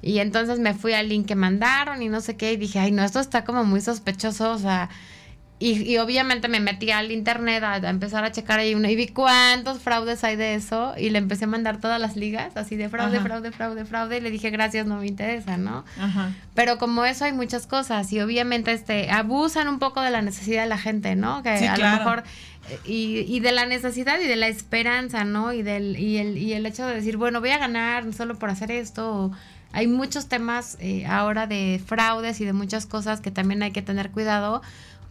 Y 0.00 0.20
entonces 0.20 0.60
me 0.60 0.72
fui 0.72 0.94
al 0.94 1.10
link 1.10 1.26
que 1.26 1.34
mandaron 1.34 2.00
y 2.00 2.08
no 2.08 2.22
sé 2.22 2.38
qué, 2.38 2.54
y 2.54 2.56
dije, 2.56 2.78
ay, 2.78 2.90
no, 2.90 3.04
esto 3.04 3.20
está 3.20 3.44
como 3.44 3.64
muy 3.64 3.82
sospechoso, 3.82 4.52
o 4.52 4.58
sea, 4.58 4.88
y, 5.66 5.96
obviamente 5.96 6.48
me 6.48 6.60
metí 6.60 6.90
al 6.90 7.10
internet 7.10 7.64
a, 7.64 7.76
empezar 7.88 8.22
a 8.22 8.32
checar 8.32 8.58
ahí 8.58 8.74
una 8.74 8.90
y 8.90 8.96
vi 8.96 9.08
cuántos 9.08 9.78
fraudes 9.78 10.22
hay 10.22 10.36
de 10.36 10.54
eso 10.54 10.92
y 10.98 11.08
le 11.08 11.18
empecé 11.18 11.44
a 11.44 11.48
mandar 11.48 11.80
todas 11.80 11.98
las 11.98 12.16
ligas 12.16 12.54
así 12.54 12.76
de 12.76 12.90
fraude, 12.90 13.18
fraude, 13.20 13.50
fraude, 13.50 13.86
fraude 13.86 14.18
y 14.18 14.20
le 14.20 14.30
dije 14.30 14.50
gracias, 14.50 14.86
no 14.86 14.98
me 14.98 15.06
interesa, 15.06 15.56
¿no? 15.56 15.84
Pero 16.54 16.76
como 16.76 17.06
eso 17.06 17.24
hay 17.24 17.32
muchas 17.32 17.66
cosas 17.66 18.12
y 18.12 18.20
obviamente 18.20 18.72
este 18.72 19.10
abusan 19.10 19.68
un 19.68 19.78
poco 19.78 20.02
de 20.02 20.10
la 20.10 20.20
necesidad 20.20 20.64
de 20.64 20.68
la 20.68 20.78
gente, 20.78 21.16
¿no? 21.16 21.42
Que 21.42 21.50
a 21.50 21.78
lo 21.78 21.98
mejor 21.98 22.24
y, 22.84 23.20
y, 23.20 23.40
de 23.40 23.52
la 23.52 23.64
necesidad 23.64 24.20
y 24.20 24.26
de 24.26 24.36
la 24.36 24.48
esperanza, 24.48 25.24
¿no? 25.24 25.54
Y 25.54 25.62
del 25.62 25.98
y 25.98 26.18
el, 26.18 26.36
y 26.36 26.52
el 26.52 26.66
hecho 26.66 26.86
de 26.86 26.94
decir, 26.94 27.16
bueno, 27.16 27.40
voy 27.40 27.50
a 27.50 27.58
ganar 27.58 28.12
solo 28.12 28.38
por 28.38 28.50
hacer 28.50 28.70
esto. 28.70 29.32
hay 29.72 29.86
muchos 29.86 30.28
temas 30.28 30.76
eh, 30.80 31.06
ahora 31.06 31.46
de 31.46 31.80
fraudes 31.84 32.40
y 32.40 32.44
de 32.44 32.52
muchas 32.52 32.86
cosas 32.86 33.20
que 33.20 33.30
también 33.30 33.62
hay 33.62 33.72
que 33.72 33.82
tener 33.82 34.10
cuidado 34.10 34.62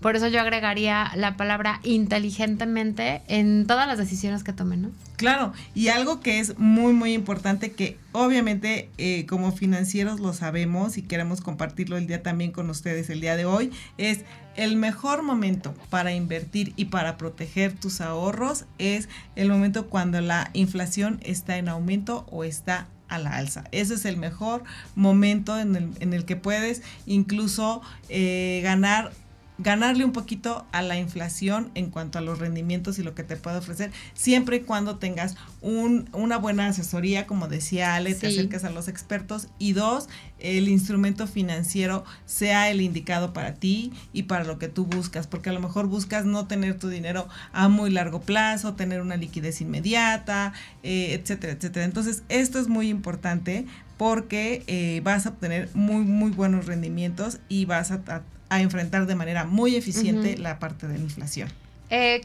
por 0.03 0.17
eso 0.17 0.27
yo 0.27 0.41
agregaría 0.41 1.11
la 1.15 1.37
palabra 1.37 1.79
inteligentemente 1.83 3.21
en 3.27 3.65
todas 3.65 3.87
las 3.87 3.97
decisiones 3.97 4.43
que 4.43 4.51
tomen, 4.51 4.83
¿no? 4.83 4.91
Claro, 5.15 5.53
y 5.73 5.87
algo 5.87 6.19
que 6.19 6.39
es 6.39 6.59
muy, 6.59 6.91
muy 6.91 7.13
importante 7.13 7.71
que 7.71 7.97
obviamente 8.11 8.89
eh, 8.97 9.25
como 9.25 9.53
financieros 9.53 10.19
lo 10.19 10.33
sabemos 10.33 10.97
y 10.97 11.03
queremos 11.03 11.39
compartirlo 11.39 11.97
el 11.97 12.05
día 12.05 12.21
también 12.21 12.51
con 12.51 12.69
ustedes 12.69 13.09
el 13.09 13.21
día 13.21 13.37
de 13.37 13.45
hoy, 13.45 13.71
es 13.97 14.25
el 14.57 14.75
mejor 14.75 15.23
momento 15.23 15.73
para 15.89 16.13
invertir 16.13 16.73
y 16.75 16.85
para 16.85 17.17
proteger 17.17 17.73
tus 17.73 18.01
ahorros 18.01 18.65
es 18.77 19.07
el 19.37 19.49
momento 19.49 19.87
cuando 19.87 20.19
la 20.19 20.49
inflación 20.51 21.19
está 21.23 21.57
en 21.57 21.69
aumento 21.69 22.25
o 22.29 22.43
está 22.43 22.87
a 23.07 23.19
la 23.19 23.37
alza. 23.37 23.63
Ese 23.71 23.93
es 23.93 24.05
el 24.05 24.17
mejor 24.17 24.63
momento 24.95 25.57
en 25.59 25.75
el, 25.75 25.89
en 25.99 26.13
el 26.13 26.25
que 26.25 26.35
puedes 26.35 26.81
incluso 27.05 27.81
eh, 28.09 28.59
ganar 28.63 29.13
ganarle 29.57 30.03
un 30.05 30.11
poquito 30.11 30.65
a 30.71 30.81
la 30.81 30.97
inflación 30.97 31.71
en 31.75 31.89
cuanto 31.89 32.17
a 32.17 32.21
los 32.21 32.39
rendimientos 32.39 32.97
y 32.99 33.03
lo 33.03 33.13
que 33.13 33.23
te 33.23 33.35
puede 33.35 33.57
ofrecer, 33.57 33.91
siempre 34.13 34.57
y 34.57 34.59
cuando 34.61 34.97
tengas 34.97 35.35
un, 35.61 36.09
una 36.11 36.37
buena 36.37 36.67
asesoría, 36.67 37.27
como 37.27 37.47
decía 37.47 37.95
Ale, 37.95 38.15
te 38.15 38.27
acerques 38.27 38.63
a 38.63 38.69
los 38.69 38.87
expertos 38.87 39.47
y 39.59 39.73
dos, 39.73 40.09
el 40.39 40.67
instrumento 40.67 41.27
financiero 41.27 42.03
sea 42.25 42.69
el 42.69 42.81
indicado 42.81 43.31
para 43.33 43.53
ti 43.53 43.93
y 44.11 44.23
para 44.23 44.43
lo 44.43 44.59
que 44.59 44.67
tú 44.67 44.85
buscas, 44.85 45.27
porque 45.27 45.49
a 45.49 45.53
lo 45.53 45.59
mejor 45.59 45.87
buscas 45.87 46.25
no 46.25 46.47
tener 46.47 46.77
tu 46.77 46.89
dinero 46.89 47.27
a 47.53 47.69
muy 47.69 47.91
largo 47.91 48.21
plazo, 48.21 48.73
tener 48.73 49.01
una 49.01 49.15
liquidez 49.15 49.61
inmediata, 49.61 50.53
eh, 50.81 51.13
etcétera, 51.13 51.53
etcétera. 51.53 51.85
Entonces, 51.85 52.23
esto 52.29 52.59
es 52.59 52.67
muy 52.67 52.89
importante 52.89 53.65
porque 53.97 54.63
eh, 54.67 55.01
vas 55.03 55.25
a 55.25 55.29
obtener 55.29 55.69
muy, 55.73 56.03
muy 56.03 56.31
buenos 56.31 56.65
rendimientos 56.65 57.39
y 57.47 57.65
vas 57.65 57.91
a, 57.91 58.01
a 58.07 58.23
enfrentar 58.61 59.05
de 59.05 59.15
manera 59.15 59.45
muy 59.45 59.75
eficiente 59.75 60.37
la 60.37 60.59
parte 60.59 60.87
de 60.87 60.97
la 60.97 61.03
inflación. 61.03 61.49
Eh, 61.89 62.21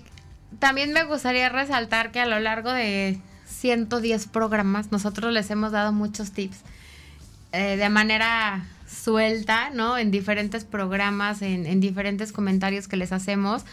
también 0.58 0.92
me 0.92 1.04
gustaría 1.04 1.48
resaltar 1.48 2.10
que 2.10 2.20
a 2.20 2.26
lo 2.26 2.40
largo 2.40 2.72
de 2.72 3.18
110 3.46 4.26
programas 4.28 4.92
nosotros 4.92 5.32
les 5.32 5.50
hemos 5.50 5.72
dado 5.72 5.92
muchos 5.92 6.32
tips 6.32 6.58
eh, 7.52 7.76
de 7.76 7.88
manera 7.88 8.64
suelta, 8.86 9.70
¿no? 9.70 9.98
En 9.98 10.10
diferentes 10.10 10.64
programas, 10.64 11.42
en, 11.42 11.66
en 11.66 11.80
diferentes 11.80 12.32
comentarios 12.32 12.88
que 12.88 12.96
les 12.96 13.12
hacemos, 13.12 13.64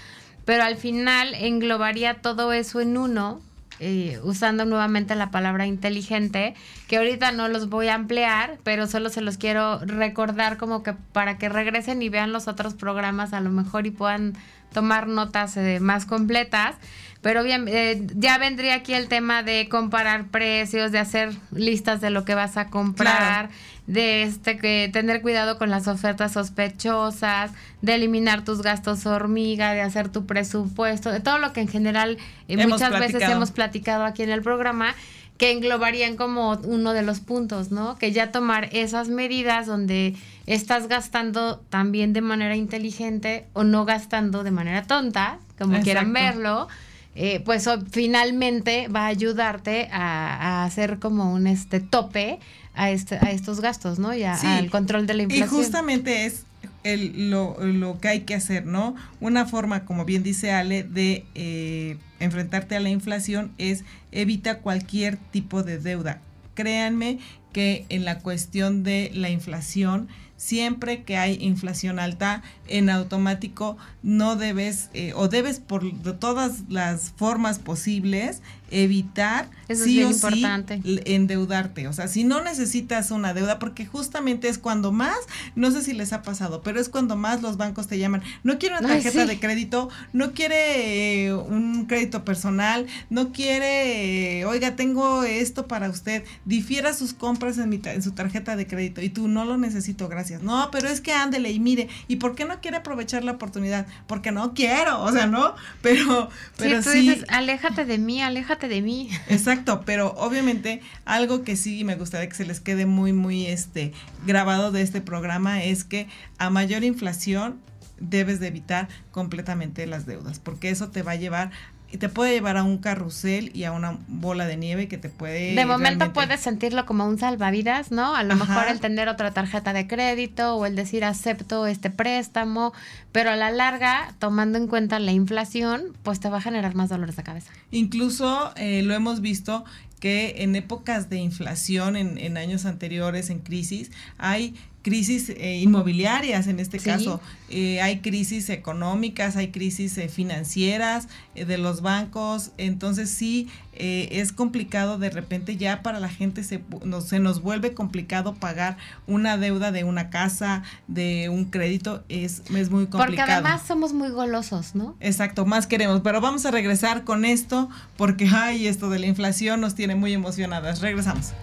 pero 0.46 0.64
al 0.64 0.78
final 0.78 1.34
englobaría 1.34 2.16
todo 2.22 2.54
eso 2.54 2.82
en 2.82 2.98
uno 2.98 3.42
eh, 3.80 4.20
usando 4.24 4.66
nuevamente 4.66 5.16
la 5.16 5.32
palabra 5.32 5.66
inteligente, 5.66 6.56
que 6.88 6.98
ahorita 6.98 7.32
no 7.32 7.48
los 7.48 7.70
voy 7.70 7.88
a 7.88 7.96
emplear, 7.96 8.58
pero 8.64 8.88
solo 8.88 9.10
se 9.10 9.22
los 9.22 9.38
quiero 9.38 9.80
recordar 9.80 10.58
como 10.58 10.84
que 10.84 10.94
para 10.94 11.38
que 11.38 11.50
regresen 11.50 12.02
y 12.02 12.10
vean 12.10 12.32
los 12.32 12.48
otros 12.48 12.74
programas 12.74 13.34
a 13.34 13.42
lo 13.42 13.50
mejor 13.50 13.86
y 13.86 13.92
puedan 13.92 14.34
tomar 14.72 15.08
notas 15.08 15.58
eh, 15.58 15.80
más 15.80 16.06
completas. 16.06 16.76
Pero 17.22 17.44
bien, 17.44 17.66
eh, 17.68 18.06
ya 18.16 18.38
vendría 18.38 18.76
aquí 18.76 18.94
el 18.94 19.08
tema 19.08 19.42
de 19.42 19.68
comparar 19.68 20.28
precios, 20.28 20.92
de 20.92 21.00
hacer 21.00 21.34
listas 21.52 22.00
de 22.00 22.12
lo 22.12 22.24
que 22.24 22.36
vas 22.36 22.56
a 22.56 22.68
comprar, 22.68 23.50
de 23.88 24.24
este 24.24 24.58
que 24.58 24.90
tener 24.92 25.22
cuidado 25.22 25.58
con 25.58 25.70
las 25.70 25.88
ofertas 25.88 26.34
sospechosas, 26.34 27.52
de 27.82 27.96
eliminar 27.96 28.44
tus 28.44 28.62
gastos 28.62 29.06
hormiga, 29.06 29.74
de 29.74 29.82
hacer 29.82 30.10
tu 30.10 30.26
presupuesto, 30.26 31.12
de 31.12 31.20
todo 31.20 31.38
lo 31.38 31.54
que 31.54 31.62
en 31.62 31.68
general 31.68 32.18
eh, 32.48 32.68
muchas 32.68 32.92
veces 33.00 33.22
hemos 33.24 33.52
platicado 33.52 34.06
aquí 34.06 34.24
en 34.24 34.32
el 34.32 34.42
programa 34.42 34.96
que 35.38 35.52
englobarían 35.52 36.16
como 36.16 36.54
uno 36.64 36.94
de 36.94 37.02
los 37.02 37.20
puntos, 37.20 37.70
¿no? 37.70 37.98
Que 37.98 38.12
ya 38.12 38.32
tomar 38.32 38.70
esas 38.72 39.10
medidas 39.10 39.68
donde 39.68 40.16
estás 40.46 40.88
gastando 40.88 41.58
también 41.70 42.14
de 42.14 42.22
manera 42.22 42.56
inteligente 42.56 43.46
o 43.54 43.64
no 43.64 43.84
gastando 43.86 44.44
de 44.44 44.52
manera 44.52 44.84
tonta, 44.84 45.40
como 45.58 45.82
quieran 45.82 46.14
verlo, 46.14 46.70
eh, 47.16 47.42
pues 47.46 47.70
finalmente 47.92 48.88
va 48.88 49.04
a 49.06 49.08
ayudarte 49.08 49.90
a, 49.92 50.64
hacer 50.66 51.00
como 51.00 51.34
un 51.34 51.48
este 51.48 51.80
tope 51.80 52.40
a, 52.76 52.92
este, 52.92 53.16
a 53.16 53.32
estos 53.32 53.62
gastos, 53.62 54.00
¿no? 54.00 54.14
Y 54.14 54.24
al 54.24 54.70
control 54.70 55.08
de 55.08 55.14
la 55.14 55.24
inflación. 55.24 55.48
Y 55.48 55.52
justamente 55.52 56.26
es 56.26 56.44
el, 56.84 57.30
lo, 57.30 57.58
lo, 57.60 58.00
que 58.00 58.08
hay 58.10 58.22
que 58.22 58.36
hacer, 58.36 58.66
¿no? 58.66 58.96
Una 59.20 59.46
forma, 59.46 59.86
como 59.86 60.06
bien 60.06 60.24
dice 60.24 60.52
Ale, 60.52 60.84
de 60.84 61.26
eh, 61.36 61.98
enfrentarte 62.20 62.76
a 62.76 62.80
la 62.80 62.90
inflación 62.90 63.52
es 63.58 63.84
evita 64.12 64.60
cualquier 64.60 65.18
tipo 65.18 65.64
de 65.64 65.80
deuda. 65.80 66.22
Créanme 66.54 67.20
que 67.52 67.86
en 67.90 68.06
la 68.06 68.20
cuestión 68.20 68.84
de 68.84 69.12
la 69.14 69.30
inflación 69.30 70.08
siempre 70.38 71.04
que 71.04 71.18
hay 71.18 71.38
inflación 71.42 72.00
alta, 72.00 72.44
en 72.68 72.90
automático 72.90 73.78
no 74.04 74.36
debes 74.36 74.90
eh, 74.94 75.14
o 75.16 75.28
debes 75.28 75.60
por 75.60 75.92
de 75.92 76.14
todas 76.14 76.64
las 76.70 77.12
formas 77.16 77.60
posibles 77.60 78.42
evitar 78.76 79.48
sí 79.74 80.04
o 80.04 80.14
sí 80.14 80.44
endeudarte. 80.84 81.88
O 81.88 81.94
sea, 81.94 82.08
si 82.08 82.24
no 82.24 82.44
necesitas 82.44 83.10
una 83.10 83.34
deuda, 83.34 83.58
porque 83.58 83.86
justamente 83.86 84.50
es 84.50 84.58
cuando 84.58 84.92
más, 84.92 85.18
no 85.56 85.72
sé 85.72 85.82
si 85.82 85.94
les 85.94 86.14
ha 86.14 86.22
pasado, 86.22 86.62
pero 86.62 86.80
es 86.80 86.90
cuando 86.90 87.16
más 87.16 87.42
los 87.42 87.58
bancos 87.58 87.88
te 87.88 87.98
llaman, 87.98 88.22
no 88.44 88.60
quiere 88.60 88.78
una 88.78 88.88
tarjeta 88.88 89.26
de 89.26 89.40
crédito, 89.40 89.90
no 90.14 90.34
quiere 90.34 91.26
eh, 91.26 91.34
un 91.34 91.86
crédito 91.86 92.26
personal, 92.26 92.86
no 93.10 93.32
quiere, 93.32 94.40
eh, 94.40 94.46
oiga, 94.46 94.76
tengo 94.76 95.24
esto 95.24 95.68
para 95.68 95.90
usted, 95.90 96.24
difiera 96.44 96.94
sus 96.94 97.14
compras 97.14 97.58
en, 97.58 97.70
mi 97.70 97.82
en 97.86 98.04
su 98.04 98.12
tarjeta 98.12 98.56
de 98.56 98.68
crédito 98.68 99.02
y 99.02 99.10
tú 99.10 99.28
no 99.28 99.46
lo 99.46 99.58
necesito, 99.58 100.10
gracias. 100.10 100.42
No, 100.42 100.70
pero 100.72 100.90
es 100.90 101.02
que 101.02 101.14
ándele 101.14 101.52
y 101.52 101.60
mire, 101.60 101.88
¿y 102.08 102.18
por 102.18 102.36
qué 102.36 102.46
no 102.46 102.60
quiere 102.60 102.78
aprovechar 102.78 103.24
la 103.24 103.34
oportunidad? 103.34 103.88
Porque 104.06 104.32
no 104.32 104.54
quiero, 104.54 105.02
o 105.02 105.12
sea, 105.12 105.28
no, 105.28 105.56
pero, 105.82 106.30
pero 106.58 106.82
sí. 106.82 106.90
Tú 106.90 106.96
dices, 106.96 107.26
aléjate 107.30 107.86
de 107.86 107.98
mí, 107.98 108.22
aléjate 108.22 108.65
de 108.68 108.82
mí. 108.82 109.10
Exacto, 109.30 109.84
pero 109.86 110.14
obviamente 110.18 110.82
algo 111.06 111.44
que 111.44 111.56
sí 111.56 111.84
me 111.84 111.96
gustaría 111.96 112.30
que 112.30 112.36
se 112.36 112.46
les 112.46 112.60
quede 112.60 112.86
muy, 112.86 113.14
muy 113.14 113.46
este, 113.48 113.94
grabado 114.26 114.72
de 114.72 114.82
este 114.82 115.02
programa 115.02 115.64
es 115.64 115.84
que 115.84 116.08
a 116.38 116.50
mayor 116.50 116.84
inflación 116.84 117.60
debes 118.00 118.40
de 118.40 118.48
evitar 118.48 118.88
completamente 119.12 119.86
las 119.88 120.06
deudas, 120.06 120.40
porque 120.40 120.70
eso 120.70 120.90
te 120.90 121.02
va 121.02 121.12
a 121.12 121.16
llevar 121.16 121.52
y 121.92 121.98
te 121.98 122.10
puede 122.10 122.34
llevar 122.34 122.58
a 122.58 122.64
un 122.64 122.78
carrusel 122.78 123.52
y 123.54 123.64
a 123.64 123.72
una 123.72 123.98
bola 124.08 124.46
de 124.46 124.58
nieve 124.58 124.88
que 124.88 124.98
te 124.98 125.10
puede... 125.10 125.56
De 125.56 125.66
momento 125.66 126.12
puedes 126.14 126.40
sentirlo 126.42 126.86
como 126.86 127.08
un 127.08 127.18
salvavidas, 127.18 127.92
¿no? 127.92 128.16
A 128.16 128.24
lo 128.24 128.36
mejor 128.36 128.68
el 128.68 128.80
tener 128.80 129.08
otra 129.08 129.32
tarjeta 129.32 129.72
de 129.72 129.88
crédito 129.88 130.56
o 130.56 130.66
el 130.66 130.76
decir 130.76 131.06
acepto 131.06 131.68
este 131.68 131.90
préstamo, 131.90 132.74
pero 133.12 133.32
a 133.32 133.36
la 133.36 133.52
larga, 133.52 134.14
tomando 134.20 134.58
en 134.58 134.68
cuenta 134.68 135.00
la 135.00 135.12
inflación, 135.12 135.96
pues 136.04 136.20
te 136.20 136.30
va 136.30 136.38
a 136.38 136.42
generar 136.42 136.76
más 136.76 136.90
dolores 136.90 137.16
de 137.16 137.24
cabeza. 137.24 137.52
Incluso 137.72 138.54
eh, 138.56 138.82
lo 138.82 138.94
hemos 138.94 139.22
visto 139.22 139.64
que 140.00 140.44
en 140.44 140.56
épocas 140.56 141.10
de 141.10 141.18
inflación, 141.18 141.96
en, 141.96 142.18
en 142.18 142.38
años 142.38 142.66
anteriores, 142.66 143.30
en 143.30 143.40
crisis, 143.40 143.92
hay 144.18 144.56
crisis 144.86 145.30
eh, 145.30 145.58
inmobiliarias 145.64 146.46
en 146.46 146.60
este 146.60 146.78
caso, 146.78 147.20
eh, 147.50 147.82
hay 147.82 148.02
crisis 148.02 148.52
económicas, 148.52 149.36
hay 149.36 149.48
crisis 149.48 149.98
eh, 149.98 150.10
financieras 150.10 151.08
de 151.34 151.58
los 151.58 151.82
bancos, 151.82 152.52
entonces 152.60 153.10
sí 153.10 153.50
es 153.74 154.32
complicado 154.32 154.98
de 154.98 155.10
repente 155.10 155.58
ya 155.58 155.82
para 155.82 156.00
la 156.00 156.08
gente 156.08 156.44
se, 156.46 156.62
se 157.06 157.20
nos 157.20 157.42
vuelve 157.42 157.74
complicado 157.74 158.36
pagar 158.36 158.78
una 159.06 159.38
deuda 159.38 159.74
de 159.74 159.84
una 159.84 160.10
casa, 160.10 160.64
de 160.88 161.28
un 161.28 161.46
crédito, 161.46 162.04
es, 162.08 162.44
es 162.56 162.70
muy 162.70 162.86
complicado. 162.86 163.06
Porque 163.08 163.22
además 163.22 163.64
somos 163.68 163.92
muy 163.92 164.10
golosos, 164.10 164.76
¿no? 164.76 164.96
Exacto, 165.02 165.46
más 165.46 165.66
queremos, 165.66 166.02
pero 166.02 166.22
vamos 166.22 166.46
a 166.46 166.52
regresar 166.52 167.04
con 167.04 167.26
esto 167.26 167.70
porque, 167.98 168.30
ay, 168.32 168.68
esto 168.68 168.90
de 168.90 169.00
la 169.00 169.08
inflación 169.08 169.60
nos 169.60 169.74
tiene 169.76 169.96
muy 169.96 170.14
emocionadas. 170.14 170.80
Regresamos. 170.80 171.34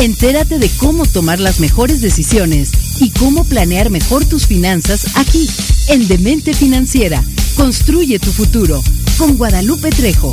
Entérate 0.00 0.60
de 0.60 0.70
cómo 0.78 1.06
tomar 1.06 1.40
las 1.40 1.58
mejores 1.58 2.00
decisiones 2.00 2.70
y 3.02 3.10
cómo 3.10 3.42
planear 3.42 3.90
mejor 3.90 4.24
tus 4.24 4.46
finanzas 4.46 5.16
aquí, 5.16 5.50
en 5.88 6.06
Demente 6.06 6.54
Financiera. 6.54 7.20
Construye 7.56 8.20
tu 8.20 8.30
futuro 8.30 8.80
con 9.18 9.36
Guadalupe 9.36 9.90
Trejo. 9.90 10.32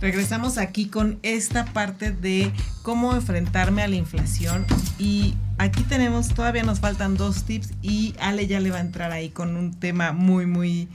Regresamos 0.00 0.58
aquí 0.58 0.86
con 0.86 1.20
esta 1.22 1.66
parte 1.66 2.10
de 2.10 2.50
cómo 2.82 3.14
enfrentarme 3.14 3.82
a 3.82 3.88
la 3.88 3.94
inflación 3.94 4.66
y 4.98 5.36
aquí 5.58 5.84
tenemos, 5.84 6.34
todavía 6.34 6.64
nos 6.64 6.80
faltan 6.80 7.16
dos 7.16 7.44
tips 7.44 7.70
y 7.82 8.14
Ale 8.18 8.48
ya 8.48 8.58
le 8.58 8.72
va 8.72 8.78
a 8.78 8.80
entrar 8.80 9.12
ahí 9.12 9.30
con 9.30 9.56
un 9.56 9.78
tema 9.78 10.10
muy, 10.10 10.46
muy, 10.46 10.88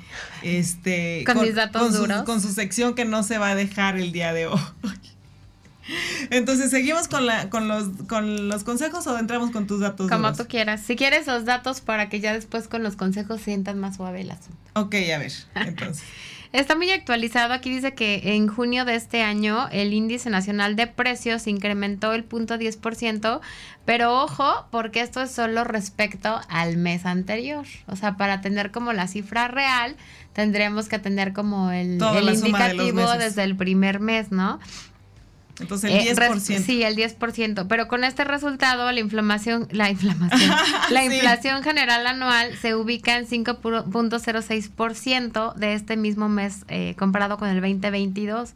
este... 0.43 1.24
Con, 1.26 1.41
mis 1.41 1.55
datos 1.55 1.93
duros. 1.93 2.24
con 2.24 2.41
su 2.41 2.51
sección 2.51 2.95
que 2.95 3.05
no 3.05 3.24
se 3.24 3.38
va 3.38 3.51
a 3.51 3.55
dejar 3.55 3.95
el 3.95 4.12
día 4.12 4.34
de 4.34 4.47
hoy. 4.47 4.59
Entonces, 6.29 6.69
¿seguimos 6.69 7.07
con, 7.07 7.25
la, 7.25 7.49
con, 7.49 7.67
los, 7.67 7.89
con 8.07 8.49
los 8.49 8.63
consejos 8.63 9.05
o 9.07 9.17
entramos 9.17 9.51
con 9.51 9.67
tus 9.67 9.79
datos? 9.79 10.09
Como 10.09 10.33
tú 10.33 10.45
quieras. 10.47 10.81
Si 10.81 10.95
quieres 10.95 11.27
los 11.27 11.45
datos 11.45 11.81
para 11.81 12.09
que 12.09 12.19
ya 12.19 12.33
después 12.33 12.67
con 12.67 12.83
los 12.83 12.95
consejos 12.95 13.41
sientan 13.41 13.79
más 13.79 13.97
suave 13.97 14.21
el 14.21 14.31
asunto. 14.31 14.57
Ok, 14.73 14.95
a 15.13 15.17
ver, 15.17 15.31
entonces. 15.55 16.03
Está 16.53 16.75
muy 16.75 16.91
actualizado. 16.91 17.53
Aquí 17.53 17.69
dice 17.69 17.93
que 17.93 18.35
en 18.35 18.47
junio 18.49 18.83
de 18.83 18.95
este 18.95 19.23
año 19.23 19.69
el 19.71 19.93
índice 19.93 20.29
nacional 20.29 20.75
de 20.75 20.85
precios 20.85 21.47
incrementó 21.47 22.11
el 22.11 22.25
punto 22.25 22.55
10%, 22.55 23.39
pero 23.85 24.21
ojo, 24.21 24.65
porque 24.69 24.99
esto 24.99 25.21
es 25.21 25.31
solo 25.31 25.63
respecto 25.63 26.41
al 26.49 26.75
mes 26.75 27.05
anterior. 27.05 27.65
O 27.87 27.95
sea, 27.95 28.17
para 28.17 28.41
tener 28.41 28.71
como 28.71 28.91
la 28.91 29.07
cifra 29.07 29.47
real, 29.47 29.95
tendríamos 30.33 30.89
que 30.89 30.99
tener 30.99 31.31
como 31.31 31.71
el, 31.71 32.01
el 32.01 32.29
indicativo 32.29 33.09
desde 33.13 33.43
el 33.43 33.55
primer 33.55 34.01
mes, 34.01 34.31
¿no? 34.31 34.59
Entonces 35.59 35.91
el 35.91 36.17
10%. 36.17 36.49
Eh, 36.49 36.59
sí, 36.59 36.81
el 36.83 36.95
10%. 36.95 37.65
Pero 37.67 37.87
con 37.87 38.03
este 38.03 38.23
resultado, 38.23 38.91
la 38.91 38.99
inflamación, 38.99 39.67
la 39.71 39.89
inflamación, 39.89 40.51
la 40.91 41.05
inflación 41.05 41.63
general 41.63 42.05
anual 42.07 42.55
se 42.57 42.75
ubica 42.75 43.17
en 43.17 43.27
5.06% 43.27 45.55
de 45.55 45.73
este 45.73 45.97
mismo 45.97 46.29
mes 46.29 46.65
eh, 46.67 46.93
comparado 46.97 47.37
con 47.37 47.49
el 47.49 47.61
2022. 47.61 48.53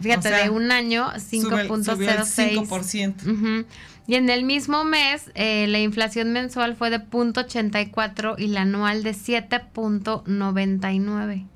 Fíjate, 0.00 0.30
de 0.30 0.50
un 0.50 0.72
año, 0.72 1.12
5.06%. 1.12 3.64
Y 4.06 4.16
en 4.16 4.28
el 4.28 4.44
mismo 4.44 4.84
mes, 4.84 5.30
eh, 5.34 5.66
la 5.68 5.80
inflación 5.80 6.30
mensual 6.32 6.76
fue 6.76 6.90
de 6.90 6.98
0.84 6.98 8.34
y 8.38 8.48
la 8.48 8.60
anual 8.62 9.02
de 9.02 9.12
7.99. 9.12 11.46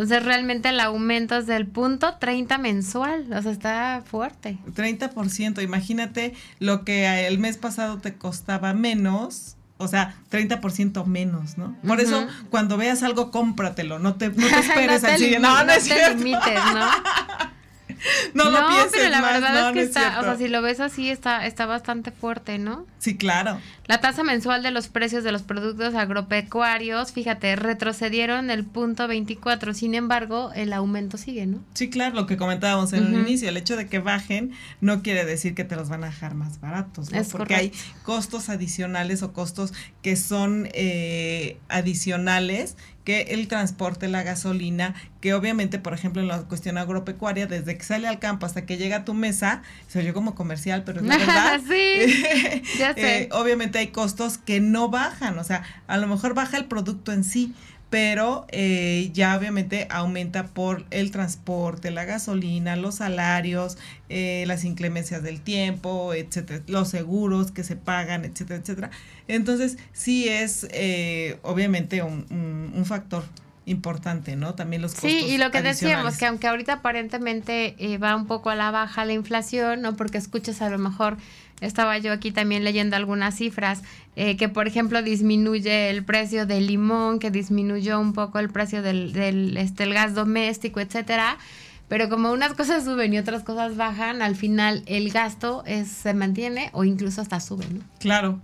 Entonces 0.00 0.24
realmente 0.24 0.70
el 0.70 0.80
aumento 0.80 1.36
es 1.36 1.46
del 1.46 1.66
punto 1.66 2.14
30 2.14 2.56
mensual, 2.56 3.30
o 3.34 3.42
sea, 3.42 3.52
está 3.52 4.02
fuerte. 4.02 4.56
30%, 4.74 5.62
imagínate 5.62 6.32
lo 6.58 6.86
que 6.86 7.26
el 7.26 7.38
mes 7.38 7.58
pasado 7.58 7.98
te 7.98 8.14
costaba 8.14 8.72
menos, 8.72 9.58
o 9.76 9.88
sea, 9.88 10.14
30% 10.30 11.04
menos, 11.04 11.58
¿no? 11.58 11.76
Por 11.86 12.00
eso, 12.00 12.26
cuando 12.48 12.78
veas 12.78 13.02
algo, 13.02 13.30
cómpratelo, 13.30 13.98
no 13.98 14.14
te, 14.14 14.30
no 14.30 14.46
te 14.46 14.58
esperes 14.60 15.04
así, 15.04 15.36
no, 15.38 15.64
no, 15.64 15.72
te 15.74 16.14
limites, 16.14 16.64
¿no? 16.72 16.90
no, 18.32 18.50
lo 18.50 18.68
pienses 18.68 18.92
pero 18.92 19.10
la 19.10 19.20
verdad 19.20 19.68
es 19.68 19.74
que 19.74 19.82
está, 19.82 20.20
o 20.20 20.22
sea, 20.22 20.36
si 20.38 20.48
lo 20.48 20.62
ves 20.62 20.80
así, 20.80 21.10
está, 21.10 21.44
está 21.44 21.66
bastante 21.66 22.10
fuerte, 22.10 22.58
¿no? 22.58 22.86
Sí, 22.98 23.18
claro. 23.18 23.60
La 23.90 24.00
tasa 24.00 24.22
mensual 24.22 24.62
de 24.62 24.70
los 24.70 24.86
precios 24.86 25.24
de 25.24 25.32
los 25.32 25.42
productos 25.42 25.96
agropecuarios, 25.96 27.10
fíjate, 27.10 27.56
retrocedieron 27.56 28.48
el 28.48 28.64
punto 28.64 29.08
24, 29.08 29.74
sin 29.74 29.96
embargo, 29.96 30.52
el 30.54 30.72
aumento 30.72 31.18
sigue, 31.18 31.44
¿no? 31.46 31.58
Sí, 31.74 31.90
claro, 31.90 32.14
lo 32.14 32.26
que 32.26 32.36
comentábamos 32.36 32.92
en 32.92 33.04
el 33.04 33.14
inicio, 33.18 33.48
el 33.48 33.56
hecho 33.56 33.76
de 33.76 33.88
que 33.88 33.98
bajen 33.98 34.52
no 34.80 35.02
quiere 35.02 35.24
decir 35.24 35.56
que 35.56 35.64
te 35.64 35.74
los 35.74 35.88
van 35.88 36.04
a 36.04 36.06
dejar 36.06 36.36
más 36.36 36.60
baratos, 36.60 37.10
¿no? 37.10 37.20
Porque 37.24 37.56
hay 37.56 37.72
costos 38.04 38.48
adicionales 38.48 39.24
o 39.24 39.32
costos 39.32 39.72
que 40.02 40.14
son 40.14 40.68
eh, 40.72 41.58
adicionales 41.68 42.76
que 43.04 43.22
el 43.22 43.48
transporte, 43.48 44.08
la 44.08 44.22
gasolina, 44.22 44.94
que 45.20 45.34
obviamente, 45.34 45.78
por 45.78 45.94
ejemplo, 45.94 46.20
en 46.20 46.28
la 46.28 46.42
cuestión 46.42 46.76
agropecuaria, 46.78 47.46
desde 47.46 47.76
que 47.76 47.82
sale 47.82 48.06
al 48.06 48.18
campo 48.18 48.46
hasta 48.46 48.66
que 48.66 48.76
llega 48.76 48.98
a 48.98 49.04
tu 49.04 49.14
mesa, 49.14 49.62
se 49.88 50.00
oye 50.00 50.12
como 50.12 50.34
comercial, 50.34 50.84
pero 50.84 51.00
es 51.00 51.06
verdad. 51.08 51.60
sí, 51.66 52.22
ya 52.78 52.94
sé. 52.94 53.22
Eh, 53.22 53.28
obviamente 53.32 53.79
hay 53.80 53.88
costos 53.88 54.38
que 54.38 54.60
no 54.60 54.88
bajan, 54.88 55.38
o 55.38 55.44
sea, 55.44 55.62
a 55.86 55.98
lo 55.98 56.06
mejor 56.06 56.34
baja 56.34 56.56
el 56.56 56.66
producto 56.66 57.12
en 57.12 57.24
sí, 57.24 57.54
pero 57.90 58.46
eh, 58.50 59.10
ya 59.12 59.36
obviamente 59.36 59.88
aumenta 59.90 60.46
por 60.46 60.86
el 60.90 61.10
transporte, 61.10 61.90
la 61.90 62.04
gasolina, 62.04 62.76
los 62.76 62.96
salarios, 62.96 63.76
eh, 64.08 64.44
las 64.46 64.64
inclemencias 64.64 65.24
del 65.24 65.40
tiempo, 65.40 66.14
etcétera, 66.14 66.62
los 66.68 66.88
seguros 66.88 67.50
que 67.50 67.64
se 67.64 67.74
pagan, 67.74 68.24
etcétera, 68.24 68.60
etcétera. 68.60 68.90
Entonces, 69.26 69.76
sí 69.92 70.28
es 70.28 70.68
eh, 70.70 71.38
obviamente 71.42 72.02
un, 72.02 72.26
un, 72.74 72.84
factor 72.86 73.24
importante, 73.66 74.36
¿no? 74.36 74.54
También 74.54 74.82
los 74.82 74.92
costos. 74.92 75.10
Sí, 75.10 75.26
y 75.26 75.38
lo 75.38 75.50
que 75.50 75.60
decíamos, 75.60 76.16
que 76.16 76.26
aunque 76.26 76.46
ahorita 76.46 76.74
aparentemente 76.74 77.74
va 78.02 78.14
un 78.14 78.26
poco 78.26 78.50
a 78.50 78.54
la 78.54 78.70
baja 78.70 79.04
la 79.04 79.12
inflación, 79.12 79.82
¿no? 79.82 79.96
Porque 79.96 80.18
escuchas 80.18 80.62
a 80.62 80.70
lo 80.70 80.78
mejor 80.78 81.16
estaba 81.60 81.98
yo 81.98 82.12
aquí 82.12 82.32
también 82.32 82.64
leyendo 82.64 82.96
algunas 82.96 83.36
cifras, 83.36 83.82
eh, 84.16 84.36
que 84.36 84.48
por 84.48 84.66
ejemplo 84.66 85.02
disminuye 85.02 85.90
el 85.90 86.04
precio 86.04 86.46
del 86.46 86.66
limón, 86.66 87.18
que 87.18 87.30
disminuyó 87.30 88.00
un 88.00 88.12
poco 88.12 88.38
el 88.38 88.50
precio 88.50 88.82
del, 88.82 89.12
del 89.12 89.56
este, 89.56 89.84
el 89.84 89.94
gas 89.94 90.14
doméstico, 90.14 90.80
etcétera. 90.80 91.38
Pero 91.88 92.08
como 92.08 92.30
unas 92.30 92.54
cosas 92.54 92.84
suben 92.84 93.12
y 93.12 93.18
otras 93.18 93.42
cosas 93.42 93.76
bajan, 93.76 94.22
al 94.22 94.36
final 94.36 94.84
el 94.86 95.10
gasto 95.10 95.64
es, 95.66 95.88
se 95.88 96.14
mantiene 96.14 96.70
o 96.72 96.84
incluso 96.84 97.20
hasta 97.20 97.40
sube, 97.40 97.66
¿no? 97.68 97.80
Claro. 97.98 98.40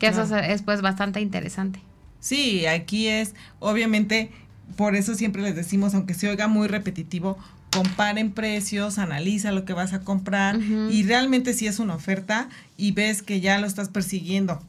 Que 0.00 0.06
eso 0.06 0.22
es, 0.22 0.32
es 0.32 0.62
pues 0.62 0.80
bastante 0.80 1.20
interesante. 1.20 1.80
Sí, 2.20 2.64
aquí 2.64 3.06
es 3.06 3.34
obviamente 3.60 4.30
por 4.76 4.96
eso 4.96 5.14
siempre 5.14 5.42
les 5.42 5.54
decimos, 5.54 5.94
aunque 5.94 6.14
se 6.14 6.28
oiga 6.28 6.48
muy 6.48 6.68
repetitivo, 6.68 7.38
comparen 7.74 8.32
precios, 8.32 8.98
analiza 8.98 9.52
lo 9.52 9.64
que 9.64 9.72
vas 9.72 9.92
a 9.92 10.00
comprar 10.00 10.58
y 10.60 11.02
realmente 11.02 11.52
si 11.52 11.66
es 11.66 11.78
una 11.78 11.94
oferta 11.94 12.48
y 12.76 12.92
ves 12.92 13.22
que 13.22 13.40
ya 13.40 13.58
lo 13.58 13.66
estás 13.66 13.88
persiguiendo 13.88 14.62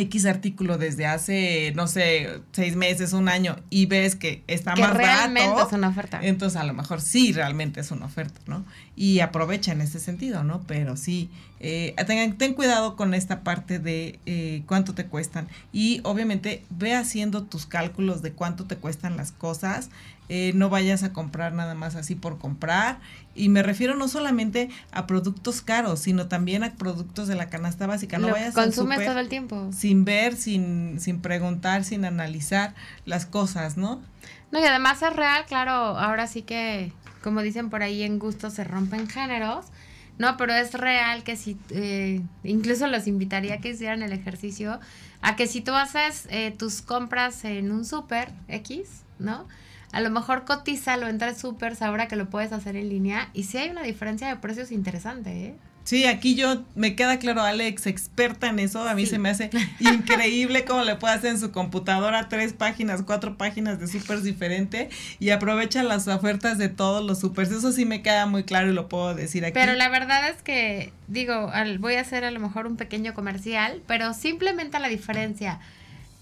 X 0.00 0.26
artículo 0.26 0.78
desde 0.78 1.06
hace, 1.06 1.72
no 1.76 1.86
sé, 1.86 2.40
seis 2.52 2.76
meses, 2.76 3.12
un 3.12 3.28
año, 3.28 3.56
y 3.70 3.86
ves 3.86 4.16
que 4.16 4.42
está 4.46 4.74
más 4.76 4.94
realmente 4.94 5.62
es 5.66 5.72
una 5.72 5.88
oferta. 5.88 6.20
Entonces, 6.22 6.60
a 6.60 6.64
lo 6.64 6.74
mejor 6.74 7.00
sí, 7.00 7.32
realmente 7.32 7.80
es 7.80 7.90
una 7.90 8.06
oferta, 8.06 8.40
¿no? 8.46 8.64
Y 8.96 9.20
aprovecha 9.20 9.72
en 9.72 9.80
ese 9.80 10.00
sentido, 10.00 10.44
¿no? 10.44 10.62
Pero 10.66 10.96
sí, 10.96 11.30
eh, 11.66 11.94
tengan, 12.06 12.36
ten 12.36 12.52
cuidado 12.52 12.94
con 12.94 13.14
esta 13.14 13.40
parte 13.40 13.78
de 13.78 14.18
eh, 14.26 14.62
cuánto 14.66 14.92
te 14.94 15.06
cuestan. 15.06 15.48
Y 15.72 16.02
obviamente, 16.04 16.62
ve 16.68 16.94
haciendo 16.94 17.44
tus 17.44 17.64
cálculos 17.64 18.20
de 18.20 18.32
cuánto 18.32 18.66
te 18.66 18.76
cuestan 18.76 19.16
las 19.16 19.32
cosas. 19.32 19.88
Eh, 20.28 20.52
no 20.54 20.68
vayas 20.68 21.04
a 21.04 21.14
comprar 21.14 21.54
nada 21.54 21.74
más 21.74 21.94
así 21.94 22.16
por 22.16 22.36
comprar. 22.36 22.98
Y 23.34 23.48
me 23.48 23.62
refiero 23.62 23.96
no 23.96 24.08
solamente 24.08 24.68
a 24.92 25.06
productos 25.06 25.62
caros, 25.62 26.00
sino 26.00 26.28
también 26.28 26.64
a 26.64 26.74
productos 26.74 27.28
de 27.28 27.34
la 27.34 27.48
canasta 27.48 27.86
básica. 27.86 28.18
No 28.18 28.28
vayas 28.28 28.52
consumes 28.52 29.02
todo 29.02 29.18
el 29.18 29.30
tiempo. 29.30 29.70
Sin 29.72 30.04
ver, 30.04 30.36
sin, 30.36 31.00
sin 31.00 31.22
preguntar, 31.22 31.84
sin 31.84 32.04
analizar 32.04 32.74
las 33.06 33.24
cosas, 33.24 33.78
¿no? 33.78 34.02
No, 34.50 34.60
y 34.60 34.64
además 34.64 35.00
es 35.00 35.16
real, 35.16 35.46
claro, 35.46 35.72
ahora 35.72 36.26
sí 36.26 36.42
que, 36.42 36.92
como 37.22 37.40
dicen 37.40 37.70
por 37.70 37.82
ahí, 37.82 38.02
en 38.02 38.18
gusto 38.18 38.50
se 38.50 38.64
rompen 38.64 39.08
géneros. 39.08 39.64
No, 40.18 40.36
pero 40.36 40.54
es 40.54 40.74
real 40.74 41.24
que 41.24 41.36
si, 41.36 41.58
eh, 41.70 42.20
incluso 42.44 42.86
los 42.86 43.06
invitaría 43.06 43.54
a 43.54 43.58
que 43.58 43.70
hicieran 43.70 44.02
el 44.02 44.12
ejercicio, 44.12 44.78
a 45.22 45.36
que 45.36 45.46
si 45.46 45.60
tú 45.60 45.72
haces 45.74 46.26
eh, 46.30 46.54
tus 46.56 46.82
compras 46.82 47.44
en 47.44 47.72
un 47.72 47.84
súper 47.84 48.30
X, 48.48 49.02
¿no? 49.18 49.46
a 49.94 50.00
lo 50.00 50.10
mejor 50.10 50.44
cotízalo 50.44 51.06
entre 51.06 51.36
supers 51.36 51.80
ahora 51.80 52.08
que 52.08 52.16
lo 52.16 52.28
puedes 52.28 52.52
hacer 52.52 52.74
en 52.74 52.88
línea 52.88 53.30
y 53.32 53.44
sí 53.44 53.58
hay 53.58 53.70
una 53.70 53.82
diferencia 53.82 54.26
de 54.26 54.34
precios 54.36 54.72
interesante, 54.72 55.30
¿eh? 55.30 55.54
Sí, 55.84 56.06
aquí 56.06 56.34
yo 56.34 56.64
me 56.74 56.96
queda 56.96 57.18
claro, 57.18 57.42
Alex, 57.42 57.86
experta 57.86 58.48
en 58.48 58.58
eso. 58.58 58.88
A 58.88 58.94
mí 58.94 59.04
se 59.04 59.18
me 59.18 59.28
hace 59.28 59.50
increíble 59.80 60.64
cómo 60.64 60.82
le 60.82 60.96
puede 60.96 61.14
hacer 61.14 61.30
en 61.30 61.38
su 61.38 61.52
computadora 61.52 62.28
tres 62.30 62.54
páginas, 62.54 63.02
cuatro 63.02 63.36
páginas 63.36 63.78
de 63.78 63.86
supers 63.86 64.24
diferente 64.24 64.88
y 65.20 65.30
aprovecha 65.30 65.82
las 65.82 66.08
ofertas 66.08 66.56
de 66.56 66.70
todos 66.70 67.04
los 67.04 67.20
supers. 67.20 67.50
Eso 67.50 67.70
sí 67.70 67.84
me 67.84 68.00
queda 68.02 68.24
muy 68.24 68.44
claro 68.44 68.70
y 68.70 68.72
lo 68.72 68.88
puedo 68.88 69.14
decir 69.14 69.44
aquí. 69.44 69.52
Pero 69.52 69.74
la 69.74 69.90
verdad 69.90 70.28
es 70.30 70.40
que, 70.40 70.92
digo, 71.06 71.52
voy 71.78 71.94
a 71.96 72.00
hacer 72.00 72.24
a 72.24 72.30
lo 72.30 72.40
mejor 72.40 72.66
un 72.66 72.76
pequeño 72.76 73.12
comercial, 73.12 73.82
pero 73.86 74.14
simplemente 74.14 74.78
la 74.78 74.88
diferencia 74.88 75.60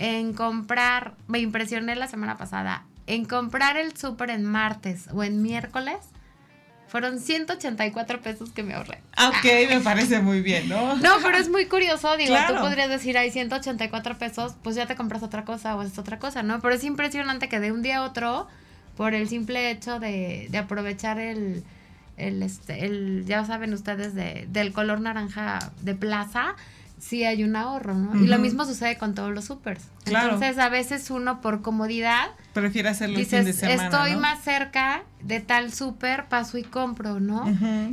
en 0.01 0.33
comprar, 0.33 1.15
me 1.29 1.39
impresioné 1.39 1.95
la 1.95 2.09
semana 2.09 2.37
pasada, 2.37 2.85
en 3.07 3.25
comprar 3.25 3.77
el 3.77 3.97
súper 3.97 4.31
en 4.31 4.45
martes 4.45 5.07
o 5.13 5.23
en 5.23 5.43
miércoles, 5.43 5.99
fueron 6.93 7.21
184 7.21 8.21
pesos 8.21 8.51
que 8.51 8.63
me 8.63 8.75
ahorré. 8.75 8.99
Ah, 9.17 9.31
ok, 9.31 9.71
me 9.71 9.81
parece 9.81 10.21
muy 10.21 10.43
bien, 10.43 10.69
¿no? 10.69 10.95
No, 10.97 11.15
pero 11.23 11.39
es 11.39 11.49
muy 11.49 11.65
curioso, 11.65 12.15
digo, 12.19 12.37
tú 12.47 12.55
podrías 12.61 12.91
decir, 12.91 13.17
hay 13.17 13.31
184 13.31 14.19
pesos, 14.19 14.57
pues 14.63 14.77
ya 14.77 14.85
te 14.85 14.95
compras 14.95 15.23
otra 15.23 15.47
cosa 15.47 15.75
o 15.75 15.81
es 15.81 15.99
otra 15.99 16.19
cosa, 16.19 16.43
¿no? 16.43 16.61
Pero 16.61 16.75
es 16.75 16.85
impresionante 16.85 17.49
que 17.49 17.61
de 17.61 17.73
un 17.73 17.81
día 17.81 17.97
a 17.97 18.03
otro, 18.03 18.47
por 18.95 19.15
el 19.15 19.27
simple 19.27 19.71
hecho 19.71 20.01
de, 20.01 20.49
de 20.51 20.59
aprovechar 20.59 21.19
el, 21.19 21.65
el, 22.19 22.43
este, 22.43 22.85
el, 22.85 23.25
ya 23.25 23.43
saben 23.47 23.73
ustedes, 23.73 24.15
de, 24.15 24.47
del 24.51 24.75
color 24.75 25.01
naranja 25.01 25.73
de 25.81 25.95
plaza, 25.95 26.57
sí 27.03 27.25
hay 27.25 27.43
un 27.43 27.57
ahorro, 27.57 27.95
¿no? 27.95 28.19
Y 28.23 28.29
lo 28.29 28.39
mismo 28.39 28.65
sucede 28.65 28.97
con 28.97 29.15
todos 29.15 29.33
los 29.35 29.47
supers. 29.47 29.83
Entonces, 30.07 30.59
a 30.59 30.69
veces 30.69 31.11
uno 31.11 31.41
por 31.41 31.63
comodidad 31.63 32.31
prefiere 32.55 32.89
hacerlo 32.89 33.19
el 33.19 33.27
fin 33.27 33.45
de 33.45 33.53
semana, 33.53 33.85
estoy 33.85 34.17
más 34.17 34.43
cerca 34.43 35.03
de 35.23 35.41
tal 35.41 35.73
súper, 35.73 36.27
paso 36.27 36.59
y 36.59 36.63
compro, 36.63 37.19
¿no? 37.19 37.45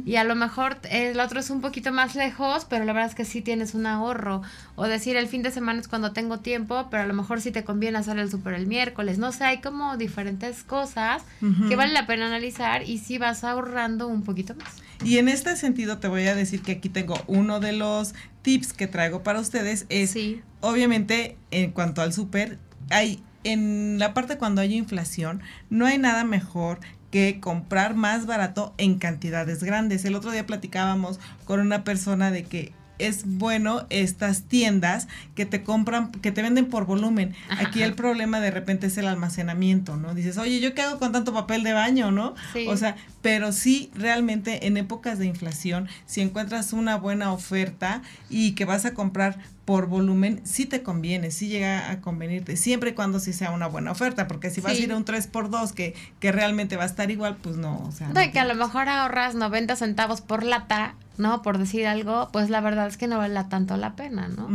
Y 0.06 0.16
a 0.18 0.24
lo 0.24 0.36
mejor 0.36 0.78
el 0.92 1.20
otro 1.20 1.40
es 1.40 1.50
un 1.50 1.62
poquito 1.62 1.92
más 1.92 2.16
lejos, 2.16 2.66
pero 2.66 2.86
la 2.86 2.94
verdad 2.94 3.10
es 3.10 3.16
que 3.16 3.26
sí 3.26 3.42
tienes 3.42 3.74
un 3.74 3.86
ahorro. 3.86 4.42
O 4.76 4.86
decir, 4.86 5.16
el 5.18 5.28
fin 5.28 5.42
de 5.42 5.52
semana 5.52 5.80
es 5.80 5.88
cuando 5.88 6.12
tengo 6.12 6.40
tiempo, 6.40 6.88
pero 6.92 7.04
a 7.04 7.08
lo 7.08 7.14
mejor 7.14 7.42
sí 7.42 7.52
te 7.52 7.64
conviene 7.64 7.98
hacer 7.98 8.18
el 8.20 8.30
súper 8.30 8.54
el 8.54 8.68
miércoles. 8.68 9.18
No 9.18 9.32
sé, 9.32 9.44
hay 9.46 9.60
como 9.60 9.98
diferentes 9.98 10.64
cosas 10.64 11.24
que 11.68 11.76
vale 11.76 11.94
la 11.94 12.06
pena 12.06 12.28
analizar 12.28 12.84
y 12.88 13.00
sí 13.00 13.18
vas 13.18 13.44
ahorrando 13.44 14.08
un 14.08 14.24
poquito 14.24 14.56
más. 14.56 14.76
Y 15.04 15.18
en 15.18 15.30
este 15.30 15.56
sentido 15.56 16.00
te 16.00 16.10
voy 16.10 16.28
a 16.28 16.36
decir 16.36 16.62
que 16.62 16.74
aquí 16.74 16.90
tengo 16.90 17.16
uno 17.28 17.60
de 17.62 17.72
los 17.72 18.14
tips 18.42 18.74
que 18.74 18.88
traigo 18.88 19.24
para 19.24 19.40
ustedes 19.40 19.86
es, 19.90 20.16
obviamente, 20.62 21.38
en 21.52 21.72
cuanto 21.72 22.02
al 22.02 22.14
súper, 22.14 22.58
hay 22.90 23.22
en 23.44 24.00
la 24.00 24.14
parte 24.14 24.38
cuando 24.38 24.62
hay 24.62 24.76
inflación, 24.76 25.42
no 25.70 25.86
hay 25.86 25.98
nada 25.98 26.24
mejor 26.24 26.80
que 27.12 27.40
comprar 27.40 27.96
más 27.96 28.26
barato 28.26 28.74
en 28.78 29.00
cantidades 29.00 29.64
grandes. 29.64 30.06
El 30.06 30.16
otro 30.16 30.32
día 30.32 30.46
platicábamos 30.46 31.20
con 31.46 31.60
una 31.60 31.84
persona 31.84 32.32
de 32.32 32.44
que 32.44 32.74
es 33.00 33.24
bueno 33.26 33.86
estas 33.90 34.44
tiendas 34.44 35.08
que 35.36 35.46
te 35.46 35.64
compran, 35.64 36.12
que 36.12 36.32
te 36.32 36.42
venden 36.42 36.68
por 36.68 36.86
volumen. 36.86 37.34
Aquí 37.50 37.82
el 37.82 37.94
problema 37.94 38.40
de 38.40 38.52
repente 38.52 38.88
es 38.88 38.98
el 38.98 39.08
almacenamiento, 39.08 39.98
¿no? 39.98 40.14
Dices, 40.14 40.38
oye, 40.38 40.60
¿yo 40.60 40.74
qué 40.74 40.84
hago 40.84 41.00
con 41.00 41.12
tanto 41.12 41.34
papel 41.34 41.64
de 41.64 41.74
baño, 41.74 42.12
no? 42.12 42.36
O 42.68 42.78
sea, 42.78 42.96
pero 43.22 43.52
sí, 43.52 43.90
realmente 43.96 44.68
en 44.68 44.78
épocas 44.78 45.18
de 45.20 45.26
inflación, 45.26 45.88
si 46.06 46.22
encuentras 46.22 46.74
una 46.74 46.96
buena 46.98 47.32
oferta 47.34 48.02
y 48.30 48.52
que 48.52 48.66
vas 48.66 48.86
a 48.86 48.94
comprar 48.94 49.40
por 49.70 49.86
volumen, 49.86 50.42
sí 50.46 50.66
te 50.66 50.82
conviene, 50.82 51.30
sí 51.30 51.48
llega 51.48 51.92
a 51.92 52.02
convenirte, 52.02 52.58
siempre 52.58 52.90
y 52.90 52.94
cuando 52.94 53.20
sí 53.20 53.34
sea 53.34 53.52
una 53.52 53.68
buena 53.68 53.92
oferta, 53.92 54.28
porque 54.28 54.50
si 54.50 54.62
vas 54.62 54.72
a 54.72 54.76
ir 54.76 54.92
a 54.92 54.98
un 54.98 55.06
3x2 55.06 55.74
que, 55.74 55.94
que 56.20 56.32
realmente 56.32 56.76
va 56.76 56.82
a 56.82 56.86
estar 56.88 57.12
igual, 57.12 57.38
pues 57.40 57.56
no, 57.58 57.84
o 57.88 57.92
sea. 57.92 58.08
No, 58.08 58.32
que 58.32 58.40
a 58.40 58.46
lo 58.46 58.56
mejor 58.56 58.90
ahorras 58.90 59.36
90 59.36 59.76
centavos 59.76 60.22
por 60.22 60.42
lata, 60.42 60.96
¿no? 61.20 61.44
Por 61.44 61.60
decir 61.60 61.86
algo, 61.86 62.30
pues 62.34 62.50
la 62.50 62.62
verdad 62.62 62.88
es 62.88 62.98
que 62.98 63.06
no 63.06 63.20
vale 63.20 63.44
tanto 63.44 63.78
la 63.78 63.96
pena, 63.96 64.28
¿no? 64.28 64.50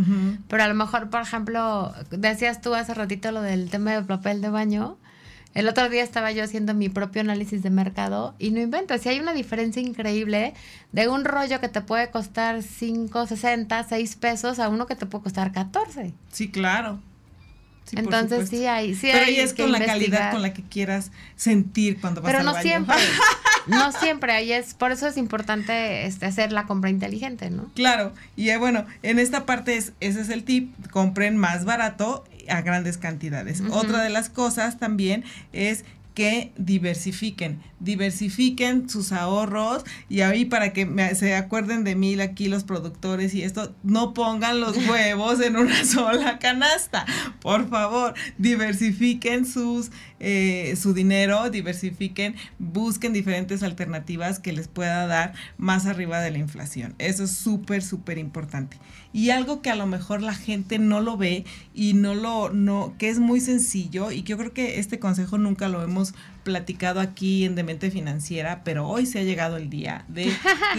Pero 0.49 0.65
a 0.65 0.67
lo 0.67 0.75
mejor, 0.75 1.11
por 1.11 1.23
ejemplo, 1.23 1.95
decías 2.11 2.61
tú 2.61 2.75
hace 2.75 2.93
ratito 2.93 3.31
lo 3.31 3.41
del 3.41 3.71
tema 3.71 3.93
del 3.93 4.07
papel 4.07 4.41
de 4.41 4.49
baño, 4.49 4.99
el 5.55 5.69
otro 5.69 5.89
día 5.89 6.03
estaba 6.03 6.33
yo 6.33 6.43
haciendo 6.45 6.75
mi 6.75 6.89
propio 6.89 7.21
análisis 7.21 7.63
de 7.63 7.71
mercado 7.71 8.35
y 8.39 8.51
no 8.51 8.61
invento, 8.61 8.97
si 8.99 9.09
hay 9.09 9.21
una 9.21 9.33
diferencia 9.33 9.81
increíble 9.81 10.53
de 10.93 11.09
un 11.09 11.25
rollo 11.25 11.61
que 11.61 11.69
te 11.69 11.81
puede 11.81 12.11
costar 12.11 12.63
5, 12.63 13.27
60, 13.27 13.85
6 13.85 14.17
pesos 14.17 14.59
a 14.59 14.69
uno 14.69 14.87
que 14.87 14.97
te 14.97 15.07
puede 15.07 15.25
costar 15.25 15.53
14. 15.53 16.13
Sí, 16.33 16.51
claro. 16.51 17.01
Entonces 17.93 18.49
sí 18.49 18.67
hay, 18.67 18.95
sí 18.95 19.09
Pero 19.13 19.27
ahí 19.27 19.37
es 19.37 19.53
con 19.53 19.71
la 19.71 19.85
calidad 19.85 20.33
con 20.33 20.43
la 20.43 20.53
que 20.53 20.63
quieras 20.63 21.13
sentir 21.37 22.01
cuando 22.01 22.23
vas 22.23 22.29
Pero 22.29 22.41
al 22.41 22.47
no 22.47 22.53
baño. 22.55 22.63
siempre. 22.63 22.97
no 23.67 23.93
siempre, 23.93 24.33
ahí 24.33 24.53
es, 24.53 24.75
por 24.75 24.91
eso 24.91 25.07
es 25.07 25.17
importante 25.17 26.07
este, 26.07 26.27
hacer 26.27 26.51
la 26.51 26.67
compra 26.67 26.91
inteligente, 26.91 27.51
¿no? 27.51 27.71
Claro, 27.75 28.13
y 28.37 28.49
eh, 28.49 28.57
bueno, 28.57 28.87
en 29.03 29.19
esta 29.19 29.47
parte 29.47 29.77
es, 29.77 29.93
ese 30.01 30.23
es 30.23 30.31
el 30.31 30.45
tip, 30.45 30.75
compren 30.91 31.37
más 31.37 31.65
barato 31.65 32.25
a 32.49 32.63
grandes 32.63 32.99
cantidades. 32.99 33.63
Otra 33.71 34.03
de 34.03 34.11
las 34.11 34.29
cosas 34.29 34.79
también 34.79 35.25
es 35.53 35.85
que 36.15 36.53
diversifiquen, 36.57 37.61
diversifiquen 37.81 38.89
sus 38.89 39.11
ahorros 39.11 39.85
y 40.09 40.21
ahí 40.21 40.45
para 40.45 40.73
que 40.73 40.87
se 41.17 41.35
acuerden 41.35 41.83
de 41.83 41.97
mí 41.97 42.19
aquí 42.21 42.49
los 42.49 42.63
productores 42.63 43.35
y 43.35 43.43
esto, 43.43 43.75
no 43.83 44.15
pongan 44.15 44.61
los 44.61 44.77
huevos 44.89 45.41
en 45.41 45.57
una 45.57 45.85
sola 45.85 46.39
canasta, 46.39 47.05
por 47.41 47.69
favor, 47.69 48.15
diversifiquen 48.39 49.45
sus, 49.45 49.91
eh, 50.21 50.77
su 50.81 50.95
dinero, 50.95 51.51
diversifiquen, 51.51 52.37
busquen 52.61 53.13
diferentes 53.13 53.65
alternativas 53.65 54.39
que 54.39 54.53
les 54.53 54.69
pueda 54.69 55.09
dar 55.09 55.35
más 55.59 55.87
arriba 55.87 56.21
de 56.21 56.31
la 56.31 56.39
inflación. 56.39 56.95
Eso 56.99 57.25
es 57.25 57.33
súper, 57.33 57.83
súper 57.83 58.19
importante. 58.19 58.79
Y 59.15 59.31
algo 59.31 59.63
que 59.63 59.71
a 59.71 59.77
lo 59.77 59.87
mejor 59.87 60.23
la 60.23 60.35
gente 60.35 60.81
no 60.81 61.01
lo 61.01 61.17
ve 61.17 61.45
y 61.73 61.95
no 61.95 62.17
lo, 62.17 62.51
no, 62.51 62.97
que 62.99 63.09
es 63.09 63.21
muy 63.21 63.41
sencillo 63.41 64.11
y 64.11 64.23
que 64.23 64.31
yo 64.31 64.39
creo 64.39 64.53
que 64.53 64.81
este 64.81 64.99
consejo 64.99 65.39
nunca 65.39 65.69
lo 65.69 65.85
hemos 65.85 66.15
platicado 66.43 66.99
aquí 66.99 67.45
en 67.45 67.55
Demente 67.55 67.93
Financiera, 67.93 68.63
pero 68.65 68.89
hoy 68.89 69.07
se 69.07 69.21
ha 69.21 69.23
llegado 69.23 69.57
el 69.57 69.71
día 69.71 70.05
de, 70.09 70.33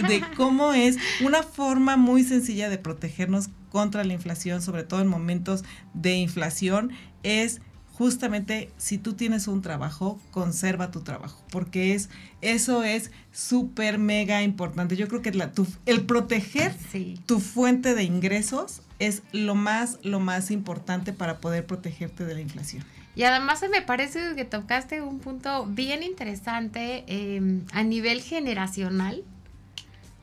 de 0.06 0.22
cómo 0.36 0.74
es 0.74 0.98
una 1.24 1.42
forma 1.42 1.96
muy 1.96 2.24
sencilla 2.24 2.68
de 2.68 2.76
protegernos 2.76 3.48
contra 3.70 4.04
la 4.04 4.12
inflación, 4.12 4.60
sobre 4.60 4.84
todo 4.84 5.00
en 5.00 5.08
momentos 5.08 5.64
de 5.94 6.16
inflación, 6.16 6.92
es 7.22 7.62
justamente 7.96 8.70
si 8.76 8.98
tú 8.98 9.14
tienes 9.14 9.48
un 9.48 9.62
trabajo, 9.62 10.20
conserva 10.30 10.90
tu 10.90 11.00
trabajo, 11.00 11.42
porque 11.50 11.94
es 11.94 12.10
eso 12.42 12.84
es 12.84 13.10
súper 13.32 13.98
mega 13.98 14.42
importante. 14.42 14.96
Yo 14.96 15.08
creo 15.08 15.22
que 15.22 15.32
la, 15.32 15.50
el 15.86 16.04
proteger 16.04 16.74
tu 17.24 17.40
fuente 17.40 17.94
de 17.94 18.04
ingresos 18.04 18.82
es 18.98 19.22
lo 19.32 19.54
más, 19.54 19.98
lo 20.02 20.20
más 20.20 20.50
importante 20.50 21.14
para 21.14 21.38
poder 21.38 21.66
protegerte 21.66 22.26
de 22.26 22.34
la 22.34 22.40
inflación. 22.40 22.84
Y 23.14 23.22
además 23.22 23.64
me 23.70 23.80
parece 23.80 24.34
que 24.34 24.44
tocaste 24.44 25.00
un 25.00 25.18
punto 25.18 25.64
bien 25.64 26.02
interesante 26.02 27.04
em, 27.06 27.64
a 27.72 27.82
nivel 27.82 28.20
generacional, 28.20 29.24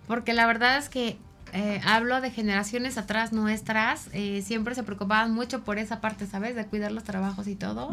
porque 0.07 0.33
la 0.33 0.45
verdad 0.45 0.77
es 0.77 0.89
que 0.89 1.17
eh, 1.55 1.79
hablo 1.85 2.19
de 2.19 2.31
generaciones 2.31 2.97
atrás 2.97 3.31
nuestras, 3.31 4.09
eh, 4.11 4.41
siempre 4.43 4.73
se 4.73 4.81
preocupaban 4.81 5.31
mucho 5.31 5.63
por 5.63 5.77
esa 5.77 6.01
parte, 6.01 6.25
¿sabes? 6.25 6.55
De 6.55 6.65
cuidar 6.65 6.91
los 6.91 7.03
trabajos 7.03 7.47
y 7.47 7.55
todo. 7.55 7.91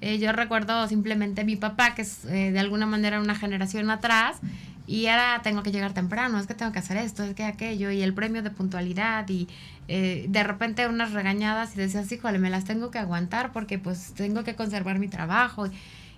Eh, 0.00 0.18
yo 0.18 0.32
recuerdo 0.32 0.88
simplemente 0.88 1.44
mi 1.44 1.56
papá, 1.56 1.94
que 1.94 2.02
es 2.02 2.22
de 2.22 2.58
alguna 2.58 2.86
manera 2.86 3.20
una 3.20 3.34
generación 3.34 3.90
atrás, 3.90 4.38
y 4.86 5.08
ahora 5.08 5.42
tengo 5.42 5.62
que 5.62 5.72
llegar 5.72 5.92
temprano, 5.92 6.38
es 6.38 6.46
que 6.46 6.54
tengo 6.54 6.72
que 6.72 6.78
hacer 6.78 6.96
esto, 6.96 7.22
es 7.22 7.34
que 7.34 7.44
aquello, 7.44 7.90
y 7.90 8.00
el 8.00 8.14
premio 8.14 8.42
de 8.42 8.50
puntualidad, 8.50 9.28
y 9.28 9.46
de 9.86 10.42
repente 10.42 10.86
unas 10.88 11.12
regañadas 11.12 11.74
y 11.74 11.78
decías, 11.78 12.10
híjole, 12.10 12.38
me 12.38 12.48
las 12.48 12.64
tengo 12.64 12.90
que 12.90 12.98
aguantar 12.98 13.52
porque 13.52 13.78
pues 13.78 14.14
tengo 14.14 14.42
que 14.42 14.54
conservar 14.54 14.98
mi 14.98 15.08
trabajo. 15.08 15.66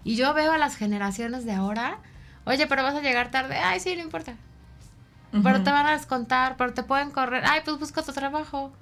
Y 0.04 0.14
yo 0.14 0.32
veo 0.32 0.52
a 0.52 0.58
las 0.58 0.76
generaciones 0.76 1.44
de 1.44 1.52
ahora, 1.52 1.98
oye, 2.44 2.68
pero 2.68 2.84
vas 2.84 2.94
a 2.94 3.00
llegar 3.00 3.32
tarde, 3.32 3.56
ay, 3.56 3.80
sí, 3.80 3.96
no 3.96 4.02
importa 4.02 4.34
pero 5.30 5.62
te 5.62 5.70
van 5.70 5.86
a 5.86 5.92
descontar, 5.92 6.56
pero 6.56 6.72
te 6.72 6.82
pueden 6.82 7.10
correr, 7.10 7.44
ay, 7.46 7.60
pues 7.64 7.78
busca 7.78 8.02
tu 8.02 8.12
trabajo. 8.12 8.72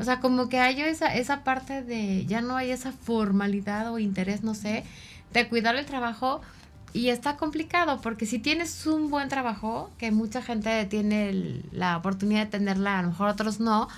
O 0.00 0.02
sea, 0.02 0.18
como 0.18 0.48
que 0.48 0.58
hay 0.58 0.80
esa, 0.80 1.14
esa 1.14 1.44
parte 1.44 1.84
de, 1.84 2.26
ya 2.26 2.40
no 2.40 2.56
hay 2.56 2.72
esa 2.72 2.90
formalidad 2.90 3.92
o 3.92 4.00
interés, 4.00 4.42
no 4.42 4.54
sé, 4.56 4.82
de 5.32 5.48
cuidar 5.48 5.76
el 5.76 5.86
trabajo. 5.86 6.40
Y 6.92 7.08
está 7.08 7.36
complicado 7.36 8.00
porque 8.00 8.26
si 8.26 8.40
tienes 8.40 8.86
un 8.86 9.08
buen 9.08 9.28
trabajo, 9.28 9.88
que 9.98 10.10
mucha 10.10 10.42
gente 10.42 10.84
tiene 10.86 11.62
la 11.70 11.96
oportunidad 11.96 12.40
de 12.40 12.50
tenerla, 12.50 12.98
a 12.98 13.02
lo 13.02 13.10
mejor 13.10 13.28
otros 13.28 13.60
no, 13.60 13.88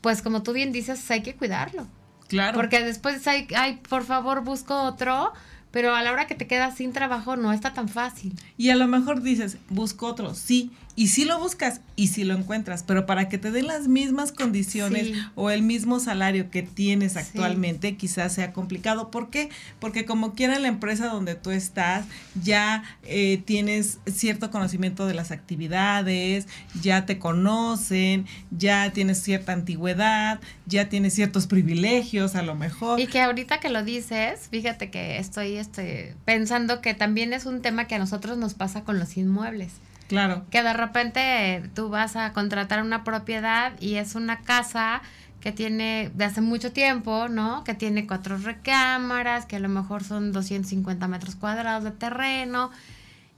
pues 0.00 0.22
como 0.22 0.44
tú 0.44 0.52
bien 0.52 0.70
dices, 0.70 1.10
hay 1.10 1.22
que 1.22 1.34
cuidarlo. 1.34 1.88
Claro. 2.28 2.54
Porque 2.54 2.80
después 2.80 3.26
hay, 3.26 3.48
ay, 3.56 3.80
por 3.88 4.04
favor, 4.04 4.44
busco 4.44 4.80
otro 4.80 5.32
pero 5.74 5.92
a 5.92 6.02
la 6.04 6.12
hora 6.12 6.28
que 6.28 6.36
te 6.36 6.46
quedas 6.46 6.76
sin 6.76 6.92
trabajo 6.92 7.34
no 7.34 7.52
está 7.52 7.72
tan 7.72 7.88
fácil. 7.88 8.32
Y 8.56 8.70
a 8.70 8.76
lo 8.76 8.86
mejor 8.86 9.22
dices, 9.22 9.58
busco 9.70 10.06
otro, 10.06 10.32
sí, 10.36 10.70
y 10.96 11.08
sí 11.08 11.24
lo 11.24 11.38
buscas 11.38 11.80
y 11.96 12.08
sí 12.08 12.24
lo 12.24 12.34
encuentras, 12.34 12.82
pero 12.82 13.06
para 13.06 13.28
que 13.28 13.38
te 13.38 13.50
den 13.50 13.66
las 13.66 13.88
mismas 13.88 14.32
condiciones 14.32 15.12
o 15.34 15.50
el 15.50 15.62
mismo 15.62 15.98
salario 15.98 16.50
que 16.50 16.62
tienes 16.62 17.16
actualmente, 17.16 17.96
quizás 17.96 18.34
sea 18.34 18.52
complicado. 18.52 19.10
¿Por 19.10 19.30
qué? 19.30 19.48
Porque 19.80 20.04
como 20.04 20.34
quiera 20.34 20.58
la 20.58 20.68
empresa 20.68 21.06
donde 21.06 21.34
tú 21.34 21.50
estás, 21.50 22.06
ya 22.40 22.84
eh, 23.04 23.42
tienes 23.44 23.98
cierto 24.06 24.50
conocimiento 24.50 25.06
de 25.06 25.14
las 25.14 25.30
actividades, 25.30 26.46
ya 26.80 27.06
te 27.06 27.18
conocen, 27.18 28.26
ya 28.50 28.92
tienes 28.92 29.22
cierta 29.22 29.52
antigüedad, 29.52 30.40
ya 30.66 30.88
tienes 30.88 31.14
ciertos 31.14 31.46
privilegios 31.46 32.36
a 32.36 32.42
lo 32.42 32.54
mejor. 32.54 33.00
Y 33.00 33.06
que 33.06 33.20
ahorita 33.20 33.58
que 33.58 33.68
lo 33.68 33.82
dices, 33.82 34.48
fíjate 34.50 34.90
que 34.90 35.18
estoy 35.18 35.56
este, 35.56 36.14
pensando 36.24 36.80
que 36.80 36.94
también 36.94 37.32
es 37.32 37.46
un 37.46 37.62
tema 37.62 37.86
que 37.86 37.96
a 37.96 37.98
nosotros 37.98 38.38
nos 38.38 38.54
pasa 38.54 38.84
con 38.84 38.98
los 38.98 39.16
inmuebles. 39.16 39.72
Claro. 40.08 40.44
Que 40.50 40.62
de 40.62 40.72
repente 40.72 41.70
tú 41.74 41.88
vas 41.88 42.16
a 42.16 42.32
contratar 42.32 42.82
una 42.82 43.04
propiedad 43.04 43.72
y 43.80 43.94
es 43.96 44.14
una 44.14 44.40
casa 44.40 45.02
que 45.40 45.52
tiene 45.52 46.10
de 46.14 46.24
hace 46.24 46.40
mucho 46.40 46.72
tiempo, 46.72 47.28
¿no? 47.28 47.64
Que 47.64 47.74
tiene 47.74 48.06
cuatro 48.06 48.38
recámaras, 48.38 49.44
que 49.44 49.56
a 49.56 49.60
lo 49.60 49.68
mejor 49.68 50.02
son 50.02 50.32
250 50.32 51.06
metros 51.06 51.36
cuadrados 51.36 51.84
de 51.84 51.90
terreno, 51.90 52.70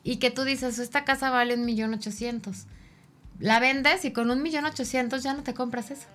y 0.05 0.17
que 0.19 0.31
tú 0.31 0.45
dices, 0.45 0.79
esta 0.79 1.05
casa 1.05 1.31
vale 1.31 1.55
un 1.55 1.65
millón 1.65 1.93
ochocientos. 1.95 2.67
La 3.41 3.59
vendes 3.59 4.05
y 4.05 4.13
con 4.13 4.31
un 4.31 4.41
millón 4.41 4.65
ochocientos 4.67 5.25
ya 5.25 5.35
no 5.35 5.43
te 5.43 5.53
compras 5.53 5.91
eso. 5.91 6.07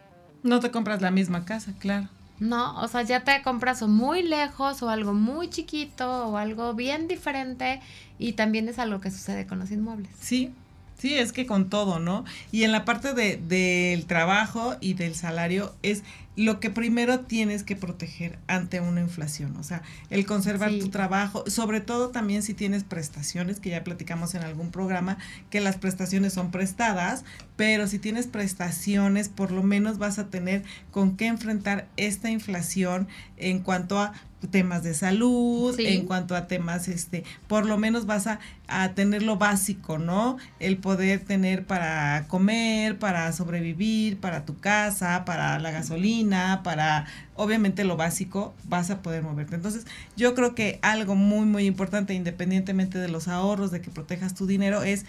No 0.43 0.61
te 0.61 0.71
compras 0.71 1.01
la 1.01 1.11
misma 1.11 1.43
casa, 1.43 1.73
claro. 1.77 2.07
No, 2.41 2.81
o 2.81 2.87
sea, 2.87 3.03
ya 3.03 3.23
te 3.23 3.39
compras 3.43 3.83
o 3.83 3.87
muy 3.87 4.23
lejos 4.23 4.81
o 4.81 4.89
algo 4.89 5.13
muy 5.13 5.47
chiquito 5.47 6.27
o 6.27 6.37
algo 6.37 6.73
bien 6.73 7.07
diferente 7.07 7.79
y 8.17 8.33
también 8.33 8.67
es 8.67 8.79
algo 8.79 8.99
que 8.99 9.11
sucede 9.11 9.45
con 9.45 9.59
los 9.59 9.69
inmuebles. 9.69 10.09
Sí, 10.19 10.51
sí, 10.97 11.13
es 11.19 11.33
que 11.33 11.45
con 11.45 11.69
todo, 11.69 11.99
¿no? 11.99 12.25
Y 12.51 12.63
en 12.63 12.71
la 12.71 12.83
parte 12.83 13.13
de, 13.13 13.37
del 13.37 14.07
trabajo 14.07 14.75
y 14.81 14.95
del 14.95 15.13
salario 15.13 15.75
es 15.83 16.01
lo 16.35 16.59
que 16.59 16.69
primero 16.69 17.21
tienes 17.21 17.63
que 17.63 17.75
proteger 17.75 18.39
ante 18.47 18.79
una 18.79 19.01
inflación, 19.01 19.55
o 19.57 19.63
sea, 19.63 19.81
el 20.09 20.25
conservar 20.25 20.71
tu 20.79 20.89
trabajo, 20.89 21.43
sobre 21.47 21.81
todo 21.81 22.09
también 22.09 22.41
si 22.41 22.53
tienes 22.53 22.83
prestaciones, 22.83 23.59
que 23.59 23.69
ya 23.69 23.83
platicamos 23.83 24.33
en 24.33 24.43
algún 24.43 24.71
programa, 24.71 25.17
que 25.49 25.59
las 25.59 25.77
prestaciones 25.77 26.33
son 26.33 26.51
prestadas, 26.51 27.25
pero 27.57 27.87
si 27.87 27.99
tienes 27.99 28.27
prestaciones, 28.27 29.29
por 29.29 29.51
lo 29.51 29.61
menos 29.61 29.97
vas 29.97 30.19
a 30.19 30.29
tener 30.29 30.63
con 30.89 31.17
qué 31.17 31.27
enfrentar 31.27 31.87
esta 31.97 32.29
inflación 32.29 33.07
en 33.37 33.59
cuanto 33.59 33.99
a 33.99 34.13
temas 34.49 34.83
de 34.83 34.93
salud, 34.93 35.79
en 35.79 36.05
cuanto 36.05 36.35
a 36.35 36.47
temas, 36.47 36.87
este, 36.87 37.23
por 37.47 37.65
lo 37.65 37.77
menos 37.77 38.05
vas 38.05 38.27
a, 38.27 38.39
a, 38.67 38.93
tener 38.93 39.23
lo 39.23 39.37
básico, 39.37 39.97
¿no? 39.97 40.37
El 40.59 40.77
poder 40.77 41.19
tener 41.19 41.65
para 41.65 42.25
comer, 42.27 42.97
para 42.97 43.31
sobrevivir, 43.33 44.17
para 44.19 44.45
tu 44.45 44.57
casa, 44.57 45.25
para 45.25 45.59
la 45.59 45.71
gasolina, 45.71 46.61
para 46.63 47.05
obviamente 47.35 47.83
lo 47.83 47.97
básico, 47.97 48.53
vas 48.65 48.89
a 48.89 49.01
poder 49.01 49.23
moverte. 49.23 49.55
Entonces, 49.55 49.85
yo 50.15 50.33
creo 50.35 50.55
que 50.55 50.79
algo 50.81 51.15
muy, 51.15 51.45
muy 51.45 51.65
importante, 51.65 52.13
independientemente 52.13 52.97
de 52.97 53.07
los 53.07 53.27
ahorros, 53.27 53.71
de 53.71 53.81
que 53.81 53.91
protejas 53.91 54.35
tu 54.35 54.47
dinero, 54.47 54.83
es 54.83 55.05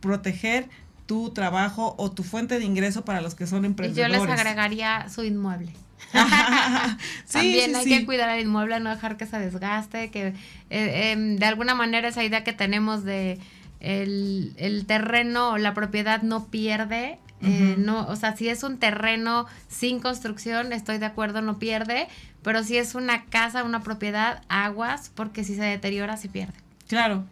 proteger 0.00 0.68
tu 1.06 1.30
trabajo 1.30 1.94
o 1.98 2.10
tu 2.10 2.22
fuente 2.22 2.58
de 2.58 2.64
ingreso 2.64 3.04
para 3.04 3.20
los 3.20 3.34
que 3.34 3.46
son 3.46 3.64
emprendedores. 3.64 4.08
Y 4.08 4.18
yo 4.18 4.26
les 4.26 4.38
agregaría 4.38 5.08
su 5.08 5.22
inmueble. 5.22 5.72
También 7.32 7.74
hay 7.74 7.84
que 7.84 8.06
cuidar 8.06 8.30
el 8.30 8.46
inmueble, 8.46 8.80
no 8.80 8.90
dejar 8.90 9.16
que 9.16 9.26
se 9.26 9.38
desgaste, 9.38 10.10
que 10.10 10.28
eh, 10.70 11.12
em, 11.12 11.36
de 11.36 11.46
alguna 11.46 11.74
manera 11.74 12.08
esa 12.08 12.24
idea 12.24 12.44
que 12.44 12.52
tenemos 12.52 13.04
de 13.04 13.38
el, 13.80 14.84
terreno 14.86 15.50
o 15.50 15.58
la 15.58 15.74
propiedad 15.74 16.22
no 16.22 16.46
pierde. 16.46 17.18
Eh, 17.42 17.74
no, 17.76 18.06
o 18.06 18.16
sea, 18.16 18.34
si 18.36 18.48
es 18.48 18.62
un 18.62 18.78
terreno 18.78 19.44
sin 19.68 20.00
construcción, 20.00 20.72
estoy 20.72 20.96
de 20.96 21.04
acuerdo, 21.04 21.42
no 21.42 21.58
pierde, 21.58 22.08
pero 22.42 22.62
si 22.62 22.78
es 22.78 22.94
una 22.94 23.26
casa, 23.26 23.64
una 23.64 23.82
propiedad, 23.82 24.42
aguas, 24.48 25.10
porque 25.14 25.44
si 25.44 25.54
se 25.54 25.62
deteriora, 25.62 26.16
se 26.16 26.30
pierde. 26.30 26.54
Claro, 26.88 27.24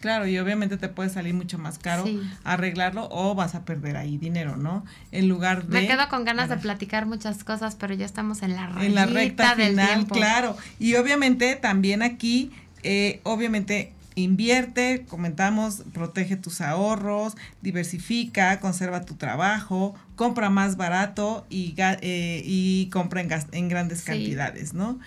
Claro, 0.00 0.26
y 0.26 0.38
obviamente 0.38 0.78
te 0.78 0.88
puede 0.88 1.10
salir 1.10 1.34
mucho 1.34 1.58
más 1.58 1.78
caro 1.78 2.04
arreglarlo 2.42 3.06
o 3.10 3.34
vas 3.34 3.54
a 3.54 3.66
perder 3.66 3.98
ahí 3.98 4.16
dinero, 4.16 4.56
¿no? 4.56 4.84
En 5.12 5.28
lugar 5.28 5.66
de... 5.66 5.82
Me 5.82 5.86
quedo 5.86 6.08
con 6.08 6.24
ganas 6.24 6.48
de 6.48 6.56
platicar 6.56 7.04
muchas 7.04 7.44
cosas, 7.44 7.76
pero 7.76 7.92
ya 7.92 8.06
estamos 8.06 8.42
en 8.42 8.56
la, 8.56 8.72
en 8.80 8.94
la 8.94 9.04
recta 9.04 9.54
final, 9.54 10.06
claro. 10.06 10.56
Y 10.78 10.94
obviamente 10.94 11.54
también 11.56 12.02
aquí, 12.02 12.50
eh, 12.82 13.20
obviamente 13.24 13.92
invierte, 14.14 15.04
comentamos, 15.08 15.82
protege 15.92 16.36
tus 16.36 16.60
ahorros, 16.62 17.36
diversifica, 17.60 18.58
conserva 18.60 19.04
tu 19.04 19.14
trabajo, 19.14 19.94
compra 20.16 20.50
más 20.50 20.76
barato 20.76 21.46
y, 21.50 21.74
eh, 21.76 22.42
y 22.44 22.88
compra 22.90 23.20
en, 23.20 23.30
en 23.52 23.68
grandes 23.68 24.02
cantidades, 24.02 24.72
¿no? 24.72 24.98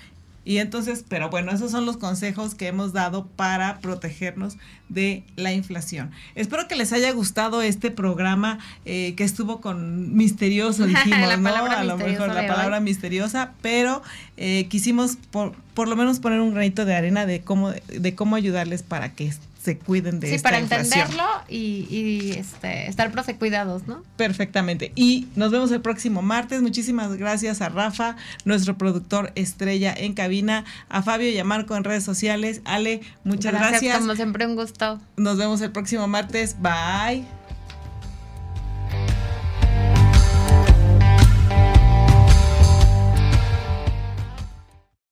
Y 0.45 0.57
entonces, 0.57 1.05
pero 1.07 1.29
bueno, 1.29 1.51
esos 1.51 1.71
son 1.71 1.85
los 1.85 1.97
consejos 1.97 2.53
que 2.53 2.67
hemos 2.67 2.91
dado 2.91 3.27
para 3.27 3.79
protegernos 3.79 4.57
de 4.89 5.23
la 5.35 5.53
inflación. 5.53 6.11
Espero 6.35 6.67
que 6.67 6.75
les 6.75 6.91
haya 6.91 7.11
gustado 7.11 7.61
este 7.61 7.91
programa 7.91 8.59
eh, 8.85 9.13
que 9.15 9.23
estuvo 9.23 9.61
con 9.61 10.15
misterioso, 10.15 10.85
dijimos, 10.87 11.39
¿no? 11.39 11.55
A 11.55 11.83
lo 11.83 11.97
mejor 11.97 12.33
la 12.33 12.47
palabra 12.47 12.79
misteriosa, 12.79 13.53
pero 13.61 14.01
eh, 14.37 14.67
quisimos 14.69 15.17
por, 15.31 15.53
por 15.73 15.87
lo 15.87 15.95
menos 15.95 16.19
poner 16.19 16.41
un 16.41 16.53
granito 16.53 16.85
de 16.85 16.95
arena 16.95 17.25
de 17.25 17.41
cómo, 17.41 17.71
de 17.71 18.15
cómo 18.15 18.35
ayudarles 18.35 18.83
para 18.83 19.13
que 19.13 19.33
se 19.63 19.77
cuiden 19.77 20.19
de 20.19 20.37
sí, 20.37 20.43
para 20.43 20.59
entenderlo 20.59 21.23
y, 21.47 21.87
y 21.89 22.31
este, 22.37 22.89
estar 22.89 23.11
profe 23.11 23.37
cuidados, 23.37 23.87
¿no? 23.87 24.03
Perfectamente. 24.17 24.91
Y 24.95 25.27
nos 25.37 25.51
vemos 25.51 25.71
el 25.71 25.79
próximo 25.79 26.21
martes. 26.21 26.61
Muchísimas 26.61 27.15
gracias 27.15 27.61
a 27.61 27.69
Rafa, 27.69 28.17
nuestro 28.43 28.77
productor 28.77 29.31
estrella 29.35 29.93
en 29.95 30.13
cabina, 30.13 30.65
a 30.89 31.01
Fabio 31.01 31.29
y 31.29 31.37
a 31.37 31.45
Marco 31.45 31.77
en 31.77 31.85
redes 31.85 32.03
sociales. 32.03 32.61
Ale, 32.65 33.01
muchas 33.23 33.53
gracias. 33.53 33.81
Gracias, 33.81 33.99
como 33.99 34.15
siempre, 34.15 34.45
un 34.45 34.55
gusto. 34.55 34.99
Nos 35.15 35.37
vemos 35.37 35.61
el 35.61 35.71
próximo 35.71 36.09
martes. 36.09 36.57
Bye. 36.59 37.23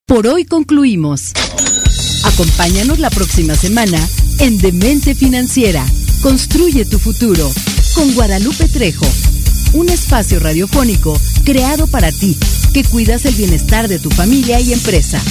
Por 0.06 0.28
hoy 0.28 0.43
concluimos. 0.43 1.32
Acompáñanos 2.26 2.99
la 2.99 3.10
próxima 3.10 3.56
semana 3.56 3.97
en 4.42 4.58
Demente 4.58 5.14
Financiera. 5.14 5.86
Construye 6.22 6.86
tu 6.86 6.98
futuro 6.98 7.50
con 7.94 8.14
Guadalupe 8.16 8.68
Trejo. 8.68 9.06
Un 9.74 9.89
espacio 9.89 10.39
radiofónico 10.39 11.14
creado 11.44 11.88
para 11.88 12.12
ti 12.12 12.38
que 12.74 12.84
cuidas 12.84 13.26
el 13.26 13.36
bienestar 13.36 13.88
de 13.88 14.00
tu 14.00 14.10
familia 14.10 14.60
y 14.60 14.74
empresa. 14.74 15.22